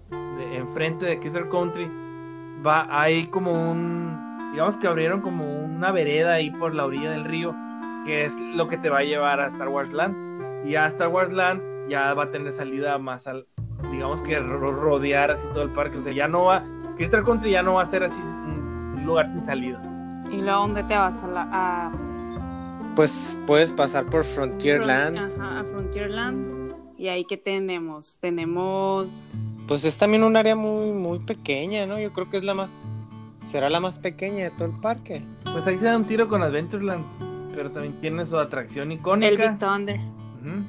enfrente 0.53 1.07
de 1.07 1.19
Kitter 1.19 1.49
Country, 1.49 1.91
va 2.65 2.87
ahí 2.91 3.27
como 3.27 3.53
un, 3.53 4.51
digamos 4.53 4.77
que 4.77 4.87
abrieron 4.87 5.21
como 5.21 5.45
una 5.65 5.91
vereda 5.91 6.35
ahí 6.35 6.51
por 6.51 6.75
la 6.75 6.85
orilla 6.85 7.11
del 7.11 7.25
río, 7.25 7.55
que 8.05 8.25
es 8.25 8.39
lo 8.55 8.69
que 8.69 8.77
te 8.77 8.91
va 8.91 8.99
a 8.99 9.05
llevar 9.05 9.41
a 9.41 9.47
Star 9.49 9.69
Wars 9.69 9.93
Land. 9.93 10.67
Y 10.67 10.77
a 10.77 10.87
Star 10.87 11.09
Wars 11.09 11.33
Land 11.33 11.89
ya 11.89 12.13
va 12.15 12.25
a 12.25 12.31
tener 12.31 12.53
salida 12.53 12.99
más 12.99 13.27
al, 13.27 13.47
digamos 13.91 14.23
que 14.23 14.39
rodear 14.39 15.31
así 15.31 15.47
todo 15.53 15.63
el 15.63 15.71
parque. 15.71 15.99
O 15.99 16.01
sea, 16.03 16.13
ya 16.13 16.29
no 16.29 16.45
va, 16.45 16.65
Crystal 16.97 17.25
Country 17.25 17.53
ya 17.53 17.63
no 17.63 17.75
va 17.75 17.83
a 17.83 17.87
ser 17.87 18.05
así 18.05 18.21
un 18.21 19.03
lugar 19.07 19.31
sin 19.31 19.41
salida. 19.41 19.81
¿Y 20.31 20.43
luego 20.43 20.61
dónde 20.61 20.83
te 20.83 20.95
vas? 20.95 21.23
A, 21.23 21.29
la, 21.29 21.93
Pues 22.95 23.39
puedes 23.47 23.71
pasar 23.71 24.05
por 24.07 24.25
Frontierland. 24.25 25.17
Ajá, 25.17 25.61
a 25.61 25.65
Frontierland. 25.65 26.58
¿Y 26.99 27.09
ahí 27.09 27.25
qué 27.25 27.37
tenemos? 27.37 28.19
Tenemos... 28.19 29.33
Pues 29.69 29.85
es 29.85 29.97
también 29.97 30.25
un 30.25 30.37
área 30.37 30.57
muy, 30.57 30.91
muy 30.91 31.21
pequeña, 31.21 31.87
¿no? 31.87 32.01
Yo 32.01 32.13
creo 32.13 32.29
que 32.29 32.39
es 32.39 32.45
la 32.45 32.55
más... 32.55 32.73
Será 33.47 33.71
la 33.71 33.79
más 33.79 34.01
pequeña 34.01 34.45
de 34.45 34.51
todo 34.51 34.65
el 34.65 34.81
parque. 34.81 35.23
Pues 35.53 35.67
ahí 35.67 35.79
se 35.79 35.85
da 35.85 35.97
un 35.97 36.05
tiro 36.05 36.27
con 36.27 36.43
Adventureland. 36.43 37.05
Pero 37.55 37.71
también 37.71 38.01
tiene 38.01 38.27
su 38.27 38.37
atracción 38.37 38.91
icónica. 38.91 39.29
El 39.29 39.37
Big 39.37 39.59
Thunder. 39.59 40.01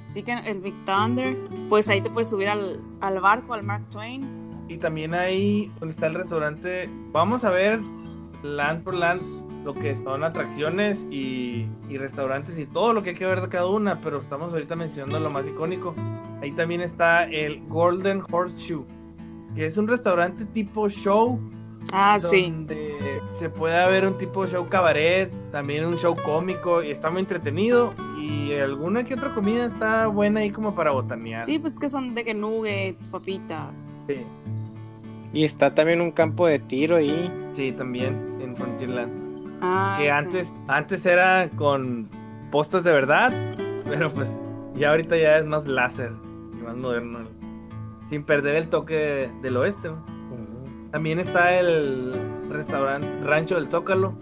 Sí 0.04 0.24
que 0.24 0.34
el 0.34 0.62
Big 0.62 0.76
Thunder, 0.86 1.38
pues 1.68 1.90
ahí 1.90 2.02
te 2.02 2.10
puedes 2.10 2.30
subir 2.30 2.50
al, 2.50 2.80
barco, 3.20 3.54
al 3.54 3.64
Mark 3.64 3.90
Twain. 3.90 4.24
Y 4.68 4.78
también 4.78 5.14
ahí 5.14 5.72
donde 5.80 5.94
está 5.94 6.08
el 6.08 6.16
restaurante, 6.16 6.90
vamos 7.12 7.44
a 7.44 7.50
ver 7.50 7.80
land 8.44 8.84
por 8.84 8.94
land 8.94 9.49
lo 9.64 9.74
que 9.74 9.96
son 9.96 10.24
atracciones 10.24 11.06
y, 11.10 11.68
y, 11.90 11.98
restaurantes 11.98 12.58
y 12.58 12.66
todo 12.66 12.94
lo 12.94 13.04
que 13.04 13.12
hay 13.12 13.16
que 13.16 13.26
ver 13.26 13.42
de 13.42 13.50
cada 13.50 13.68
una, 13.68 14.00
pero 14.02 14.20
estamos 14.20 14.54
ahorita 14.54 14.76
mencionando 14.76 15.20
lo 15.20 15.30
más 15.30 15.48
icónico. 15.48 15.94
Ahí 16.42 16.52
también 16.52 16.82
está 16.82 17.26
el 17.26 17.62
Golden 17.68 18.24
Horseshoe, 18.32 18.86
que 19.56 19.66
es 19.66 19.78
un 19.78 19.88
restaurante 19.88 20.46
tipo 20.46 20.90
show 20.90 21.40
Ah, 21.92 22.20
donde 22.22 23.22
Se 23.34 23.50
puede 23.50 23.90
ver 23.90 24.06
un 24.06 24.18
tipo 24.18 24.46
de 24.46 24.52
show 24.52 24.68
cabaret, 24.68 25.32
también 25.52 25.86
un 25.86 25.98
show 25.98 26.16
cómico 26.16 26.84
y 26.84 26.92
está 26.92 27.10
muy 27.10 27.22
entretenido. 27.22 27.94
Y 28.20 28.54
alguna 28.54 29.04
que 29.04 29.14
otra 29.14 29.34
comida 29.34 29.66
está 29.66 30.08
buena 30.08 30.42
ahí 30.42 30.52
como 30.52 30.76
para 30.76 30.92
botanear. 30.92 31.46
Sí, 31.46 31.58
pues 31.58 31.80
que 31.80 31.90
son 31.90 32.14
de 32.14 32.24
que 32.24 32.34
nuggets, 32.34 33.08
papitas. 33.08 34.04
Sí. 34.08 34.18
Y 35.34 35.44
está 35.44 35.74
también 35.74 36.02
un 36.02 36.12
campo 36.12 36.48
de 36.48 36.60
tiro 36.60 36.98
ahí. 36.98 37.32
Sí, 37.54 37.72
también 37.72 38.38
en 38.42 38.56
Frontierland. 38.56 39.29
Ah, 39.62 39.98
que 40.00 40.12
antes, 40.12 40.54
antes 40.68 41.06
era 41.06 41.50
con 41.56 42.08
postas 42.52 42.84
de 42.84 42.92
verdad, 42.92 43.34
pero 43.86 44.12
pues 44.12 44.30
ya 44.76 44.92
ahorita 44.92 45.18
ya 45.18 45.38
es 45.38 45.46
más 45.46 45.68
láser 45.68 46.12
y 46.54 46.64
más 46.64 46.76
moderno. 46.76 47.20
Sin 48.10 48.24
perder 48.24 48.56
el 48.56 48.70
toque 48.70 49.30
del 49.42 49.58
oeste. 49.58 49.92
También 50.92 51.20
está 51.20 51.60
el 51.60 52.14
restaurante 52.50 53.08
Rancho 53.24 53.56
del 53.56 53.68
Zócalo, 53.68 54.14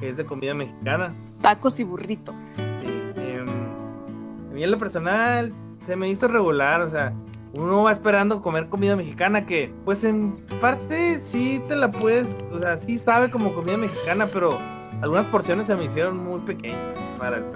que 0.00 0.10
es 0.10 0.18
de 0.18 0.26
comida 0.26 0.52
mexicana. 0.52 1.14
Tacos 1.40 1.80
y 1.80 1.84
burritos. 1.84 2.40
Sí. 2.40 2.62
Em, 3.16 3.48
a 4.50 4.52
mí 4.52 4.62
en 4.62 4.70
lo 4.70 4.78
personal 4.78 5.52
se 5.80 5.96
me 5.96 6.10
hizo 6.10 6.28
regular, 6.28 6.82
o 6.82 6.90
sea, 6.90 7.14
uno 7.56 7.84
va 7.84 7.92
esperando 7.92 8.42
comer 8.42 8.68
comida 8.68 8.96
mexicana 8.96 9.46
que, 9.46 9.72
pues 9.84 10.04
en 10.04 10.36
parte 10.60 11.20
sí 11.20 11.62
te 11.68 11.76
la 11.76 11.90
puedes, 11.90 12.28
o 12.52 12.60
sea, 12.60 12.78
sí 12.78 12.98
sabe 12.98 13.30
como 13.30 13.54
comida 13.54 13.76
mexicana, 13.76 14.28
pero 14.32 14.58
algunas 15.00 15.26
porciones 15.26 15.66
se 15.66 15.76
me 15.76 15.84
hicieron 15.84 16.16
muy 16.16 16.40
pequeñas 16.40 16.96
para 17.18 17.38
el. 17.38 17.46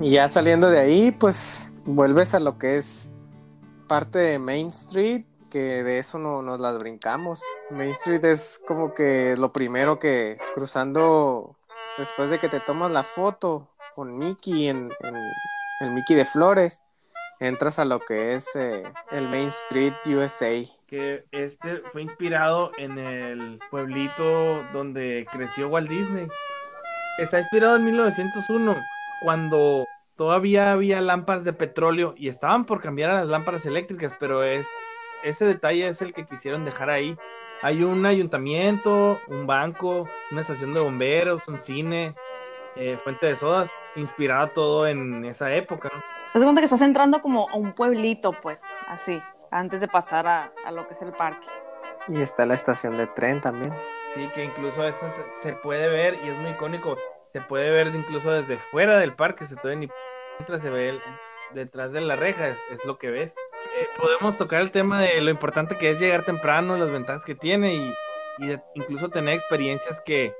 Y 0.00 0.10
ya 0.10 0.28
saliendo 0.28 0.70
de 0.70 0.80
ahí, 0.80 1.10
pues 1.10 1.72
vuelves 1.84 2.34
a 2.34 2.40
lo 2.40 2.58
que 2.58 2.76
es 2.76 3.14
parte 3.86 4.18
de 4.18 4.38
Main 4.38 4.68
Street 4.68 5.24
que 5.48 5.82
de 5.82 5.98
eso 5.98 6.18
no 6.18 6.42
nos 6.42 6.60
las 6.60 6.78
brincamos. 6.78 7.42
Main 7.70 7.90
Street 7.90 8.24
es 8.24 8.60
como 8.66 8.94
que 8.94 9.34
lo 9.38 9.52
primero 9.52 9.98
que 9.98 10.38
cruzando 10.54 11.56
después 11.96 12.30
de 12.30 12.38
que 12.38 12.48
te 12.48 12.60
tomas 12.60 12.92
la 12.92 13.02
foto 13.02 13.68
con 13.94 14.16
Mickey 14.16 14.68
en, 14.68 14.90
el 15.80 15.90
Mickey 15.90 16.16
de 16.16 16.24
Flores, 16.24 16.82
entras 17.40 17.78
a 17.78 17.84
lo 17.84 18.00
que 18.00 18.34
es 18.34 18.46
eh, 18.56 18.82
el 19.10 19.28
Main 19.28 19.48
Street 19.48 19.94
USA. 20.06 20.64
Que 20.86 21.24
este 21.32 21.82
fue 21.92 22.02
inspirado 22.02 22.72
en 22.78 22.98
el 22.98 23.58
pueblito 23.70 24.64
donde 24.72 25.26
creció 25.30 25.68
Walt 25.68 25.88
Disney. 25.88 26.28
Está 27.18 27.40
inspirado 27.40 27.76
en 27.76 27.84
1901, 27.84 28.76
cuando 29.22 29.84
todavía 30.16 30.72
había 30.72 31.00
lámparas 31.00 31.44
de 31.44 31.52
petróleo 31.52 32.14
y 32.16 32.28
estaban 32.28 32.64
por 32.64 32.80
cambiar 32.80 33.10
a 33.10 33.20
las 33.20 33.26
lámparas 33.26 33.66
eléctricas, 33.66 34.12
pero 34.18 34.42
es 34.42 34.66
ese 35.22 35.44
detalle 35.44 35.88
es 35.88 36.00
el 36.02 36.12
que 36.12 36.26
quisieron 36.26 36.64
dejar 36.64 36.90
ahí. 36.90 37.16
Hay 37.62 37.82
un 37.82 38.06
ayuntamiento, 38.06 39.20
un 39.26 39.46
banco, 39.46 40.08
una 40.30 40.42
estación 40.42 40.74
de 40.74 40.80
bomberos, 40.80 41.42
un 41.48 41.58
cine, 41.58 42.14
eh, 42.78 42.98
fuente 43.02 43.26
de 43.26 43.36
sodas, 43.36 43.70
inspirado 43.96 44.48
todo 44.48 44.86
en 44.86 45.24
esa 45.24 45.52
época. 45.54 45.90
¿no? 45.92 46.42
cuenta 46.42 46.60
que 46.60 46.66
estás 46.66 46.82
entrando 46.82 47.20
como 47.20 47.48
a 47.48 47.56
un 47.56 47.74
pueblito, 47.74 48.32
pues, 48.40 48.60
así, 48.88 49.20
antes 49.50 49.80
de 49.80 49.88
pasar 49.88 50.26
a, 50.26 50.52
lo 50.70 50.86
que 50.86 50.94
es 50.94 51.02
el 51.02 51.12
parque. 51.12 51.48
Y 52.08 52.20
está 52.20 52.46
la 52.46 52.54
estación 52.54 52.96
de 52.96 53.06
tren 53.06 53.40
también. 53.40 53.74
Sí, 54.14 54.28
que 54.34 54.44
incluso 54.44 54.86
esa 54.86 55.12
se, 55.38 55.52
puede 55.54 55.88
ver 55.88 56.18
y 56.24 56.28
es 56.28 56.36
muy 56.38 56.50
icónico. 56.50 56.96
Se 57.28 57.40
puede 57.40 57.70
ver 57.70 57.94
incluso 57.94 58.30
desde 58.30 58.56
fuera 58.56 58.98
del 58.98 59.14
parque, 59.14 59.44
se 59.44 59.56
puede 59.56 59.76
ni 59.76 59.88
mientras 60.38 60.62
se 60.62 60.70
ve 60.70 60.98
detrás 61.52 61.92
de 61.92 62.00
la 62.00 62.16
reja, 62.16 62.48
es 62.48 62.84
lo 62.86 62.98
que 62.98 63.10
ves. 63.10 63.34
Eh, 63.78 63.86
podemos 63.96 64.36
tocar 64.36 64.62
el 64.62 64.70
tema 64.70 65.00
de 65.00 65.20
lo 65.20 65.30
importante 65.30 65.76
que 65.76 65.90
es 65.90 66.00
llegar 66.00 66.24
temprano, 66.24 66.76
las 66.76 66.90
ventajas 66.90 67.24
que 67.24 67.34
tiene 67.34 67.74
y, 67.74 67.94
incluso 68.74 69.08
tener 69.08 69.34
experiencias 69.34 70.00
que 70.00 70.34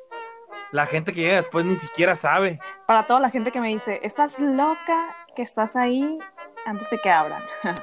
la 0.72 0.86
gente 0.86 1.12
que 1.12 1.20
llega 1.20 1.36
después 1.36 1.64
ni 1.64 1.76
siquiera 1.76 2.14
sabe. 2.14 2.58
Para 2.86 3.06
toda 3.06 3.20
la 3.20 3.30
gente 3.30 3.50
que 3.50 3.60
me 3.60 3.68
dice, 3.68 4.00
estás 4.02 4.38
loca 4.38 5.16
que 5.34 5.42
estás 5.42 5.76
ahí 5.76 6.18
antes 6.66 6.90
de 6.90 6.98
que 6.98 7.10
abran. 7.10 7.42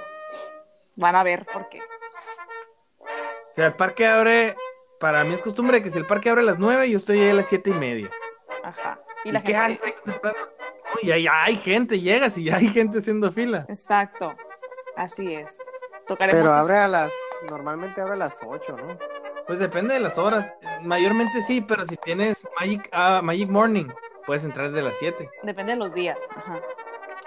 Van 0.96 1.16
a 1.16 1.24
ver 1.24 1.46
por 1.46 1.68
qué. 1.70 1.80
O 3.00 3.56
sea, 3.56 3.68
el 3.68 3.74
parque 3.74 4.06
abre, 4.08 4.56
para 5.00 5.24
mí 5.24 5.34
es 5.34 5.42
costumbre 5.42 5.82
que 5.82 5.90
si 5.90 5.98
el 5.98 6.06
parque 6.06 6.30
abre 6.30 6.42
a 6.42 6.46
las 6.46 6.60
9, 6.60 6.90
yo 6.90 6.98
estoy 6.98 7.22
ahí 7.22 7.30
a 7.30 7.34
las 7.34 7.48
siete 7.48 7.70
y 7.70 7.74
media. 7.74 8.10
Ajá. 8.64 9.00
¿Y, 9.24 9.32
la 9.32 9.42
gente... 9.42 9.96
Y 11.02 11.12
ahí 11.12 11.28
hay 11.30 11.56
gente, 11.56 12.00
llegas 12.00 12.38
y 12.38 12.46
ya 12.46 12.58
hay 12.58 12.68
gente 12.68 13.00
haciendo 13.00 13.32
fila. 13.32 13.66
Exacto. 13.68 14.34
Así 14.96 15.34
es. 15.34 15.58
Tocaremos 16.08 16.42
Pero 16.42 16.54
abre 16.54 16.78
a 16.78 16.88
las, 16.88 17.12
normalmente 17.50 18.00
abre 18.00 18.14
a 18.14 18.18
las 18.18 18.40
8, 18.46 18.78
¿no? 18.78 19.15
Pues 19.48 19.60
depende 19.60 19.94
de 19.94 20.00
las 20.00 20.18
horas. 20.18 20.52
Mayormente 20.84 21.42
sí, 21.42 21.62
pero 21.62 21.86
si 21.86 21.98
tienes 21.98 22.48
Magic, 22.60 22.90
uh, 22.94 23.24
Magic 23.24 23.50
Morning, 23.50 23.86
puedes 24.26 24.44
entrar 24.44 24.70
desde 24.70 24.84
las 24.84 24.96
7. 25.00 25.30
Depende 25.44 25.74
de 25.74 25.80
los 25.80 25.94
días. 25.94 26.18
Ajá. 26.36 26.60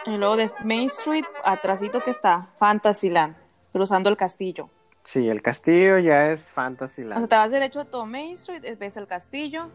Y 0.07 0.17
luego 0.17 0.37
de 0.37 0.51
Main 0.65 0.87
Street, 0.87 1.25
atrásito 1.45 2.03
que 2.03 2.11
está, 2.11 2.49
Fantasyland, 2.57 3.37
cruzando 3.73 4.09
el 4.09 4.17
castillo. 4.17 4.71
Sí, 5.03 5.29
el 5.29 5.43
castillo 5.43 5.99
ya 5.99 6.31
es 6.31 6.53
Fantasyland. 6.53 7.17
O 7.17 7.21
sea, 7.21 7.29
te 7.29 7.37
vas 7.37 7.51
derecho 7.51 7.81
a 7.81 7.85
todo 7.85 8.07
Main 8.07 8.33
Street, 8.33 8.77
ves 8.79 8.97
el 8.97 9.07
castillo, 9.07 9.69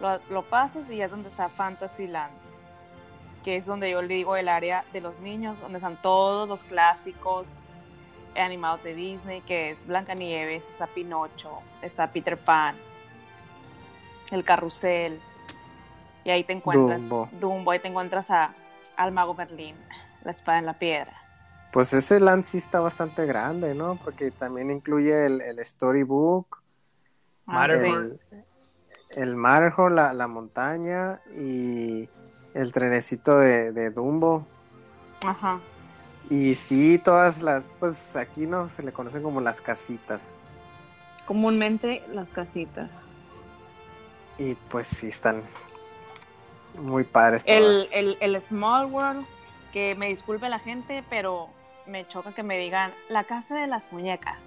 lo, 0.00 0.18
lo 0.30 0.42
pasas 0.42 0.90
y 0.90 0.96
ya 0.96 1.04
es 1.04 1.10
donde 1.10 1.28
está 1.28 1.48
Fantasyland 1.48 2.42
que 3.42 3.56
es 3.56 3.66
donde 3.66 3.90
yo 3.90 4.02
le 4.02 4.14
digo 4.14 4.36
el 4.36 4.48
área 4.48 4.84
de 4.92 5.00
los 5.00 5.18
niños, 5.20 5.60
donde 5.60 5.78
están 5.78 6.00
todos 6.00 6.48
los 6.48 6.64
clásicos, 6.64 7.48
animados 8.36 8.82
de 8.82 8.94
Disney, 8.94 9.40
que 9.42 9.70
es 9.70 9.86
Blancanieves, 9.86 10.68
está 10.68 10.86
Pinocho, 10.86 11.60
está 11.82 12.08
Peter 12.12 12.38
Pan, 12.38 12.74
el 14.30 14.44
carrusel. 14.44 15.20
Y 16.24 16.30
ahí 16.30 16.44
te 16.44 16.52
encuentras 16.52 17.00
Dumbo. 17.00 17.28
Dumbo, 17.32 17.70
ahí 17.72 17.78
te 17.80 17.88
encuentras 17.88 18.30
a, 18.30 18.54
al 18.96 19.12
mago 19.12 19.34
Merlín, 19.34 19.76
la 20.24 20.30
espada 20.30 20.58
en 20.58 20.66
la 20.66 20.78
piedra. 20.78 21.12
Pues 21.72 21.92
ese 21.94 22.20
land 22.20 22.44
sí 22.44 22.58
está 22.58 22.80
bastante 22.80 23.24
grande, 23.26 23.74
¿no? 23.74 23.96
Porque 23.96 24.30
también 24.30 24.70
incluye 24.70 25.26
el, 25.26 25.40
el 25.40 25.64
storybook, 25.64 26.62
Ah, 27.46 27.66
sí. 27.68 27.86
el, 27.86 28.20
el 29.16 29.36
Matterhorn, 29.36 29.96
la, 29.96 30.12
la 30.12 30.28
montaña 30.28 31.20
y 31.36 32.08
el 32.54 32.72
trenecito 32.72 33.38
de, 33.38 33.72
de 33.72 33.90
Dumbo. 33.90 34.46
Ajá. 35.26 35.58
Y 36.32 36.54
sí, 36.54 36.98
todas 36.98 37.42
las, 37.42 37.74
pues 37.78 38.16
aquí 38.16 38.46
no 38.46 38.70
se 38.70 38.82
le 38.82 38.90
conocen 38.90 39.22
como 39.22 39.42
las 39.42 39.60
casitas. 39.60 40.40
Comúnmente 41.26 42.02
las 42.10 42.32
casitas. 42.32 43.06
Y 44.38 44.54
pues 44.54 44.86
sí 44.86 45.08
están 45.08 45.42
muy 46.78 47.04
padres 47.04 47.42
El, 47.44 47.86
el, 47.92 48.16
el 48.18 48.40
Small 48.40 48.86
World, 48.86 49.26
que 49.74 49.94
me 49.94 50.08
disculpe 50.08 50.48
la 50.48 50.58
gente, 50.58 51.04
pero 51.10 51.50
me 51.86 52.08
choca 52.08 52.32
que 52.32 52.42
me 52.42 52.56
digan 52.56 52.94
la 53.10 53.24
casa 53.24 53.56
de 53.56 53.66
las 53.66 53.92
muñecas. 53.92 54.42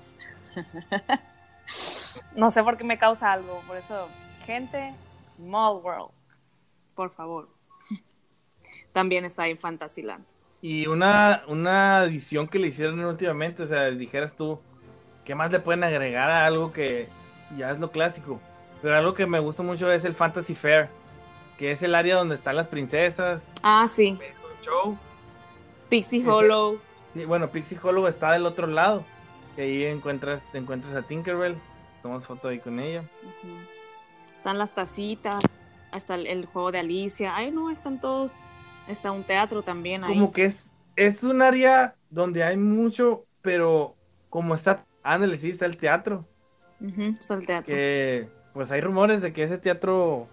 no 2.36 2.50
sé 2.50 2.64
por 2.64 2.78
qué 2.78 2.84
me 2.84 2.98
causa 2.98 3.32
algo, 3.32 3.62
por 3.68 3.78
eso, 3.78 4.10
gente, 4.48 4.96
Small 5.22 5.84
World, 5.84 6.10
por 6.96 7.12
favor. 7.12 7.48
También 8.92 9.24
está 9.24 9.48
en 9.48 9.60
Fantasyland. 9.60 10.26
Y 10.68 10.88
una, 10.88 11.44
una 11.48 12.00
adición 12.00 12.48
que 12.48 12.58
le 12.58 12.70
hicieron 12.70 13.00
últimamente, 13.06 13.62
o 13.62 13.68
sea, 13.68 13.84
dijeras 13.92 14.36
tú, 14.36 14.60
¿qué 15.24 15.36
más 15.36 15.52
le 15.52 15.60
pueden 15.60 15.84
agregar 15.84 16.32
a 16.32 16.44
algo 16.48 16.74
que 16.74 17.08
ya 17.56 17.70
es 17.70 17.80
lo 17.80 17.92
clásico? 17.92 18.42
Pero 18.82 18.96
algo 18.96 19.14
que 19.14 19.28
me 19.28 19.38
gusta 19.38 19.62
mucho 19.62 19.92
es 19.92 20.06
el 20.06 20.16
Fantasy 20.16 20.56
Fair, 20.56 20.90
que 21.60 21.70
es 21.70 21.84
el 21.84 21.94
área 21.94 22.16
donde 22.16 22.34
están 22.34 22.56
las 22.56 22.68
princesas, 22.68 23.44
Ah, 23.62 23.88
sí, 23.88 24.18
Show. 24.64 24.98
Pixie 25.88 26.28
Hollow. 26.28 26.80
Sí, 27.14 27.26
bueno, 27.26 27.48
Pixie 27.50 27.78
Hollow 27.80 28.08
está 28.08 28.32
del 28.32 28.48
otro 28.48 28.66
lado. 28.66 29.06
Que 29.56 29.62
ahí 29.62 29.84
encuentras, 29.84 30.52
te 30.52 30.58
encuentras 30.58 30.96
a 30.96 31.04
Tinkerbell. 31.04 31.58
Tomas 32.02 32.26
foto 32.26 32.48
ahí 32.48 32.58
con 32.58 32.80
ella. 32.80 33.04
Están 34.36 34.58
las 34.58 34.74
tacitas, 34.74 35.44
hasta 35.92 36.16
el, 36.16 36.26
el 36.26 36.48
juego 36.48 36.72
de 36.72 36.80
Alicia. 36.80 37.36
Ay, 37.36 37.52
no, 37.52 37.70
están 37.70 38.02
todos. 38.02 38.46
Está 38.88 39.12
un 39.12 39.24
teatro 39.24 39.62
también 39.64 40.04
ahí. 40.04 40.14
Como 40.14 40.32
que 40.32 40.46
es, 40.46 40.70
es 40.96 41.24
un 41.24 41.42
área 41.42 41.96
donde 42.10 42.44
hay 42.44 42.58
mucho, 42.58 43.26
pero 43.42 43.96
como 44.30 44.54
está, 44.56 44.86
ándale, 45.04 45.38
sí, 45.38 45.50
está 45.50 45.66
el 45.66 45.78
teatro. 45.78 46.26
Está 47.20 47.34
el 47.36 47.46
teatro. 47.46 47.74
Que 47.74 48.28
pues 48.54 48.72
hay 48.72 48.82
rumores 48.82 49.22
de 49.22 49.34
que 49.34 49.44
ese 49.44 49.58
teatro 49.58 50.28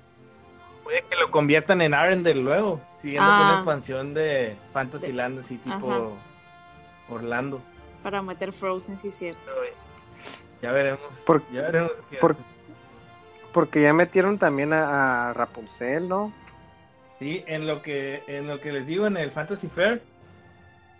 puede 0.85 1.03
que 1.03 1.17
lo 1.17 1.31
conviertan 1.31 1.81
en 1.83 1.95
Arendelle 1.95 2.41
luego. 2.43 2.81
Siguiendo 3.01 3.29
con 3.29 3.39
la 3.41 3.51
Ah. 3.51 3.55
expansión 3.57 4.15
de 4.15 4.57
Fantasyland, 4.73 5.41
así 5.41 5.57
tipo 5.59 6.13
Orlando. 7.09 7.61
Para 8.03 8.23
meter 8.23 8.53
Frozen, 8.53 8.99
sí, 8.99 9.11
cierto. 9.11 9.41
Ya 10.61 10.71
veremos. 10.73 11.01
Por- 11.27 11.43
ya 11.53 11.63
veremos 11.63 11.93
qué 12.11 12.17
por-. 12.19 12.37
Porque 13.53 13.83
ya 13.83 13.93
metieron 13.93 14.39
también 14.39 14.73
a, 14.73 15.31
a 15.31 15.33
Rapunzel, 15.33 16.09
¿no? 16.09 16.33
Sí, 17.23 17.45
en 17.47 17.69
lo 17.69 17.83
que 17.83 18.21
en 18.27 18.49
lo 18.49 18.59
que 18.59 18.73
les 18.73 18.85
digo 18.85 19.07
en 19.07 19.17
el 19.17 19.31
Fantasy 19.31 19.69
Fair 19.69 20.03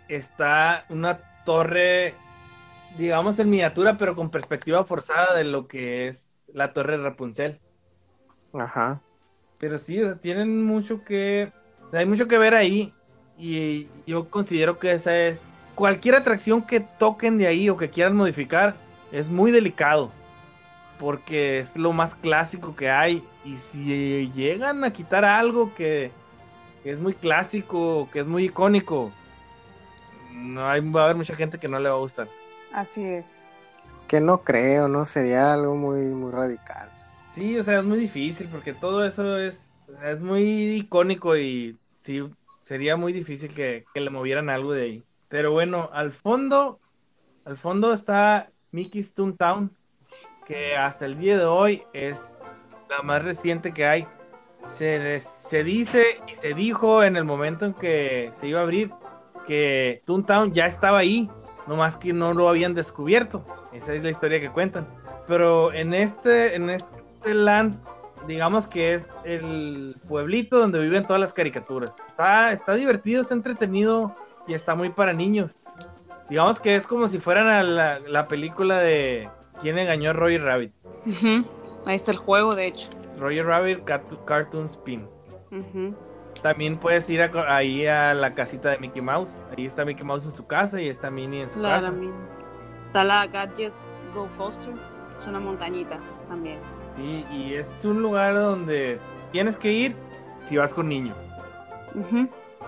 está 0.07 0.85
una 0.87 1.19
torre, 1.43 2.13
digamos 2.97 3.37
en 3.39 3.49
miniatura, 3.49 3.97
pero 3.97 4.15
con 4.15 4.29
perspectiva 4.29 4.85
forzada 4.85 5.35
de 5.35 5.43
lo 5.43 5.67
que 5.67 6.07
es 6.07 6.29
la 6.47 6.71
torre 6.71 6.97
de 6.97 7.03
Rapunzel. 7.03 7.59
Ajá. 8.53 9.01
Pero 9.57 9.77
sí, 9.77 10.01
o 10.01 10.05
sea, 10.05 10.15
tienen 10.15 10.63
mucho 10.63 11.03
que 11.03 11.51
hay 11.91 12.05
mucho 12.05 12.29
que 12.29 12.37
ver 12.37 12.53
ahí 12.53 12.93
y 13.37 13.89
yo 14.07 14.29
considero 14.29 14.79
que 14.79 14.93
esa 14.93 15.17
es 15.17 15.49
cualquier 15.75 16.15
atracción 16.15 16.61
que 16.61 16.79
toquen 16.79 17.37
de 17.37 17.47
ahí 17.47 17.69
o 17.69 17.75
que 17.75 17.89
quieran 17.89 18.15
modificar 18.15 18.75
es 19.11 19.27
muy 19.27 19.51
delicado 19.51 20.09
porque 21.03 21.59
es 21.59 21.75
lo 21.75 21.91
más 21.91 22.15
clásico 22.15 22.77
que 22.77 22.89
hay 22.89 23.21
y 23.43 23.57
si 23.57 24.31
llegan 24.33 24.85
a 24.85 24.93
quitar 24.93 25.25
algo 25.25 25.75
que, 25.75 26.11
que 26.81 26.91
es 26.91 27.01
muy 27.01 27.13
clásico, 27.13 28.07
que 28.09 28.21
es 28.21 28.25
muy 28.25 28.45
icónico, 28.45 29.11
no 30.31 30.65
hay, 30.65 30.79
va 30.79 31.01
a 31.01 31.03
haber 31.03 31.17
mucha 31.17 31.35
gente 31.35 31.59
que 31.59 31.67
no 31.67 31.77
le 31.77 31.89
va 31.89 31.95
a 31.95 31.99
gustar. 31.99 32.29
Así 32.71 33.03
es. 33.03 33.43
Que 34.07 34.21
no 34.21 34.43
creo, 34.43 34.87
¿no? 34.87 35.03
Sería 35.03 35.51
algo 35.51 35.75
muy, 35.75 36.03
muy 36.03 36.31
radical. 36.31 36.89
Sí, 37.33 37.59
o 37.59 37.65
sea, 37.65 37.79
es 37.79 37.85
muy 37.85 37.99
difícil 37.99 38.47
porque 38.47 38.73
todo 38.73 39.05
eso 39.05 39.37
es, 39.37 39.73
es 40.05 40.21
muy 40.21 40.77
icónico 40.77 41.35
y 41.35 41.77
sí, 41.99 42.23
sería 42.63 42.95
muy 42.95 43.11
difícil 43.11 43.53
que, 43.53 43.83
que 43.93 43.99
le 43.99 44.09
movieran 44.09 44.49
algo 44.49 44.71
de 44.71 44.83
ahí. 44.83 45.03
Pero 45.27 45.51
bueno, 45.51 45.89
al 45.91 46.13
fondo, 46.13 46.79
al 47.43 47.57
fondo 47.57 47.91
está 47.91 48.49
Mickey's 48.71 49.13
Toontown, 49.13 49.69
que 50.45 50.75
hasta 50.75 51.05
el 51.05 51.17
día 51.17 51.37
de 51.37 51.45
hoy 51.45 51.83
es 51.93 52.37
la 52.89 53.01
más 53.01 53.23
reciente 53.23 53.73
que 53.73 53.85
hay. 53.85 54.07
Se, 54.65 55.19
se 55.19 55.63
dice 55.63 56.21
y 56.27 56.35
se 56.35 56.53
dijo 56.53 57.03
en 57.03 57.17
el 57.17 57.25
momento 57.25 57.65
en 57.65 57.73
que 57.73 58.31
se 58.35 58.47
iba 58.47 58.59
a 58.59 58.63
abrir 58.63 58.91
que 59.45 60.01
Toontown 60.05 60.53
ya 60.53 60.65
estaba 60.65 60.99
ahí, 60.99 61.29
nomás 61.67 61.97
que 61.97 62.13
no 62.13 62.33
lo 62.33 62.47
habían 62.47 62.73
descubierto. 62.73 63.45
Esa 63.73 63.93
es 63.93 64.03
la 64.03 64.09
historia 64.09 64.39
que 64.39 64.49
cuentan. 64.49 64.87
Pero 65.27 65.73
en 65.73 65.93
este, 65.93 66.55
en 66.55 66.69
este 66.69 67.33
land, 67.33 67.77
digamos 68.27 68.67
que 68.67 68.93
es 68.93 69.09
el 69.25 69.97
pueblito 70.07 70.59
donde 70.59 70.79
viven 70.79 71.05
todas 71.05 71.19
las 71.19 71.33
caricaturas. 71.33 71.93
Está, 72.07 72.51
está 72.51 72.75
divertido, 72.75 73.21
está 73.21 73.33
entretenido 73.33 74.15
y 74.47 74.53
está 74.53 74.75
muy 74.75 74.89
para 74.89 75.13
niños. 75.13 75.55
Digamos 76.29 76.59
que 76.59 76.75
es 76.75 76.87
como 76.87 77.07
si 77.09 77.19
fueran 77.19 77.47
a 77.47 77.63
la, 77.63 77.99
la 77.99 78.27
película 78.27 78.79
de 78.79 79.29
¿Quién 79.61 79.77
engañó 79.77 80.09
a 80.11 80.13
Roger 80.13 80.43
Rabbit? 80.43 80.73
Ahí 81.85 81.95
está 81.95 82.11
el 82.11 82.17
juego, 82.17 82.55
de 82.55 82.65
hecho. 82.65 82.89
Roger 83.17 83.45
Rabbit 83.45 83.83
Cartoon 84.25 84.65
Spin. 84.65 85.07
También 86.41 86.77
puedes 86.77 87.09
ir 87.09 87.21
a 87.21 87.55
ahí 87.55 87.85
a 87.85 88.13
la 88.13 88.33
casita 88.33 88.69
de 88.71 88.79
Mickey 88.79 89.01
Mouse. 89.01 89.39
Ahí 89.55 89.65
está 89.65 89.85
Mickey 89.85 90.03
Mouse 90.03 90.25
en 90.25 90.31
su 90.33 90.45
casa 90.47 90.81
y 90.81 90.87
está 90.89 91.09
Minnie 91.09 91.43
en 91.43 91.49
su 91.49 91.59
La, 91.61 91.75
casa. 91.79 91.91
la. 91.91 92.11
Está 92.81 93.03
la 93.03 93.27
Gadget 93.27 93.73
Go 94.13 94.27
Coaster, 94.37 94.73
es 95.15 95.25
una 95.25 95.39
montañita 95.39 95.99
también. 96.27 96.59
Y, 96.97 97.25
y 97.33 97.53
es 97.53 97.85
un 97.85 98.01
lugar 98.01 98.33
donde 98.33 98.99
tienes 99.31 99.57
que 99.57 99.71
ir 99.71 99.95
si 100.43 100.57
vas 100.57 100.73
con 100.73 100.89
niño. 100.89 101.13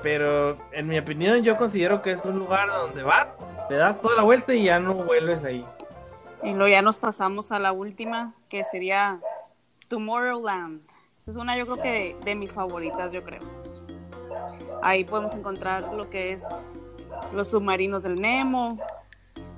Pero 0.02 0.58
en 0.72 0.88
mi 0.88 0.98
opinión 0.98 1.42
yo 1.44 1.58
considero 1.58 2.02
que 2.02 2.12
es 2.12 2.24
un 2.24 2.38
lugar 2.38 2.70
donde 2.70 3.04
vas, 3.04 3.34
te 3.68 3.76
das 3.76 4.00
toda 4.02 4.16
la 4.16 4.22
vuelta 4.24 4.54
y 4.54 4.66
ya 4.66 4.80
no 4.80 4.94
vuelves 4.94 5.44
ahí. 5.44 5.66
Y 6.46 6.54
luego 6.54 6.68
ya 6.68 6.82
nos 6.82 6.98
pasamos 6.98 7.52
a 7.52 7.60
la 7.60 7.72
última, 7.72 8.34
que 8.50 8.64
sería 8.64 9.20
Tomorrowland. 9.88 10.82
Esa 11.18 11.32
es 11.32 11.38
una, 11.38 11.58
yo 11.58 11.66
creo 11.66 11.82
que 11.82 11.92
de, 11.92 12.16
de 12.24 12.36
mis 12.36 12.52
favoritas, 12.54 13.12
yo 13.12 13.24
creo. 13.24 13.42
Ahí 14.84 15.04
podemos 15.04 15.34
encontrar 15.34 15.94
lo 15.94 16.10
que 16.10 16.32
es 16.34 16.44
los 17.34 17.48
submarinos 17.50 18.04
del 18.04 18.22
Nemo, 18.22 18.78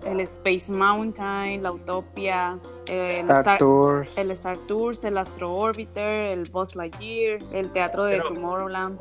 el 0.06 0.20
Space 0.22 0.72
Mountain, 0.72 1.62
la 1.64 1.72
Utopia, 1.72 2.60
el 2.88 3.30
Star, 3.30 3.58
Tours. 3.58 4.18
el 4.18 4.32
Star 4.32 4.58
Tours, 4.60 5.04
el 5.04 5.18
Astro 5.18 5.54
Orbiter, 5.54 6.32
el 6.38 6.50
Buzz 6.50 6.76
Lightyear, 6.76 7.40
el 7.52 7.74
teatro 7.74 8.06
de 8.06 8.18
Pero- 8.18 8.34
Tomorrowland. 8.34 9.00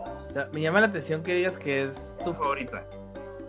Me 0.53 0.61
llama 0.61 0.81
la 0.81 0.87
atención 0.89 1.23
que 1.23 1.35
digas 1.35 1.59
que 1.59 1.85
es 1.85 2.17
tu 2.25 2.33
favorita. 2.35 2.85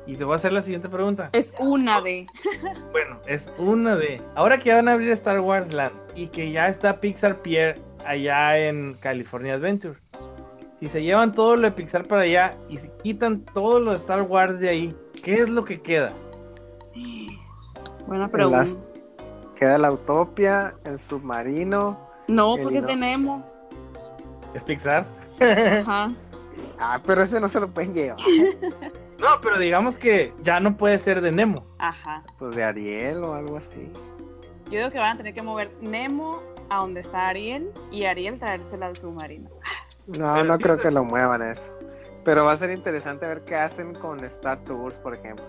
Y 0.08 0.16
te 0.16 0.24
voy 0.24 0.34
a 0.34 0.36
hacer 0.38 0.54
la 0.54 0.62
siguiente 0.62 0.88
pregunta. 0.90 1.30
Es 1.34 1.54
una 1.60 2.02
de. 2.02 2.26
Bueno, 2.92 3.18
es 3.28 3.52
una 3.58 3.96
de. 3.96 4.22
Ahora 4.36 4.58
que 4.58 4.74
van 4.74 4.88
a 4.88 4.94
abrir 4.94 5.10
Star 5.12 5.40
Wars 5.42 5.74
Land 5.74 5.94
y 6.16 6.28
que 6.28 6.52
ya 6.52 6.68
está 6.68 7.00
Pixar 7.02 7.38
Pier 7.42 7.80
allá 8.06 8.58
en 8.58 8.96
California 8.96 9.56
Adventure. 9.56 10.00
Si 10.80 10.88
se 10.88 11.04
llevan 11.04 11.34
todo 11.34 11.56
lo 11.58 11.64
de 11.64 11.72
Pixar 11.72 12.06
para 12.06 12.22
allá 12.22 12.56
y 12.70 12.78
se 12.78 12.90
quitan 13.04 13.42
todo 13.42 13.80
lo 13.80 13.92
de 13.92 13.98
Star 13.98 14.22
Wars 14.22 14.60
de 14.60 14.70
ahí, 14.70 14.96
¿qué 15.24 15.36
es 15.42 15.50
lo 15.50 15.66
que 15.66 15.82
queda? 15.82 16.12
Buena 18.08 18.30
pregunta. 18.30 18.62
as- 18.62 18.78
Queda 19.56 19.78
la 19.80 19.92
Utopia, 19.92 20.76
el 20.86 21.00
submarino. 21.00 21.98
No, 22.28 22.56
el 22.58 22.62
porque 22.64 22.78
es 22.78 22.86
de. 22.88 22.96
Nemo. 22.96 23.44
¿Es 24.54 24.64
Pixar? 24.64 25.06
Ajá. 25.42 26.12
Ah, 26.80 27.02
pero 27.06 27.24
ese 27.24 27.40
no 27.42 27.50
se 27.50 27.60
lo 27.60 27.68
pueden 27.68 27.94
llevar. 27.94 28.18
No, 29.20 29.42
pero 29.42 29.58
digamos 29.58 29.98
que 29.98 30.34
ya 30.44 30.60
no 30.60 30.78
puede 30.78 31.00
ser 31.00 31.22
de 31.22 31.32
Nemo. 31.32 31.66
Ajá. 31.80 32.24
Pues 32.38 32.56
de 32.56 32.64
Ariel 32.64 33.24
o 33.24 33.34
algo 33.34 33.58
así. 33.58 33.92
Yo 34.70 34.80
digo 34.80 34.92
que 34.92 35.00
van 35.00 35.14
a 35.14 35.18
tener 35.18 35.34
que 35.34 35.42
mover 35.42 35.72
Nemo 35.82 36.42
a 36.70 36.78
donde 36.78 37.00
está 37.02 37.28
Ariel 37.30 37.72
y 37.92 38.06
Ariel 38.06 38.38
traérsela 38.38 38.88
al 38.88 38.98
submarino. 38.98 39.50
No, 40.06 40.34
Pero 40.36 40.44
no 40.46 40.58
creo 40.58 40.76
es- 40.76 40.82
que 40.82 40.92
lo 40.92 41.04
muevan 41.04 41.42
eso. 41.42 41.72
Pero 42.24 42.44
va 42.46 42.52
a 42.52 42.58
ser 42.58 42.72
interesante 42.72 43.26
ver 43.26 43.42
qué 43.46 43.56
hacen 43.56 43.94
con 43.96 44.24
Star 44.26 44.60
Tours, 44.60 45.00
por 45.00 45.14
ejemplo. 45.16 45.46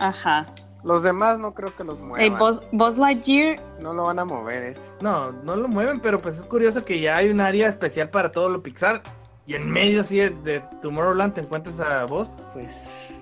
Ajá. 0.00 0.46
Los 0.82 1.02
demás 1.02 1.38
no 1.38 1.54
creo 1.54 1.74
que 1.74 1.84
los 1.84 1.98
Hey, 2.18 2.28
muevan. 2.30 2.38
Buzz, 2.38 2.60
Buzz 2.72 2.98
Lightyear, 2.98 3.58
No 3.80 3.94
lo 3.94 4.04
van 4.04 4.18
a 4.18 4.24
mover 4.24 4.64
ese. 4.64 4.90
No, 5.00 5.32
no 5.32 5.56
lo 5.56 5.68
mueven, 5.68 6.00
pero 6.00 6.20
pues 6.20 6.36
es 6.36 6.44
curioso 6.44 6.84
que 6.84 7.00
ya 7.00 7.16
hay 7.16 7.30
un 7.30 7.40
área 7.40 7.68
especial 7.68 8.10
para 8.10 8.32
todo 8.32 8.48
lo 8.50 8.62
Pixar. 8.62 9.00
Y 9.46 9.54
en 9.54 9.70
medio 9.70 10.00
así 10.00 10.16
de, 10.16 10.30
de 10.30 10.60
Tomorrowland 10.82 11.34
te 11.34 11.40
encuentras 11.42 11.78
a 11.80 12.04
vos. 12.04 12.36
Pues. 12.52 13.14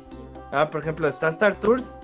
Ah, 0.52 0.70
por 0.70 0.82
ejemplo, 0.82 1.08
está 1.08 1.28
Star 1.28 1.56
Tours. 1.56 1.94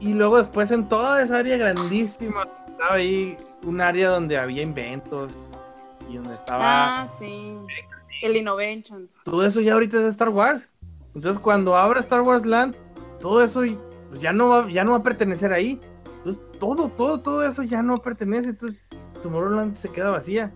Y 0.00 0.14
luego 0.14 0.38
después 0.38 0.70
en 0.70 0.88
toda 0.88 1.22
esa 1.22 1.38
área 1.38 1.56
grandísima 1.56 2.48
estaba 2.68 2.94
ahí 2.94 3.36
un 3.62 3.80
área 3.80 4.10
donde 4.10 4.36
había 4.36 4.62
inventos. 4.62 5.32
Y 6.08 6.16
donde 6.16 6.34
estaba... 6.34 7.02
ah, 7.02 7.08
sí, 7.18 7.54
el 8.22 8.36
Innovations. 8.36 9.16
Todo 9.24 9.44
eso 9.44 9.60
ya 9.60 9.74
ahorita 9.74 9.98
es 9.98 10.02
de 10.04 10.08
Star 10.10 10.30
Wars. 10.30 10.74
Entonces 11.14 11.40
cuando 11.40 11.76
abra 11.76 12.00
Star 12.00 12.22
Wars 12.22 12.46
Land, 12.46 12.74
todo 13.20 13.42
eso 13.42 13.62
pues, 14.08 14.20
ya 14.20 14.32
no 14.32 14.48
va, 14.48 14.70
ya 14.70 14.84
no 14.84 14.92
va 14.92 14.98
a 14.98 15.02
pertenecer 15.02 15.52
ahí. 15.52 15.80
Entonces 16.18 16.42
todo, 16.58 16.88
todo, 16.88 17.20
todo 17.20 17.46
eso 17.46 17.62
ya 17.62 17.82
no 17.82 17.98
pertenece. 17.98 18.50
Entonces 18.50 18.82
Tomorrowland 19.22 19.74
se 19.74 19.90
queda 19.90 20.10
vacía. 20.10 20.52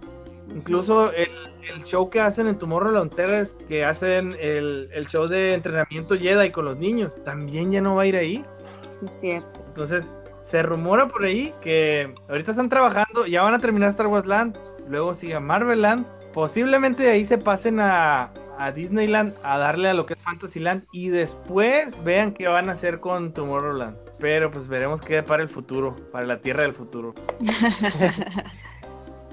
Incluso 0.55 1.12
el, 1.12 1.30
el 1.62 1.84
show 1.84 2.11
que 2.11 2.20
hacen 2.20 2.46
en 2.46 2.59
Tomorrowland 2.59 3.14
Terrace, 3.14 3.59
que 3.68 3.84
hacen 3.84 4.36
el, 4.40 4.88
el 4.92 5.07
show 5.07 5.26
de 5.26 5.55
entrenamiento 5.55 6.16
Jedi 6.16 6.50
con 6.50 6.64
los 6.64 6.76
niños, 6.76 7.22
también 7.24 7.72
ya 7.72 7.80
no 7.80 7.94
va 7.96 8.03
a 8.03 8.07
ir 8.07 8.16
ahí. 8.16 8.44
Sí, 8.90 9.07
es 9.07 9.12
cierto. 9.12 9.64
Entonces, 9.66 10.12
se 10.42 10.62
rumora 10.62 11.09
por 11.09 11.24
ahí 11.24 11.53
que 11.62 12.14
ahorita 12.28 12.50
están 12.50 12.68
trabajando, 12.68 13.26
ya 13.26 13.42
van 13.42 13.55
a 13.55 13.59
terminar 13.59 13.90
Star 13.90 14.07
Wars 14.07 14.26
Land, 14.26 14.59
luego 14.88 15.14
sigue 15.14 15.38
Marvel 15.40 15.82
Land, 15.82 16.07
posiblemente 16.32 17.05
de 17.05 17.11
ahí 17.11 17.24
se 17.24 17.38
pasen 17.38 17.80
a, 17.80 18.32
a 18.59 18.72
Disneyland 18.72 19.34
a 19.42 19.59
darle 19.59 19.88
a 19.88 19.94
lo 19.94 20.07
que 20.07 20.14
es 20.14 20.20
Fantasyland 20.20 20.84
y 20.92 21.09
después 21.09 22.03
vean 22.05 22.32
qué 22.32 22.48
van 22.48 22.68
a 22.68 22.72
hacer 22.72 23.00
con 23.00 23.32
Tomorrowland. 23.32 23.96
Pero 24.18 24.50
pues 24.50 24.68
veremos 24.68 25.00
qué 25.00 25.22
para 25.22 25.42
el 25.42 25.48
futuro, 25.48 25.96
para 26.12 26.26
la 26.26 26.38
Tierra 26.40 26.62
del 26.62 26.74
futuro. 26.74 27.14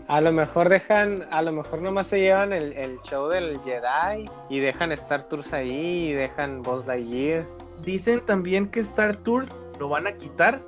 A 0.10 0.22
lo 0.22 0.32
mejor 0.32 0.70
dejan, 0.70 1.28
a 1.30 1.44
lo 1.44 1.52
mejor 1.52 1.84
nomás 1.84 2.08
se 2.08 2.20
llevan 2.20 2.52
el, 2.52 2.74
el 2.74 3.00
show 3.02 3.28
del 3.28 3.62
Jedi 3.62 4.28
y 4.50 4.60
dejan 4.60 4.92
Star 4.92 5.26
Tours 5.26 5.54
ahí 5.54 6.10
y 6.10 6.14
dejan 6.14 6.64
Buzz 6.64 6.88
Lightyear. 6.88 7.46
Dicen 7.86 8.20
también 8.22 8.70
que 8.70 8.80
Star 8.80 9.16
Tours 9.18 9.52
lo 9.80 9.88
van 9.88 10.08
a 10.08 10.14
quitar 10.14 10.62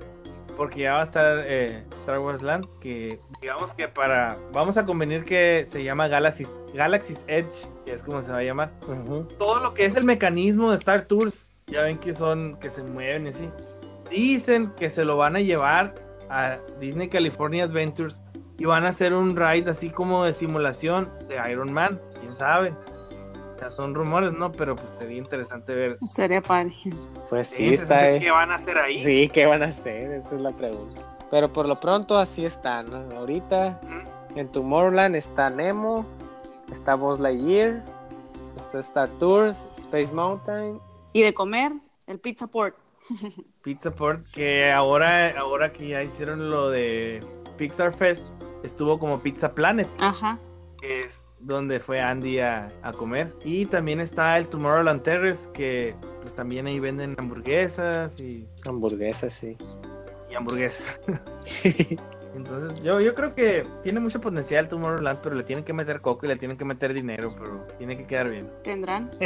porque 0.55 0.81
ya 0.81 0.93
va 0.93 1.01
a 1.01 1.05
estar 1.05 1.43
eh, 1.43 1.83
Star 2.01 2.19
Wars 2.19 2.43
Land, 2.43 2.67
que 2.79 3.19
digamos 3.41 3.73
que 3.73 3.87
para, 3.87 4.37
vamos 4.53 4.77
a 4.77 4.85
convenir 4.85 5.23
que 5.23 5.65
se 5.67 5.83
llama 5.83 6.07
Galaxy, 6.07 6.45
Galaxy's 6.75 7.23
Edge, 7.25 7.65
que 7.83 7.93
es 7.93 8.03
como 8.03 8.21
se 8.21 8.31
va 8.31 8.37
a 8.37 8.43
llamar. 8.43 8.69
Todo 9.39 9.59
lo 9.59 9.73
que 9.73 9.85
es 9.85 9.95
el 9.95 10.03
mecanismo 10.03 10.69
de 10.69 10.77
Star 10.77 11.01
Tours, 11.01 11.49
ya 11.65 11.81
ven 11.81 11.97
que 11.97 12.13
son, 12.13 12.57
que 12.59 12.69
se 12.69 12.83
mueven 12.83 13.25
y 13.25 13.29
así. 13.29 13.49
Dicen 14.11 14.71
que 14.77 14.91
se 14.91 15.03
lo 15.03 15.17
van 15.17 15.35
a 15.35 15.39
llevar 15.39 15.95
a 16.29 16.59
Disney 16.79 17.07
California 17.09 17.63
Adventures 17.63 18.21
y 18.61 18.65
van 18.65 18.85
a 18.85 18.89
hacer 18.89 19.13
un 19.13 19.35
ride 19.35 19.71
así 19.71 19.89
como 19.89 20.23
de 20.23 20.33
simulación 20.33 21.09
de 21.27 21.51
Iron 21.51 21.73
Man, 21.73 21.99
quién 22.19 22.35
sabe. 22.35 22.73
Ya 23.59 23.69
son 23.71 23.93
rumores, 23.95 24.33
¿no? 24.33 24.51
Pero 24.51 24.75
pues 24.75 24.89
sería 24.99 25.17
interesante 25.17 25.73
ver. 25.73 25.97
Sería 26.05 26.41
padre. 26.41 26.75
Pues 27.29 27.47
sí, 27.47 27.63
interesante 27.65 27.93
está. 27.95 28.11
eh. 28.15 28.19
¿Qué 28.19 28.31
van 28.31 28.51
a 28.51 28.55
hacer 28.55 28.77
ahí? 28.77 29.03
Sí, 29.03 29.29
¿qué 29.33 29.45
van 29.47 29.63
a 29.63 29.67
hacer? 29.67 30.11
Esa 30.13 30.35
es 30.35 30.41
la 30.41 30.51
pregunta. 30.51 31.01
Pero 31.31 31.51
por 31.51 31.67
lo 31.67 31.79
pronto 31.79 32.17
así 32.19 32.45
están. 32.45 32.89
¿no? 32.91 33.17
Ahorita 33.17 33.79
Ujú. 33.83 34.39
en 34.39 34.47
Tomorrowland 34.51 35.15
está 35.15 35.49
Nemo, 35.49 36.05
está 36.71 36.93
Buzz 36.95 37.19
Lightyear, 37.19 37.83
está 38.57 38.79
Star 38.79 39.09
Tours, 39.19 39.67
Space 39.77 40.11
Mountain. 40.13 40.79
Y 41.13 41.21
de 41.23 41.33
comer, 41.33 41.71
el 42.07 42.19
Pizza 42.19 42.45
Port. 42.47 42.75
Pizza 43.63 43.91
Port, 43.91 44.25
que 44.31 44.71
ahora, 44.71 45.39
ahora 45.39 45.71
que 45.71 45.87
ya 45.87 46.01
hicieron 46.03 46.49
lo 46.49 46.69
de 46.69 47.23
Pixar 47.57 47.93
Fest, 47.93 48.23
estuvo 48.63 48.99
como 48.99 49.21
Pizza 49.21 49.53
Planet. 49.53 49.87
Ajá. 49.99 50.39
que 50.79 51.01
es 51.01 51.25
donde 51.39 51.79
fue 51.79 51.99
Andy 51.99 52.39
a, 52.39 52.67
a 52.83 52.91
comer. 52.93 53.33
Y 53.43 53.65
también 53.65 53.99
está 53.99 54.37
el 54.37 54.47
Tomorrowland 54.47 55.01
Terrace, 55.01 55.49
que 55.53 55.95
pues 56.21 56.33
también 56.35 56.67
ahí 56.67 56.79
venden 56.79 57.15
hamburguesas 57.17 58.19
y, 58.19 58.47
Hamburguesas, 58.65 59.33
sí. 59.33 59.57
y 60.29 60.35
hamburguesas. 60.35 60.99
Entonces 62.35 62.81
yo, 62.81 63.01
yo 63.01 63.13
creo 63.13 63.35
que 63.35 63.65
tiene 63.83 63.99
mucho 63.99 64.21
potencial 64.21 64.67
Tomorrowland, 64.67 65.19
pero 65.21 65.35
le 65.35 65.43
tienen 65.43 65.65
que 65.65 65.73
meter 65.73 66.01
coco 66.01 66.25
y 66.25 66.29
le 66.29 66.37
tienen 66.37 66.57
que 66.57 66.63
meter 66.65 66.93
dinero, 66.93 67.33
pero 67.37 67.65
tiene 67.77 67.97
que 67.97 68.05
quedar 68.05 68.29
bien. 68.29 68.49
Tendrán. 68.63 69.11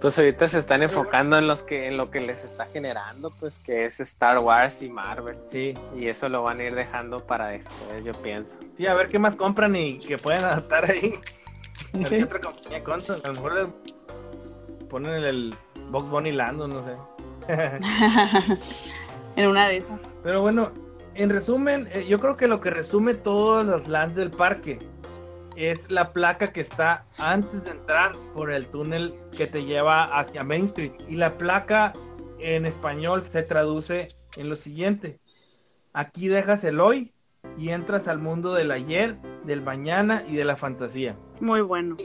Pues 0.00 0.18
ahorita 0.18 0.48
se 0.48 0.58
están 0.58 0.82
enfocando 0.82 1.36
en 1.36 1.46
los 1.46 1.62
que 1.62 1.86
en 1.86 1.96
lo 1.98 2.10
que 2.10 2.20
les 2.20 2.44
está 2.44 2.64
generando, 2.66 3.30
pues 3.38 3.58
que 3.58 3.84
es 3.84 4.00
Star 4.00 4.38
Wars 4.38 4.82
y 4.82 4.88
Marvel. 4.88 5.36
Sí, 5.50 5.74
Y 5.96 6.06
eso 6.08 6.28
lo 6.30 6.42
van 6.42 6.60
a 6.60 6.64
ir 6.64 6.74
dejando 6.74 7.26
para 7.26 7.48
después, 7.48 8.02
yo 8.04 8.12
pienso. 8.14 8.58
sí, 8.76 8.86
a 8.86 8.94
ver 8.94 9.08
qué 9.08 9.18
más 9.18 9.36
compran 9.36 9.76
y 9.76 9.98
que 9.98 10.16
pueden 10.16 10.44
adaptar 10.44 10.90
ahí. 10.90 11.14
A 11.94 11.98
ver 11.98 12.08
qué 12.08 12.24
otra 12.24 12.40
compañía 12.40 12.84
compra. 12.84 13.14
A 13.16 13.28
lo 13.28 13.32
mejor 13.34 13.54
le 13.54 14.86
ponen 14.88 15.12
el, 15.14 15.24
el 15.24 15.54
Box 15.90 16.08
Bunny 16.10 16.32
Lando, 16.32 16.68
no 16.68 16.82
sé. 16.84 16.94
en 19.36 19.48
una 19.48 19.68
de 19.68 19.76
esas. 19.78 20.02
Pero 20.22 20.40
bueno, 20.42 20.70
en 21.20 21.28
resumen, 21.28 21.86
eh, 21.92 22.06
yo 22.08 22.18
creo 22.18 22.34
que 22.34 22.48
lo 22.48 22.60
que 22.60 22.70
resume 22.70 23.12
todos 23.12 23.66
los 23.66 23.88
lands 23.88 24.14
del 24.14 24.30
parque 24.30 24.78
es 25.54 25.90
la 25.90 26.14
placa 26.14 26.50
que 26.50 26.62
está 26.62 27.04
antes 27.18 27.66
de 27.66 27.72
entrar 27.72 28.12
por 28.34 28.50
el 28.50 28.66
túnel 28.66 29.14
que 29.36 29.46
te 29.46 29.64
lleva 29.64 30.18
hacia 30.18 30.42
Main 30.44 30.64
Street. 30.64 30.92
Y 31.08 31.16
la 31.16 31.36
placa 31.36 31.92
en 32.38 32.64
español 32.64 33.22
se 33.22 33.42
traduce 33.42 34.08
en 34.36 34.48
lo 34.48 34.56
siguiente. 34.56 35.20
Aquí 35.92 36.28
dejas 36.28 36.64
el 36.64 36.80
hoy 36.80 37.12
y 37.58 37.68
entras 37.68 38.08
al 38.08 38.18
mundo 38.18 38.54
del 38.54 38.70
ayer, 38.70 39.18
del 39.44 39.60
mañana 39.60 40.24
y 40.26 40.36
de 40.36 40.44
la 40.44 40.56
fantasía. 40.56 41.16
Muy 41.40 41.60
bueno. 41.60 41.98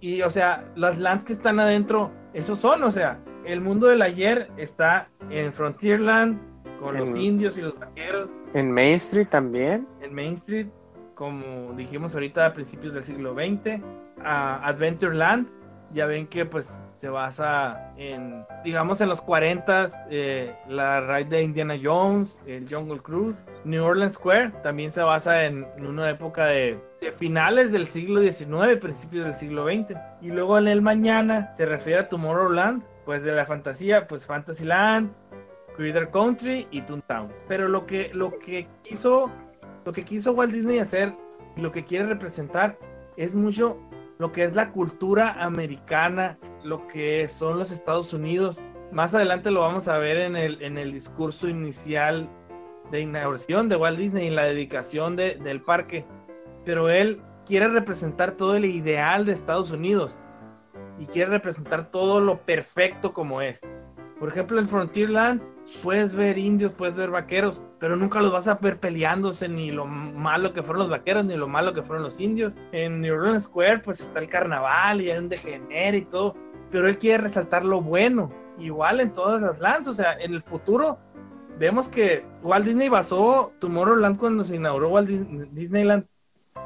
Y, 0.00 0.20
o 0.20 0.28
sea, 0.28 0.70
las 0.76 0.98
lands 0.98 1.24
que 1.24 1.32
están 1.32 1.60
adentro, 1.60 2.12
esos 2.34 2.60
son, 2.60 2.82
o 2.84 2.92
sea, 2.92 3.22
el 3.46 3.62
mundo 3.62 3.86
del 3.86 4.02
ayer 4.02 4.50
está 4.58 5.08
en 5.30 5.54
Frontierland, 5.54 6.49
con 6.80 6.96
los 6.96 7.10
En- 7.10 7.16
indios 7.20 7.58
y 7.58 7.62
los 7.62 7.78
vaqueros, 7.78 8.30
En 8.54 8.70
Main 8.72 8.94
Street 8.94 9.28
también. 9.28 9.86
en 10.00 10.14
Main 10.14 10.34
Street, 10.34 10.66
como 11.14 11.72
dijimos 11.74 12.14
ahorita 12.14 12.46
a 12.46 12.54
principios 12.54 12.94
del 12.94 13.04
siglo 13.04 13.34
XX, 13.34 13.80
a 14.24 14.66
Adventureland, 14.66 15.46
ya 15.92 16.06
ven 16.06 16.26
que 16.28 16.46
pues 16.46 16.82
se 16.96 17.08
basa 17.08 17.92
en, 17.96 18.44
digamos 18.64 19.00
en 19.00 19.08
los 19.08 19.20
40 19.22 19.88
eh, 20.08 20.54
la 20.68 21.00
ride 21.00 21.36
de 21.36 21.42
Indiana 21.42 21.74
Jones, 21.82 22.38
el 22.46 22.72
Jungle 22.72 23.00
Cruise, 23.00 23.36
New 23.64 23.84
Orleans 23.84 24.14
Square 24.14 24.52
también 24.62 24.92
se 24.92 25.02
basa 25.02 25.44
en, 25.46 25.66
en 25.76 25.86
una 25.86 26.08
época 26.08 26.46
de, 26.46 26.78
de 27.00 27.12
finales 27.12 27.72
del 27.72 27.88
siglo 27.88 28.20
XIX, 28.20 28.76
principios 28.80 29.24
del 29.26 29.34
siglo 29.34 29.66
XX, 29.66 29.98
y 30.22 30.28
luego 30.28 30.56
en 30.58 30.68
el 30.68 30.80
mañana 30.80 31.52
se 31.56 31.66
refiere 31.66 32.00
a 32.00 32.08
Tomorrowland, 32.08 32.82
pues 33.04 33.24
de 33.24 33.32
la 33.32 33.44
fantasía, 33.44 34.06
pues 34.06 34.26
Fantasyland, 34.26 35.10
Critter 35.80 36.10
Country 36.10 36.68
y 36.70 36.82
Toontown. 36.82 37.32
Pero 37.48 37.66
lo 37.66 37.86
que, 37.86 38.10
lo 38.12 38.36
que 38.36 38.68
quiso, 38.82 39.30
lo 39.86 39.92
que 39.94 40.04
quiso 40.04 40.32
Walt 40.32 40.52
Disney 40.52 40.78
hacer 40.78 41.14
y 41.56 41.62
lo 41.62 41.72
que 41.72 41.84
quiere 41.84 42.04
representar 42.04 42.78
es 43.16 43.34
mucho 43.34 43.80
lo 44.18 44.30
que 44.30 44.44
es 44.44 44.54
la 44.54 44.72
cultura 44.72 45.42
americana, 45.42 46.38
lo 46.64 46.86
que 46.86 47.26
son 47.28 47.58
los 47.58 47.72
Estados 47.72 48.12
Unidos. 48.12 48.60
Más 48.92 49.14
adelante 49.14 49.50
lo 49.50 49.60
vamos 49.62 49.88
a 49.88 49.96
ver 49.96 50.18
en 50.18 50.36
el, 50.36 50.60
en 50.60 50.76
el 50.76 50.92
discurso 50.92 51.48
inicial 51.48 52.28
de 52.90 53.00
inauguración 53.00 53.70
de 53.70 53.76
Walt 53.76 53.98
Disney, 53.98 54.26
en 54.26 54.36
la 54.36 54.44
dedicación 54.44 55.16
de- 55.16 55.36
del 55.36 55.62
parque. 55.62 56.04
Pero 56.66 56.90
él 56.90 57.22
quiere 57.46 57.68
representar 57.68 58.32
todo 58.32 58.54
el 58.54 58.66
ideal 58.66 59.24
de 59.24 59.32
Estados 59.32 59.70
Unidos 59.70 60.20
y 60.98 61.06
quiere 61.06 61.30
representar 61.30 61.90
todo 61.90 62.20
lo 62.20 62.42
perfecto 62.42 63.14
como 63.14 63.40
es. 63.40 63.62
Por 64.18 64.28
ejemplo, 64.28 64.60
en 64.60 64.68
Frontierland 64.68 65.40
puedes 65.82 66.14
ver 66.14 66.38
indios, 66.38 66.72
puedes 66.72 66.96
ver 66.96 67.10
vaqueros, 67.10 67.62
pero 67.78 67.96
nunca 67.96 68.20
los 68.20 68.32
vas 68.32 68.48
a 68.48 68.54
ver 68.56 68.78
peleándose 68.78 69.48
ni 69.48 69.70
lo 69.70 69.86
malo 69.86 70.52
que 70.52 70.62
fueron 70.62 70.80
los 70.80 70.90
vaqueros 70.90 71.24
ni 71.24 71.36
lo 71.36 71.48
malo 71.48 71.72
que 71.72 71.82
fueron 71.82 72.04
los 72.04 72.20
indios. 72.20 72.56
En 72.72 73.00
New 73.00 73.14
Orleans 73.14 73.44
Square 73.44 73.78
pues 73.80 74.00
está 74.00 74.20
el 74.20 74.28
carnaval 74.28 75.00
y 75.00 75.10
hay 75.10 75.18
un 75.18 75.28
degenere 75.28 75.98
y 75.98 76.04
todo, 76.04 76.36
pero 76.70 76.88
él 76.88 76.98
quiere 76.98 77.22
resaltar 77.24 77.64
lo 77.64 77.80
bueno, 77.80 78.30
igual 78.58 79.00
en 79.00 79.12
todas 79.12 79.40
las 79.40 79.58
lands, 79.60 79.88
o 79.88 79.94
sea, 79.94 80.12
en 80.20 80.34
el 80.34 80.42
futuro 80.42 80.98
vemos 81.58 81.88
que 81.88 82.24
Walt 82.42 82.64
Disney 82.66 82.88
basó 82.88 83.52
Tomorrowland 83.58 84.18
cuando 84.18 84.44
se 84.44 84.56
inauguró 84.56 84.90
Walt 84.90 85.08
Dis- 85.08 85.48
Disneyland 85.52 86.06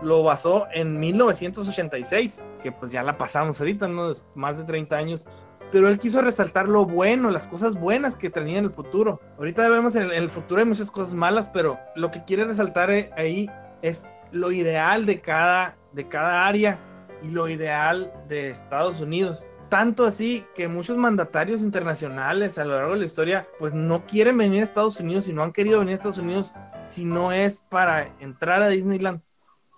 lo 0.02 0.22
basó 0.24 0.66
en 0.72 0.98
1986, 0.98 2.42
que 2.62 2.72
pues 2.72 2.90
ya 2.90 3.02
la 3.02 3.16
pasamos 3.16 3.60
ahorita, 3.60 3.86
¿no? 3.86 4.12
Más 4.34 4.58
de 4.58 4.64
30 4.64 4.96
años. 4.96 5.24
Pero 5.72 5.88
él 5.88 5.98
quiso 5.98 6.20
resaltar 6.20 6.68
lo 6.68 6.84
bueno, 6.84 7.30
las 7.30 7.48
cosas 7.48 7.74
buenas 7.74 8.16
que 8.16 8.30
tenía 8.30 8.58
en 8.58 8.66
el 8.66 8.70
futuro. 8.70 9.20
Ahorita 9.38 9.68
vemos 9.68 9.96
en, 9.96 10.10
el 10.10 10.30
futuro 10.30 10.60
hay 10.60 10.66
muchas 10.66 10.90
cosas 10.90 11.14
malas, 11.14 11.48
pero 11.52 11.78
lo 11.96 12.10
que 12.10 12.24
quiere 12.24 12.44
resaltar 12.44 12.90
eh, 12.90 13.10
ahí 13.16 13.50
es 13.82 14.06
lo 14.30 14.52
ideal 14.52 15.06
de 15.06 15.20
cada, 15.20 15.76
de 15.92 16.08
cada 16.08 16.46
área 16.46 16.78
y 17.22 17.30
lo 17.30 17.48
ideal 17.48 18.12
de 18.28 18.50
Estados 18.50 19.00
Unidos. 19.00 19.48
tanto 19.68 20.04
así 20.04 20.44
que 20.54 20.68
muchos 20.68 20.96
mandatarios 20.96 21.62
internacionales 21.62 22.58
a 22.58 22.64
lo 22.64 22.74
largo 22.76 22.92
de 22.92 23.00
la 23.00 23.06
historia 23.06 23.48
pues 23.58 23.74
no 23.74 24.06
quieren 24.06 24.38
venir 24.38 24.60
a 24.60 24.64
Estados 24.64 25.00
Unidos 25.00 25.26
y 25.26 25.32
no 25.32 25.42
han 25.42 25.52
querido 25.52 25.80
venir 25.80 25.92
a 25.92 25.96
Estados 25.96 26.18
Unidos 26.18 26.52
si 26.84 27.04
no 27.04 27.32
es 27.32 27.60
para 27.70 28.14
entrar 28.20 28.62
a 28.62 28.68
Disneyland. 28.68 29.20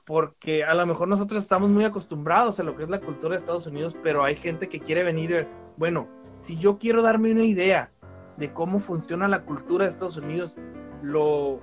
Porque 0.04 0.64
a 0.64 0.74
lo 0.74 0.86
mejor 0.86 1.08
nosotros 1.08 1.42
estamos 1.42 1.68
muy 1.70 1.84
acostumbrados 1.84 2.60
a 2.60 2.62
lo 2.62 2.76
que 2.76 2.84
es 2.84 2.88
la 2.88 3.00
cultura 3.00 3.32
de 3.32 3.38
Estados 3.38 3.66
Unidos, 3.66 3.96
pero 4.02 4.22
hay 4.22 4.36
gente 4.36 4.68
que 4.68 4.80
quiere 4.80 5.02
venir. 5.02 5.48
Bueno, 5.76 6.08
si 6.40 6.56
yo 6.58 6.78
quiero 6.78 7.02
darme 7.02 7.32
una 7.32 7.44
idea 7.44 7.90
de 8.36 8.52
cómo 8.52 8.78
funciona 8.78 9.28
la 9.28 9.42
cultura 9.42 9.84
de 9.84 9.90
Estados 9.90 10.16
Unidos, 10.16 10.56
lo 11.02 11.60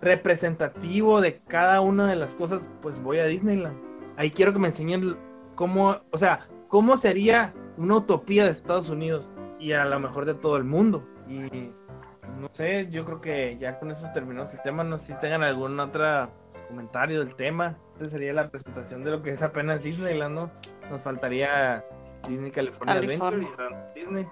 representativo 0.00 1.20
de 1.20 1.40
cada 1.48 1.80
una 1.80 2.06
de 2.06 2.16
las 2.16 2.34
cosas, 2.34 2.68
pues 2.82 3.00
voy 3.02 3.18
a 3.18 3.24
Disneyland. 3.24 3.76
Ahí 4.16 4.30
quiero 4.30 4.52
que 4.52 4.58
me 4.58 4.68
enseñen 4.68 5.16
cómo, 5.54 5.98
o 6.10 6.18
sea, 6.18 6.40
cómo 6.68 6.96
sería 6.96 7.54
una 7.76 7.96
utopía 7.96 8.44
de 8.44 8.50
Estados 8.50 8.90
Unidos 8.90 9.34
y 9.58 9.72
a 9.72 9.84
lo 9.84 9.98
mejor 9.98 10.24
de 10.24 10.34
todo 10.34 10.56
el 10.56 10.64
mundo. 10.64 11.06
Y 11.28 11.72
no 12.40 12.48
sé, 12.52 12.88
yo 12.90 13.04
creo 13.04 13.20
que 13.20 13.58
ya 13.58 13.78
con 13.78 13.90
eso 13.90 14.06
terminamos 14.14 14.52
el 14.54 14.62
tema. 14.62 14.84
No 14.84 14.98
sé 14.98 15.14
si 15.14 15.20
tengan 15.20 15.42
algún 15.42 15.78
otro 15.80 16.30
comentario 16.68 17.20
del 17.24 17.34
tema. 17.34 17.76
Esta 17.94 18.10
sería 18.10 18.32
la 18.32 18.50
presentación 18.50 19.04
de 19.04 19.10
lo 19.10 19.22
que 19.22 19.30
es 19.30 19.42
apenas 19.42 19.82
Disneyland, 19.82 20.34
¿no? 20.34 20.50
Nos 20.90 21.02
faltaría 21.02 21.84
Disney 22.26 22.50
California, 22.50 22.94
California. 22.94 23.48
Adventure 23.58 23.90
y 23.94 24.00
Disney. 24.00 24.26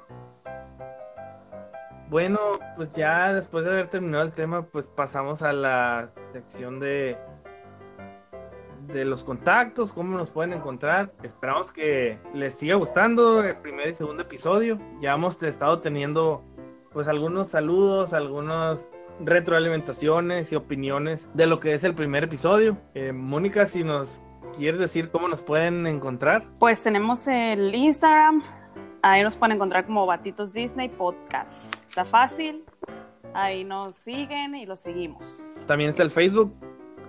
Bueno, 2.09 2.39
pues 2.77 2.95
ya 2.95 3.33
después 3.33 3.65
de 3.65 3.73
haber 3.73 3.89
terminado 3.89 4.25
el 4.25 4.33
tema, 4.33 4.63
pues 4.63 4.87
pasamos 4.87 5.43
a 5.43 5.53
la 5.53 6.11
sección 6.33 6.79
de 6.79 7.19
de 8.89 9.05
los 9.05 9.25
contactos, 9.25 9.93
cómo 9.93 10.17
nos 10.17 10.31
pueden 10.31 10.53
encontrar. 10.53 11.13
Esperamos 11.23 11.73
que 11.73 12.19
les 12.35 12.55
siga 12.55 12.77
gustando 12.77 13.43
el 13.43 13.57
primer 13.57 13.89
y 13.89 13.95
segundo 13.95 14.23
episodio. 14.23 14.79
Ya 15.01 15.15
hemos 15.15 15.43
estado 15.43 15.81
teniendo 15.81 16.45
pues 16.93 17.09
algunos 17.09 17.49
saludos, 17.49 18.13
algunas 18.13 18.93
retroalimentaciones 19.21 20.53
y 20.53 20.57
opiniones 20.57 21.29
de 21.35 21.47
lo 21.47 21.61
que 21.61 21.75
es 21.75 21.85
el 21.85 21.95
primer 21.95 22.25
episodio. 22.25 22.79
Eh, 22.95 23.13
Mónica, 23.13 23.67
si 23.67 23.85
nos 23.85 24.23
quieres 24.57 24.81
decir 24.81 25.11
cómo 25.11 25.29
nos 25.29 25.43
pueden 25.43 25.87
encontrar. 25.87 26.45
Pues 26.59 26.83
tenemos 26.83 27.27
el 27.27 27.75
Instagram, 27.75 28.43
ahí 29.03 29.23
nos 29.23 29.37
pueden 29.37 29.57
encontrar 29.57 29.87
como 29.87 30.07
Batitos 30.07 30.53
Disney 30.53 30.89
Podcast. 30.89 31.75
Está 31.85 32.05
fácil, 32.05 32.65
ahí 33.35 33.65
nos 33.65 33.95
siguen 33.95 34.55
y 34.55 34.67
los 34.67 34.81
seguimos. 34.81 35.41
También 35.67 35.91
está 35.91 36.03
el 36.03 36.11
Facebook, 36.11 36.53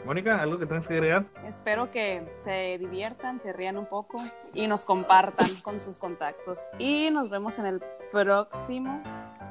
Mónica, 0.06 0.42
¿algo 0.42 0.60
que 0.60 0.66
tengas 0.66 0.88
que 0.88 0.96
agregar? 0.96 1.26
Espero 1.48 1.90
que 1.90 2.28
se 2.44 2.78
diviertan, 2.78 3.40
se 3.40 3.54
rían 3.54 3.78
un 3.78 3.86
poco 3.86 4.22
y 4.54 4.68
nos 4.68 4.84
compartan 4.84 5.48
con 5.62 5.80
sus 5.80 5.98
contactos. 5.98 6.60
Y 6.78 7.10
nos 7.12 7.30
vemos 7.30 7.58
en 7.60 7.66
el 7.68 7.82
próximo 8.12 9.02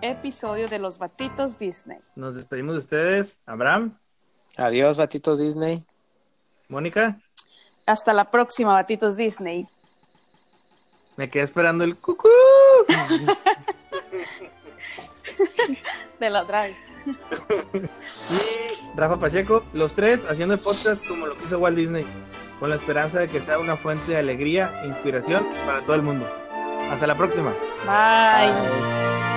episodio 0.03 0.69
de 0.69 0.79
Los 0.79 0.99
Batitos 0.99 1.59
Disney. 1.59 1.99
Nos 2.17 2.35
despedimos 2.35 2.75
de 2.75 2.79
ustedes. 2.81 3.41
Abraham, 3.47 3.97
Adiós, 4.59 4.99
Batitos 4.99 5.39
Disney. 5.39 5.87
Mónica, 6.69 7.19
Hasta 7.87 8.13
la 8.13 8.31
próxima, 8.31 8.75
Batitos 8.75 9.17
Disney. 9.17 9.67
me 11.17 11.31
quedé 11.31 11.45
esperando 11.45 11.85
el 11.85 11.97
cucú. 11.97 12.29
De 16.21 16.31
la 16.31 16.43
otra 16.43 16.63
vez. 16.63 16.77
Y 17.07 18.97
Rafa 18.97 19.19
Pacheco, 19.19 19.65
los 19.73 19.95
tres 19.95 20.25
haciendo 20.29 20.55
el 20.55 20.61
podcast 20.61 21.07
como 21.07 21.27
lo 21.27 21.37
que 21.37 21.45
hizo 21.45 21.59
Walt 21.59 21.77
Disney, 21.77 22.05
con 22.61 22.71
la 22.71 22.77
esperanza 22.77 23.21
de 23.21 23.29
que 23.29 23.41
sea 23.41 23.59
una 23.59 23.77
fuente 23.77 24.13
de 24.13 24.19
alegría 24.19 24.83
e 24.83 24.89
inspiración 24.89 25.47
para 25.67 25.81
todo 25.81 25.97
el 25.97 26.03
mundo. 26.03 26.27
Hasta 26.91 27.07
la 27.07 27.17
próxima. 27.17 27.53
Bye. 27.87 29.32